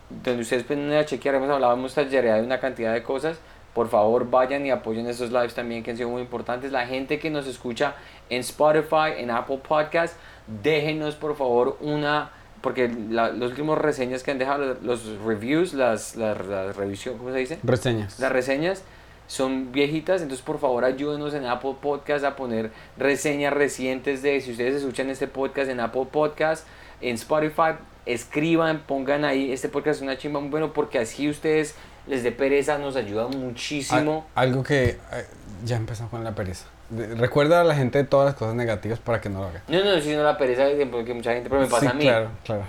donde 0.09 0.43
ustedes 0.43 0.63
pueden 0.65 1.05
chequear. 1.05 1.35
Hemos 1.35 1.51
hablado, 1.51 1.75
hemos 1.75 1.95
tallereado 1.95 2.41
de 2.41 2.47
una 2.47 2.61
cantidad 2.61 2.93
de 2.93 3.03
cosas. 3.03 3.39
Por 3.75 3.89
favor, 3.89 4.31
vayan 4.31 4.65
y 4.65 4.71
apoyen 4.71 5.07
esos 5.09 5.33
lives 5.33 5.55
también 5.55 5.83
que 5.83 5.91
han 5.91 5.97
sido 5.97 6.09
muy 6.09 6.23
importantes. 6.23 6.71
La 6.73 6.87
gente 6.87 7.19
que 7.19 7.29
nos 7.31 7.47
escucha 7.47 7.95
en 8.31 8.41
Spotify, 8.41 9.15
en 9.19 9.31
Apple 9.31 9.61
Podcast, 9.67 10.17
déjenos 10.63 11.15
por 11.17 11.37
favor 11.37 11.77
una. 11.81 12.31
Porque 12.61 12.89
la- 13.11 13.29
los 13.31 13.51
últimos 13.51 13.77
reseñas 13.77 14.23
que 14.23 14.31
han 14.31 14.39
dejado, 14.39 14.77
los 14.83 15.07
reviews, 15.25 15.75
las, 15.75 16.17
las, 16.17 16.47
las 16.47 16.75
revisión, 16.77 17.19
¿cómo 17.19 17.31
se 17.31 17.39
dice? 17.39 17.59
Reseñas. 17.63 18.19
Las 18.21 18.33
reseñas 18.33 18.83
son 19.27 19.71
viejitas, 19.73 20.23
entonces 20.23 20.45
por 20.45 20.59
favor 20.59 20.85
ayúdenos 20.85 21.35
en 21.35 21.45
Apple 21.45 21.75
Podcast 21.83 22.25
a 22.25 22.37
poner 22.37 22.71
reseñas 22.97 23.53
recientes 23.53 24.23
de 24.23 24.41
si 24.41 24.53
ustedes 24.53 24.77
escuchan 24.77 25.11
este 25.11 25.27
podcast 25.27 25.69
en 25.71 25.81
Apple 25.81 26.07
Podcast, 26.11 26.67
en 27.03 27.17
Spotify, 27.17 27.73
escriban, 28.07 28.83
pongan 28.87 29.25
ahí, 29.25 29.51
este 29.53 29.69
podcast 29.69 29.97
es 29.97 30.03
una 30.03 30.17
chimba 30.17 30.41
muy 30.41 30.51
bueno 30.51 30.73
porque 30.73 30.99
así 30.99 31.29
ustedes 31.29 31.75
les 32.07 32.23
dé 32.23 32.33
pereza, 32.33 32.79
nos 32.79 32.97
ayuda 32.97 33.29
muchísimo. 33.29 34.27
Al- 34.35 34.49
algo 34.49 34.63
que 34.63 34.99
eh, 35.13 35.27
ya 35.65 35.77
empezó 35.77 36.09
con 36.09 36.23
la 36.25 36.35
pereza. 36.35 36.67
De- 36.91 37.15
recuerda 37.15 37.61
a 37.61 37.65
la 37.65 37.75
gente 37.75 37.99
de 37.99 38.05
todas 38.05 38.27
las 38.27 38.35
cosas 38.35 38.55
negativas 38.55 38.99
para 38.99 39.21
que 39.21 39.29
no 39.31 39.41
lo 39.41 39.47
haga. 39.49 39.63
No, 39.69 39.83
no, 39.85 40.01
sino 40.01 40.23
la 40.23 40.37
pereza 40.37 40.65
porque 40.91 41.15
mucha 41.15 41.33
gente, 41.33 41.49
pero 41.49 41.63
me 41.63 41.67
pasa 41.67 41.81
Sí, 41.81 41.87
a 41.87 41.95
mí. 41.95 42.05
Claro, 42.05 42.29
claro. 42.45 42.63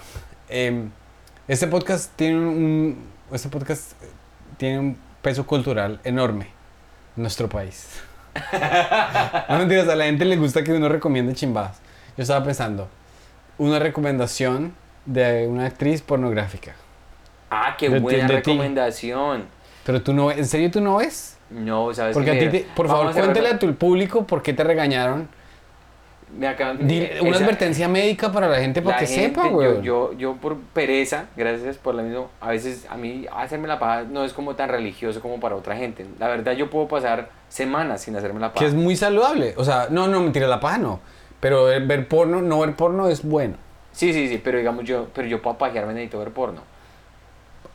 Em, 0.50 0.90
este 1.48 1.68
podcast 1.68 2.12
tiene 2.16 2.38
un, 2.38 3.06
este 3.32 3.50
podcast 3.50 3.92
tiene 4.58 4.80
un 4.80 4.98
peso 5.22 5.46
cultural 5.46 6.00
enorme 6.04 6.48
en 7.18 7.24
nuestro 7.24 7.50
país. 7.50 7.88
no 9.50 9.58
mentiras, 9.60 9.88
a 9.88 9.96
la 9.96 10.06
gente 10.06 10.26
le 10.26 10.38
gusta 10.38 10.64
que 10.64 10.74
uno 10.74 10.90
recomiende 10.90 11.34
chimbadas. 11.34 11.78
Yo 12.18 12.22
estaba 12.24 12.44
pensando, 12.46 12.88
una 13.58 13.80
recomendación 13.80 14.74
de 15.06 15.48
una 15.48 15.66
actriz 15.66 16.02
pornográfica. 16.02 16.76
Ah, 17.50 17.76
qué 17.78 17.90
De 17.90 17.98
ti- 17.98 18.02
buena 18.04 18.28
de 18.28 18.28
ti. 18.28 18.52
recomendación. 18.52 19.46
Pero 19.86 20.02
tú 20.02 20.14
no, 20.14 20.32
¿en 20.32 20.46
serio 20.46 20.72
tú 20.72 20.82
no 20.82 20.98
ves? 20.98 21.38
No, 21.50 21.94
sabes 21.94 22.14
Porque 22.16 22.32
a 22.32 22.34
qué? 22.34 22.48
ti, 22.48 22.60
te- 22.60 22.68
por 22.76 22.88
favor, 22.88 23.08
a 23.08 23.12
cuéntale 23.12 23.50
a 23.50 23.60
tu 23.60 23.74
público 23.76 24.26
por 24.26 24.42
qué 24.42 24.54
te 24.54 24.64
regañaron. 24.64 25.30
Me 26.38 26.48
acaban- 26.48 26.86
Di- 26.88 26.98
eh, 27.02 27.20
una 27.22 27.30
esa- 27.30 27.40
advertencia 27.46 27.88
médica 27.88 28.32
para 28.32 28.50
la 28.50 28.58
gente 28.60 28.82
para 28.82 28.96
La 28.96 29.00
que 29.00 29.08
gente, 29.08 29.40
sepa, 29.40 29.48
güey. 29.48 29.68
yo, 29.76 29.82
yo, 29.82 30.14
yo 30.18 30.34
por 30.34 30.58
pereza, 30.58 31.26
gracias 31.38 31.78
por 31.78 31.94
la 31.94 32.02
misma, 32.02 32.26
a 32.42 32.50
veces 32.50 32.88
a 32.90 32.98
mí 32.98 33.26
hacerme 33.34 33.68
la 33.68 33.78
paja 33.80 34.04
no 34.10 34.26
es 34.26 34.34
como 34.34 34.56
tan 34.56 34.70
religioso 34.70 35.22
como 35.22 35.40
para 35.40 35.56
otra 35.56 35.78
gente. 35.78 36.06
La 36.20 36.28
verdad 36.28 36.54
yo 36.54 36.70
puedo 36.70 36.88
pasar 36.88 37.30
semanas 37.48 38.02
sin 38.02 38.16
hacerme 38.18 38.40
la 38.40 38.50
Que 38.50 38.56
paja. 38.56 38.66
es 38.66 38.74
muy 38.74 38.96
saludable. 38.96 39.54
O 39.56 39.64
sea, 39.64 39.88
no, 39.92 40.08
no, 40.08 40.20
mentira, 40.20 40.48
la 40.48 40.60
paja 40.60 40.80
no. 40.80 41.00
Pero 41.40 41.66
ver, 41.66 41.86
ver 41.86 42.08
porno, 42.08 42.42
no 42.42 42.60
ver 42.62 42.76
porno 42.76 43.08
es 43.08 43.24
bueno. 43.24 43.56
Sí, 43.92 44.12
sí, 44.12 44.28
sí, 44.28 44.42
pero 44.44 44.58
digamos 44.58 44.84
yo, 44.84 45.08
pero 45.14 45.28
yo 45.28 45.42
para 45.42 45.58
pajearme 45.60 45.94
necesito 45.94 46.20
ver 46.20 46.32
porno. 46.32 46.62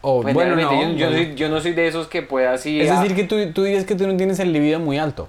O 0.02 0.22
Pues 0.22 0.32
bueno, 0.34 0.56
no. 0.56 0.62
yo, 0.62 0.70
yo 0.70 1.06
bueno. 1.08 1.12
soy, 1.12 1.34
yo 1.34 1.48
no 1.48 1.60
soy 1.60 1.72
de 1.72 1.86
esos 1.86 2.06
que 2.08 2.22
pueda 2.22 2.52
así... 2.54 2.80
es 2.80 2.90
decir, 2.90 3.14
que 3.14 3.24
tú, 3.24 3.36
tú 3.52 3.64
dirías 3.64 3.84
que 3.84 3.94
tú 3.94 4.06
no 4.06 4.16
tienes 4.16 4.38
el 4.40 4.52
libido 4.52 4.78
muy 4.80 4.98
alto. 4.98 5.28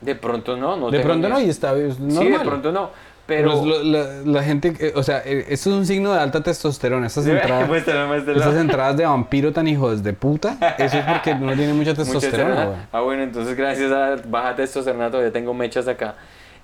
De 0.00 0.14
pronto 0.14 0.56
no, 0.56 0.76
no 0.76 0.90
de 0.90 1.00
pronto 1.00 1.28
no, 1.28 1.40
y 1.40 1.48
está 1.48 1.76
es 1.76 1.98
normal. 1.98 2.24
Sí, 2.26 2.32
de 2.32 2.38
pronto 2.40 2.72
no. 2.72 2.90
Pero... 3.26 3.64
Lo- 3.64 3.82
la, 3.82 4.04
la 4.24 4.42
gente, 4.42 4.72
que- 4.72 4.92
o 4.94 5.02
sea, 5.02 5.18
eh, 5.24 5.44
esto 5.50 5.70
es 5.70 5.76
un 5.76 5.84
signo 5.86 6.12
de 6.14 6.18
alta 6.20 6.42
testosterona. 6.42 7.06
Estas 7.08 7.26
entradas, 7.28 7.70
estas 7.70 8.54
entradas 8.56 8.96
de 8.96 9.04
vampiro 9.04 9.52
tan 9.52 9.68
hijos 9.68 10.02
de 10.02 10.12
puta, 10.14 10.56
eso 10.78 10.96
es 10.98 11.04
porque 11.04 11.34
no 11.34 11.52
tiene 11.54 11.72
mucha 11.74 11.94
testosterona. 11.96 12.88
Ah, 12.90 13.00
bueno, 13.00 13.22
entonces 13.22 13.54
gracias 13.56 13.92
a 13.92 14.10
la 14.10 14.22
baja 14.28 14.56
testosterona 14.56 15.10
todavía 15.10 15.32
tengo 15.32 15.52
mechas 15.52 15.86
acá. 15.88 16.14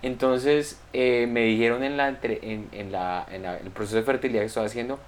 Entonces 0.02 0.80
eh, 0.92 1.26
me 1.30 1.42
dijeron 1.44 1.82
en, 1.84 1.96
la, 1.96 2.08
entre- 2.08 2.38
en, 2.42 2.68
en 2.72 2.92
la, 2.92 3.26
en 3.32 3.42
la- 3.42 3.56
el 3.58 3.70
proceso 3.70 3.96
de 3.96 4.02
fertilidad 4.02 4.40
que 4.40 4.46
estaba 4.46 4.66
haciendo 4.66 4.98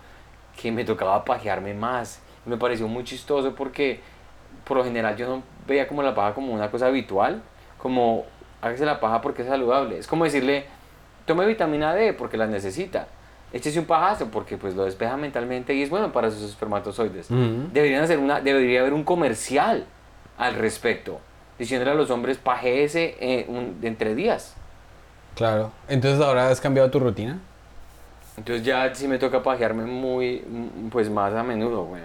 que 0.60 0.72
me 0.72 0.84
tocaba 0.84 1.24
pajearme 1.24 1.74
más. 1.74 2.20
Me 2.44 2.56
pareció 2.56 2.88
muy 2.88 3.04
chistoso 3.04 3.54
porque 3.54 4.00
por 4.64 4.76
lo 4.76 4.84
general 4.84 5.16
yo 5.16 5.28
no 5.28 5.42
veía 5.66 5.86
como 5.88 6.02
la 6.02 6.14
paja 6.14 6.34
como 6.34 6.52
una 6.52 6.70
cosa 6.70 6.86
habitual, 6.86 7.42
como 7.78 8.24
hágase 8.62 8.84
la 8.84 9.00
paja 9.00 9.20
porque 9.20 9.42
es 9.42 9.48
saludable. 9.48 9.98
Es 9.98 10.06
como 10.06 10.24
decirle, 10.24 10.64
tome 11.26 11.46
vitamina 11.46 11.94
D 11.94 12.12
porque 12.12 12.36
la 12.36 12.46
necesita. 12.46 13.08
Échese 13.52 13.78
un 13.78 13.86
pajazo 13.86 14.28
porque 14.30 14.56
pues 14.56 14.74
lo 14.74 14.84
despeja 14.84 15.16
mentalmente 15.16 15.72
y 15.74 15.82
es 15.82 15.90
bueno 15.90 16.12
para 16.12 16.30
sus 16.30 16.42
espermatozoides. 16.42 17.30
Ujú. 17.30 17.68
Deberían 17.72 18.02
hacer 18.02 18.18
una, 18.18 18.40
debería 18.40 18.80
haber 18.80 18.92
un 18.92 19.04
comercial 19.04 19.84
al 20.38 20.54
respecto, 20.56 21.20
diciéndole 21.58 21.92
a 21.92 21.94
los 21.94 22.10
hombres 22.10 22.38
pajéese 22.38 23.16
eh, 23.20 23.46
un- 23.48 23.78
entre 23.82 24.14
días. 24.14 24.54
Claro. 25.36 25.70
Entonces 25.88 26.20
ahora 26.20 26.48
has 26.48 26.60
cambiado 26.60 26.90
tu 26.90 26.98
rutina. 26.98 27.38
Entonces 28.36 28.64
ya 28.64 28.94
sí 28.94 29.08
me 29.08 29.18
toca 29.18 29.42
pajearme 29.42 29.84
muy, 29.84 30.44
mm, 30.48 30.88
pues 30.90 31.08
más 31.08 31.32
a 31.34 31.42
menudo, 31.42 31.84
güey. 31.84 32.02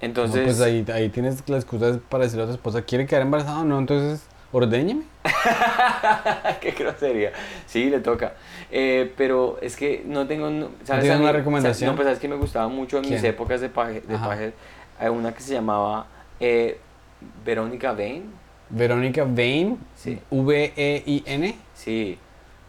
Entonces, 0.00 0.40
No, 0.40 0.44
pues 0.46 0.60
ahí, 0.60 0.84
ahí 0.92 1.08
tienes 1.10 1.48
la 1.48 1.56
excusa 1.56 1.98
para 2.08 2.24
decirle 2.24 2.44
a 2.44 2.46
tu 2.48 2.52
esposa, 2.52 2.82
¿quiere 2.82 3.06
quedar 3.06 3.22
embarazada 3.22 3.60
o 3.60 3.64
no? 3.64 3.78
Entonces, 3.78 4.26
ordéñeme. 4.50 5.04
qué 6.60 6.72
grosería. 6.72 7.32
Sí, 7.66 7.88
le 7.88 8.00
toca. 8.00 8.34
Eh, 8.70 9.12
pero 9.16 9.58
es 9.62 9.76
que 9.76 10.02
no 10.04 10.26
tengo, 10.26 10.48
¿sabes? 10.84 11.04
tienes 11.04 11.20
una 11.20 11.32
recomendación? 11.32 11.90
No, 11.90 11.96
pues 11.96 12.06
sabes 12.06 12.18
que 12.18 12.28
me 12.28 12.36
gustaba 12.36 12.68
mucho 12.68 12.96
en 12.98 13.02
mis 13.02 13.20
¿Quién? 13.20 13.26
épocas 13.26 13.60
de 13.60 13.68
paje, 13.68 14.00
de 14.00 14.18
paje, 14.18 14.52
hay 14.98 15.08
una 15.08 15.32
que 15.32 15.40
se 15.40 15.54
llamaba 15.54 16.06
eh, 16.40 16.78
Verónica 17.44 17.92
Bain. 17.92 18.24
Verónica 18.68 19.24
Vane, 19.24 19.76
Sí. 19.94 20.18
V-E-I-N. 20.30 21.54
Sí. 21.74 22.18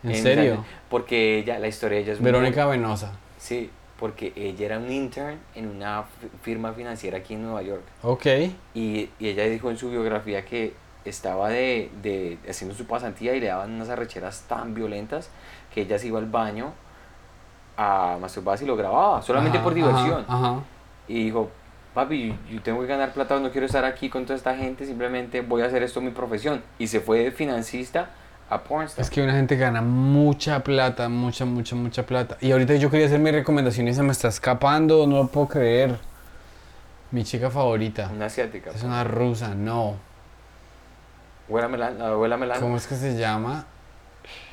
¿En 0.03 0.15
serio? 0.15 0.43
Instagram, 0.43 0.65
Porque 0.89 1.39
ella, 1.39 1.59
la 1.59 1.67
historia 1.67 1.97
de 1.97 2.03
ella 2.03 2.13
es 2.13 2.19
muy 2.19 2.25
Verónica 2.31 2.65
Venosa. 2.65 3.13
Sí, 3.37 3.69
porque 3.99 4.33
ella 4.35 4.65
era 4.65 4.77
un 4.79 4.91
intern 4.91 5.37
en 5.55 5.67
una 5.67 6.03
fi- 6.03 6.27
firma 6.41 6.73
financiera 6.73 7.17
aquí 7.19 7.33
en 7.35 7.43
Nueva 7.43 7.61
York. 7.61 7.83
Ok. 8.01 8.25
Y, 8.73 9.09
y 9.19 9.27
ella 9.29 9.45
dijo 9.45 9.69
en 9.69 9.77
su 9.77 9.89
biografía 9.89 10.43
que 10.45 10.73
estaba 11.05 11.49
de, 11.49 11.89
de- 12.01 12.37
haciendo 12.49 12.75
su 12.75 12.85
pasantía 12.85 13.33
y 13.35 13.39
le 13.39 13.47
daban 13.47 13.71
unas 13.71 13.89
arrecheras 13.89 14.43
tan 14.47 14.73
violentas 14.73 15.29
que 15.73 15.81
ella 15.81 15.97
se 15.99 16.07
iba 16.07 16.19
al 16.19 16.25
baño 16.27 16.71
a 17.77 18.17
masturbarse 18.21 18.63
y 18.65 18.67
lo 18.67 18.75
grababa, 18.75 19.21
solamente 19.21 19.57
Ajá, 19.57 19.63
por 19.63 19.73
diversión. 19.73 20.25
Ajá, 20.27 20.37
ajá. 20.37 20.59
Y 21.07 21.25
dijo, 21.25 21.49
papi, 21.93 22.27
yo, 22.29 22.35
yo 22.55 22.61
tengo 22.61 22.81
que 22.81 22.87
ganar 22.87 23.13
plata, 23.13 23.39
no 23.39 23.51
quiero 23.51 23.65
estar 23.65 23.83
aquí 23.83 24.09
con 24.09 24.25
toda 24.25 24.35
esta 24.35 24.55
gente, 24.55 24.85
simplemente 24.85 25.41
voy 25.41 25.61
a 25.63 25.65
hacer 25.65 25.81
esto 25.83 25.99
mi 26.01 26.11
profesión. 26.11 26.61
Y 26.77 26.87
se 26.87 26.99
fue 26.99 27.19
de 27.23 27.31
financista 27.31 28.11
a 28.55 28.63
pornstar. 28.63 29.03
Es 29.03 29.09
que 29.09 29.21
una 29.21 29.33
gente 29.33 29.55
gana 29.55 29.81
mucha 29.81 30.63
plata, 30.63 31.09
mucha, 31.09 31.45
mucha, 31.45 31.75
mucha 31.75 32.05
plata. 32.05 32.37
Y 32.41 32.51
ahorita 32.51 32.75
yo 32.75 32.89
quería 32.89 33.07
hacer 33.07 33.19
mi 33.19 33.31
recomendación 33.31 33.87
y 33.87 33.93
se 33.93 34.03
me 34.03 34.11
está 34.11 34.27
escapando, 34.27 35.05
no 35.07 35.17
lo 35.23 35.27
puedo 35.27 35.47
creer. 35.47 35.97
Mi 37.11 37.23
chica 37.23 37.49
favorita. 37.51 38.09
Una 38.13 38.25
asiática. 38.25 38.71
Es 38.71 38.83
una 38.83 39.03
rusa, 39.03 39.53
no. 39.53 39.95
Abuela 41.47 41.67
Melan- 41.67 41.97
la 41.97 42.07
abuela 42.07 42.37
Melania. 42.37 42.61
¿Cómo 42.61 42.77
es 42.77 42.87
que 42.87 42.95
se 42.95 43.15
llama? 43.17 43.65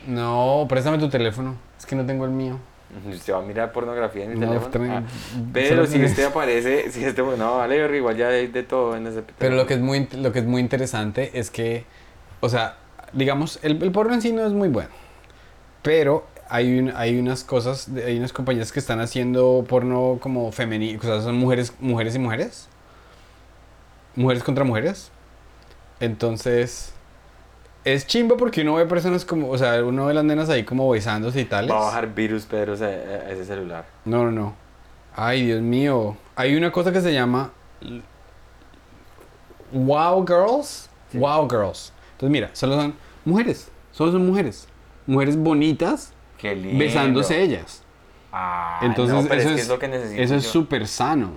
No, 0.06 0.66
préstame 0.68 0.98
tu 0.98 1.08
teléfono. 1.08 1.54
Es 1.78 1.86
que 1.86 1.96
no 1.96 2.04
tengo 2.04 2.24
el 2.24 2.32
mío. 2.32 2.58
Usted 3.08 3.32
va 3.32 3.38
a 3.38 3.42
mirar 3.42 3.70
pornografía 3.72 4.24
en 4.24 4.32
el 4.32 4.40
No, 4.40 4.48
teléfono. 4.48 4.92
Ah, 4.96 5.02
pero 5.52 5.86
si 5.86 6.02
este 6.02 6.24
aparece, 6.26 6.90
si 6.92 7.04
este, 7.04 7.22
no, 7.22 7.58
vale, 7.58 7.96
igual 7.96 8.16
ya 8.16 8.28
hay 8.28 8.48
de 8.48 8.64
todo 8.64 8.96
en 8.96 9.06
ese 9.06 9.22
Pero 9.38 9.54
lo 9.54 9.66
que 9.66 9.74
es 9.74 9.80
muy, 9.80 10.08
lo 10.12 10.32
que 10.32 10.40
es 10.40 10.44
muy 10.44 10.60
interesante 10.60 11.38
es 11.38 11.50
que, 11.50 11.84
o 12.40 12.48
sea, 12.48 12.76
digamos, 13.12 13.58
el, 13.62 13.82
el 13.82 13.92
porno 13.92 14.14
en 14.14 14.22
sí 14.22 14.32
no 14.32 14.44
es 14.46 14.52
muy 14.52 14.68
bueno. 14.68 14.90
Pero 15.82 16.26
hay, 16.48 16.78
un- 16.78 16.92
hay 16.96 17.18
unas 17.18 17.44
cosas, 17.44 17.88
hay 17.88 18.18
unas 18.18 18.32
compañías 18.32 18.72
que 18.72 18.78
están 18.80 19.00
haciendo 19.00 19.64
porno 19.68 20.18
como 20.20 20.52
femenino, 20.52 20.98
o 20.98 21.02
sea, 21.02 21.20
son 21.20 21.36
mujeres, 21.36 21.72
mujeres 21.80 22.14
y 22.14 22.18
mujeres. 22.18 22.68
Mujeres 24.16 24.42
contra 24.42 24.64
mujeres. 24.64 25.10
Entonces, 26.00 26.92
es 27.84 28.06
chimba 28.06 28.36
porque 28.36 28.62
uno 28.62 28.74
ve 28.74 28.86
personas 28.86 29.24
como, 29.24 29.48
o 29.50 29.56
sea, 29.58 29.82
uno 29.84 30.06
ve 30.06 30.14
las 30.14 30.24
nenas 30.24 30.48
ahí 30.50 30.64
como 30.64 30.88
besándose 30.90 31.40
y 31.40 31.44
tales. 31.44 31.70
Va 31.70 31.76
a 31.76 31.84
bajar 31.86 32.14
virus, 32.14 32.44
Pedro, 32.44 32.72
a 32.74 33.30
ese 33.30 33.44
celular. 33.44 33.84
No, 34.04 34.24
no, 34.24 34.30
no. 34.32 34.54
Ay, 35.14 35.46
Dios 35.46 35.60
mío. 35.62 36.16
Hay 36.36 36.56
una 36.56 36.72
cosa 36.72 36.92
que 36.92 37.00
se 37.00 37.12
llama 37.12 37.52
Wow 39.72 40.24
Girls. 40.26 40.88
Sí. 41.12 41.18
Wow 41.18 41.48
Girls. 41.48 41.92
Entonces, 42.20 42.30
mira, 42.30 42.50
solo 42.52 42.76
son 42.76 42.94
mujeres. 43.24 43.70
Solo 43.92 44.12
son 44.12 44.26
mujeres. 44.26 44.68
Mujeres 45.06 45.36
bonitas 45.38 46.12
Qué 46.36 46.54
lindo. 46.54 46.78
besándose 46.78 47.42
ellas. 47.42 47.82
Ah, 48.32 48.78
Entonces, 48.82 49.14
no, 49.16 49.22
pero 49.28 49.40
eso 49.40 49.48
es, 49.50 49.54
que 49.54 49.60
es, 49.60 49.62
es 49.62 49.68
lo 49.68 49.78
que 49.78 49.88
necesito. 49.88 50.22
eso 50.22 50.34
es 50.36 50.44
súper 50.44 50.86
sano. 50.86 51.32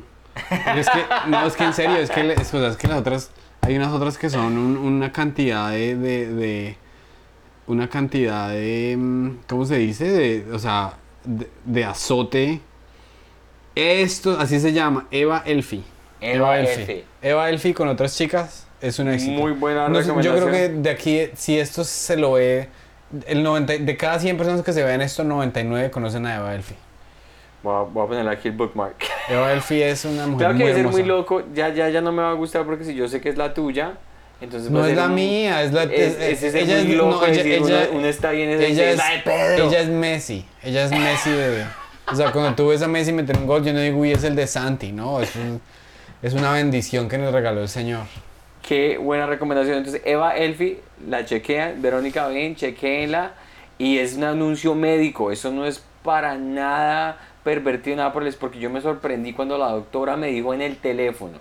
Es 0.75 0.89
que, 0.89 0.99
no, 1.29 1.45
es 1.47 1.55
que 1.55 1.63
en 1.63 1.73
serio, 1.73 1.95
es 1.97 2.09
que, 2.11 2.23
le- 2.23 2.33
es, 2.33 2.51
que 2.77 2.87
las 2.87 2.97
otras, 2.99 3.31
hay 3.61 3.75
unas 3.77 3.93
otras 3.93 4.17
que 4.17 4.29
son 4.29 4.57
un- 4.57 4.77
una 4.77 5.11
cantidad 5.11 5.71
de, 5.71 5.95
de, 5.95 6.27
de- 6.27 6.77
una 7.65 7.89
cantidad 7.89 8.49
de, 8.49 8.95
mm, 8.97 9.29
¿cómo 9.47 9.65
se 9.65 9.77
dice? 9.77 10.11
De, 10.11 10.51
o 10.51 10.59
sea, 10.59 10.95
de, 11.23 11.49
de 11.65 11.85
azote. 11.85 12.59
Esto, 13.75 14.37
así 14.39 14.59
se 14.59 14.73
llama, 14.73 15.07
Eva 15.11 15.41
Elfi. 15.45 15.83
Eva 16.21 16.59
Elfi. 16.59 17.03
Eva 17.21 17.49
Elfi 17.49 17.73
con 17.73 17.87
otras 17.87 18.15
chicas 18.15 18.67
es 18.83 18.99
un 18.99 19.09
éxito. 19.09 19.31
Muy 19.39 19.51
buena 19.53 19.87
No 19.89 20.01
sé, 20.01 20.07
yo 20.07 20.13
creo 20.15 20.33
recomendación. 20.33 20.75
que 20.75 20.81
de 20.81 20.89
aquí, 20.89 21.21
si 21.35 21.57
esto 21.59 21.83
se 21.83 22.15
lo 22.17 22.33
ve, 22.33 22.67
el 23.27 23.41
90, 23.43 23.77
de 23.79 23.97
cada 23.97 24.19
100 24.19 24.37
personas 24.37 24.61
que 24.61 24.73
se 24.73 24.83
ven 24.83 25.01
esto, 25.01 25.23
99 25.23 25.89
conocen 25.91 26.25
a 26.25 26.35
Eva 26.35 26.53
Elfi. 26.55 26.75
Voy 27.63 27.75
a, 27.75 27.79
voy 27.79 28.03
a 28.03 28.07
ponerle 28.07 28.31
aquí 28.31 28.49
el 28.49 28.55
bookmark. 28.55 28.95
Eva 29.29 29.53
Elfi 29.53 29.81
es 29.81 30.03
una 30.05 30.27
mujer 30.27 30.49
Claro 30.49 30.57
que 30.65 30.73
ser 30.73 30.87
muy 30.89 31.03
loco. 31.03 31.43
Ya, 31.53 31.69
ya, 31.69 31.89
ya 31.89 32.01
no 32.01 32.11
me 32.11 32.21
va 32.21 32.31
a 32.31 32.33
gustar 32.33 32.65
porque 32.65 32.83
si 32.83 32.93
yo 32.93 33.07
sé 33.07 33.21
que 33.21 33.29
es 33.29 33.37
la 33.37 33.53
tuya, 33.53 33.93
entonces 34.41 34.69
No 34.69 34.85
es 34.85 34.95
la 34.97 35.05
un- 35.05 35.15
mía, 35.15 35.63
es 35.63 35.71
la... 35.71 35.83
Es, 35.83 36.17
es- 36.19 36.43
es 36.43 36.53
ella 36.55 36.81
muy 36.83 36.91
es- 36.91 36.97
loco 36.97 37.11
no, 37.21 37.25
ella, 37.25 37.37
decir, 37.43 37.53
ella- 37.53 37.87
uno, 37.89 37.99
uno 37.99 38.07
está 38.07 38.31
bien 38.31 38.49
es, 38.49 38.97
la 38.97 39.09
de 39.09 39.19
Pedro. 39.23 39.67
ella 39.69 39.79
es 39.79 39.87
Messi, 39.87 40.45
ella 40.61 40.83
es 40.85 40.91
Messi 40.91 41.29
bebé. 41.29 41.65
O 42.11 42.15
sea, 42.15 42.33
cuando 42.33 42.53
tú 42.55 42.67
ves 42.67 42.81
a 42.81 42.87
Messi 42.89 43.13
meter 43.13 43.37
un 43.37 43.47
gol, 43.47 43.63
yo 43.63 43.71
no 43.71 43.79
digo, 43.79 43.99
uy, 43.99 44.11
es 44.11 44.25
el 44.25 44.35
de 44.35 44.45
Santi, 44.45 44.91
no, 44.91 45.21
es, 45.21 45.33
un- 45.37 45.61
es 46.21 46.33
una 46.33 46.51
bendición 46.51 47.07
que 47.07 47.17
nos 47.17 47.31
regaló 47.31 47.61
el 47.61 47.69
Señor. 47.69 48.03
Qué 48.67 48.97
buena 48.97 49.25
recomendación. 49.27 49.77
Entonces, 49.77 50.01
Eva 50.05 50.35
Elfi, 50.35 50.79
la 51.07 51.25
chequean. 51.25 51.81
Verónica 51.81 52.27
Ben, 52.27 52.55
chequéenla. 52.55 53.33
Y 53.77 53.97
es 53.97 54.15
un 54.15 54.23
anuncio 54.23 54.73
médico. 54.73 55.31
Eso 55.31 55.51
no 55.51 55.65
es 55.65 55.83
para 56.03 56.35
nada 56.37 57.17
pervertido, 57.43 57.97
nada 57.97 58.13
por 58.13 58.25
el 58.25 58.33
porque 58.35 58.59
yo 58.59 58.69
me 58.69 58.79
sorprendí 58.81 59.33
cuando 59.33 59.57
la 59.57 59.69
doctora 59.69 60.15
me 60.15 60.27
dijo 60.27 60.53
en 60.53 60.61
el 60.61 60.77
teléfono. 60.77 61.39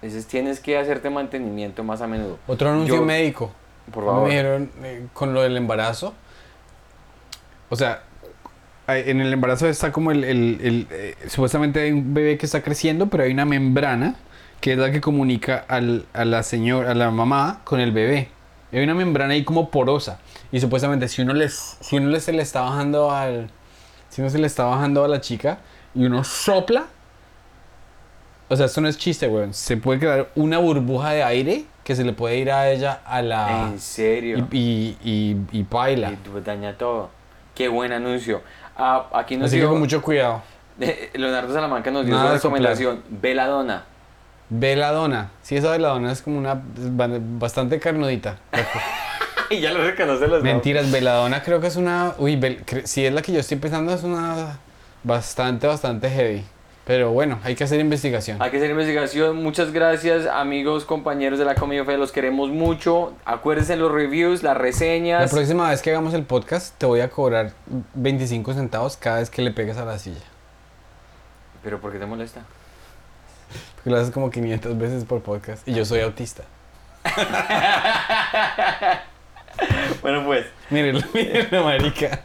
Entonces, 0.00 0.26
tienes 0.26 0.60
que 0.60 0.78
hacerte 0.78 1.10
mantenimiento 1.10 1.84
más 1.84 2.00
a 2.00 2.06
menudo. 2.06 2.38
Otro 2.46 2.70
anuncio 2.70 2.96
Yo- 2.96 3.02
médico. 3.04 3.52
Por 3.92 4.04
Me 4.04 4.10
favor. 4.10 4.28
dijeron 4.28 4.70
eh, 4.82 5.06
con 5.12 5.32
lo 5.34 5.42
del 5.42 5.56
embarazo. 5.56 6.14
O 7.70 7.76
sea, 7.76 8.02
en 8.86 9.20
el 9.20 9.32
embarazo 9.32 9.66
está 9.68 9.92
como 9.92 10.10
el, 10.10 10.24
el- 10.24 10.60
el, 10.62 10.86
eh, 10.90 11.14
supuestamente 11.26 11.80
hay 11.80 11.92
un 11.92 12.14
bebé 12.14 12.38
que 12.38 12.46
está 12.46 12.62
creciendo, 12.62 13.08
pero 13.08 13.24
hay 13.24 13.32
una 13.32 13.44
membrana 13.44 14.14
que 14.60 14.72
es 14.72 14.78
la 14.78 14.90
que 14.90 15.00
comunica 15.00 15.64
al- 15.68 16.04
a 16.12 16.24
la 16.24 16.42
señora, 16.42 16.90
a 16.90 16.94
la 16.94 17.10
mamá 17.10 17.60
con 17.64 17.80
el 17.80 17.92
bebé. 17.92 18.28
Hay 18.72 18.82
una 18.82 18.94
membrana 18.94 19.32
ahí 19.34 19.44
como 19.44 19.70
porosa. 19.70 20.18
Y 20.52 20.60
supuestamente 20.60 21.08
si 21.08 21.22
uno 21.22 21.32
les, 21.34 21.76
si 21.80 21.96
uno 21.96 22.18
se 22.20 22.32
le 22.32 22.42
está 22.42 22.62
bajando 22.62 23.10
al, 23.10 23.50
si 24.10 24.20
uno 24.20 24.30
se 24.30 24.38
le 24.38 24.46
está 24.46 24.64
bajando 24.64 25.04
a 25.04 25.08
la 25.08 25.20
chica 25.20 25.58
y 25.94 26.04
uno 26.04 26.24
sopla, 26.24 26.84
o 28.48 28.56
sea, 28.56 28.66
esto 28.66 28.80
no 28.80 28.88
es 28.88 28.96
chiste, 28.96 29.28
weón. 29.28 29.52
Se 29.52 29.76
puede 29.76 29.98
crear 30.00 30.28
una 30.34 30.58
burbuja 30.58 31.10
de 31.10 31.22
aire 31.22 31.64
que 31.84 31.94
se 31.94 32.02
le 32.04 32.12
puede 32.14 32.38
ir 32.38 32.50
a 32.50 32.70
ella 32.70 33.00
a 33.06 33.20
la 33.22 33.68
En 33.68 33.78
serio. 33.78 34.46
y, 34.50 34.96
y, 35.04 35.36
y, 35.52 35.58
y 35.58 35.66
baila. 35.68 36.12
Y 36.12 36.16
tú 36.16 36.40
daña 36.40 36.72
todo. 36.76 37.10
Qué 37.54 37.68
buen 37.68 37.92
anuncio. 37.92 38.42
Ah, 38.76 39.06
aquí 39.12 39.36
nos 39.36 39.48
Así 39.48 39.60
que 39.60 39.66
con 39.66 39.78
mucho 39.78 40.00
cuidado. 40.02 40.42
Leonardo 41.14 41.52
Salamanca 41.52 41.90
nos 41.90 42.06
dio 42.06 42.14
Nada 42.14 42.38
soplar. 42.38 42.60
recomendación. 42.62 43.02
Veladona. 43.10 43.84
Veladona. 44.50 45.30
Sí, 45.42 45.56
esa 45.56 45.70
veladona 45.72 46.12
es 46.12 46.22
como 46.22 46.38
una 46.38 46.60
bastante 47.38 47.78
carnudita. 47.78 48.38
y 49.50 49.60
ya 49.60 49.72
lo 49.72 49.84
reconoce 49.84 50.26
los 50.26 50.42
Mentiras, 50.42 50.90
veladona 50.90 51.42
creo 51.42 51.60
que 51.60 51.66
es 51.66 51.76
una. 51.76 52.14
Uy, 52.18 52.36
cre- 52.38 52.84
si 52.86 53.04
es 53.04 53.12
la 53.12 53.22
que 53.22 53.32
yo 53.32 53.40
estoy 53.40 53.58
pensando, 53.58 53.92
es 53.92 54.02
una 54.02 54.58
bastante, 55.04 55.66
bastante 55.66 56.08
heavy. 56.10 56.44
Pero 56.86 57.10
bueno, 57.10 57.38
hay 57.44 57.54
que 57.54 57.64
hacer 57.64 57.78
investigación. 57.80 58.40
Hay 58.40 58.50
que 58.50 58.56
hacer 58.56 58.70
investigación. 58.70 59.36
Muchas 59.42 59.72
gracias, 59.72 60.24
amigos, 60.26 60.86
compañeros 60.86 61.38
de 61.38 61.44
la 61.44 61.54
Comedia 61.54 61.84
Fe. 61.84 61.98
Los 61.98 62.12
queremos 62.12 62.48
mucho. 62.48 63.12
Acuérdense 63.26 63.76
los 63.76 63.92
reviews, 63.92 64.42
las 64.42 64.56
reseñas. 64.56 65.20
La 65.22 65.28
próxima 65.28 65.68
vez 65.68 65.82
que 65.82 65.90
hagamos 65.90 66.14
el 66.14 66.22
podcast, 66.22 66.74
te 66.78 66.86
voy 66.86 67.00
a 67.00 67.10
cobrar 67.10 67.52
25 67.92 68.54
centavos 68.54 68.96
cada 68.96 69.18
vez 69.18 69.28
que 69.28 69.42
le 69.42 69.50
pegues 69.50 69.76
a 69.76 69.84
la 69.84 69.98
silla. 69.98 70.24
¿Pero 71.62 71.78
por 71.78 71.92
qué 71.92 71.98
te 71.98 72.06
molesta? 72.06 72.40
Lo 73.88 73.96
haces 73.96 74.10
como 74.12 74.30
500 74.30 74.76
veces 74.78 75.04
por 75.04 75.22
podcast. 75.22 75.66
Y 75.66 75.74
yo 75.74 75.84
soy 75.84 76.00
autista. 76.00 76.44
bueno, 80.02 80.24
pues. 80.24 80.46
Mírenlo, 80.70 81.00
mírenlo, 81.14 81.64
marica. 81.64 82.20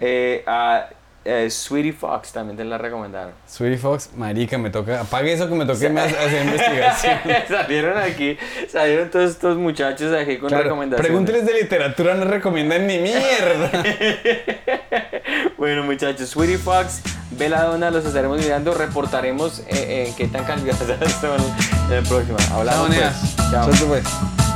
Eh, 0.00 0.44
a 0.46 0.88
eh, 1.30 1.50
Sweetie 1.50 1.92
Fox 1.92 2.32
también 2.32 2.56
te 2.56 2.64
la 2.64 2.78
recomendaron. 2.78 3.32
Sweetie 3.46 3.78
Fox, 3.78 4.10
marica, 4.16 4.56
me 4.58 4.70
toca. 4.70 5.00
Apague 5.02 5.32
eso 5.32 5.48
que 5.48 5.54
me 5.54 5.66
toque 5.66 5.88
más 5.90 6.12
hacer 6.12 6.42
investigación. 6.46 7.18
salieron 7.48 7.98
aquí, 7.98 8.38
salieron 8.68 9.10
todos 9.10 9.30
estos 9.30 9.56
muchachos 9.58 10.12
aquí 10.14 10.38
con 10.38 10.48
Claro, 10.48 10.64
recomendaciones. 10.64 11.06
pregúnteles 11.06 11.46
de 11.46 11.52
literatura, 11.62 12.14
no 12.14 12.24
recomiendan 12.24 12.86
ni 12.86 12.98
mierda. 12.98 13.70
Bueno, 15.58 15.82
muchachos, 15.82 16.28
Sweetie 16.30 16.56
Fox, 16.56 17.02
Donna, 17.32 17.90
los 17.90 18.04
estaremos 18.04 18.38
mirando. 18.38 18.72
Reportaremos 18.74 19.58
eh, 19.60 19.64
eh, 20.08 20.14
qué 20.16 20.28
tan 20.28 20.44
calificadas 20.44 21.12
son 21.20 21.36
en 21.90 21.96
el 21.98 22.04
próximo. 22.04 22.36
Hablamos. 22.52 22.88
Chao. 22.96 23.10
Pues. 23.10 23.50
Chao. 23.50 23.64
Suerte, 23.64 23.84
pues. 23.86 24.47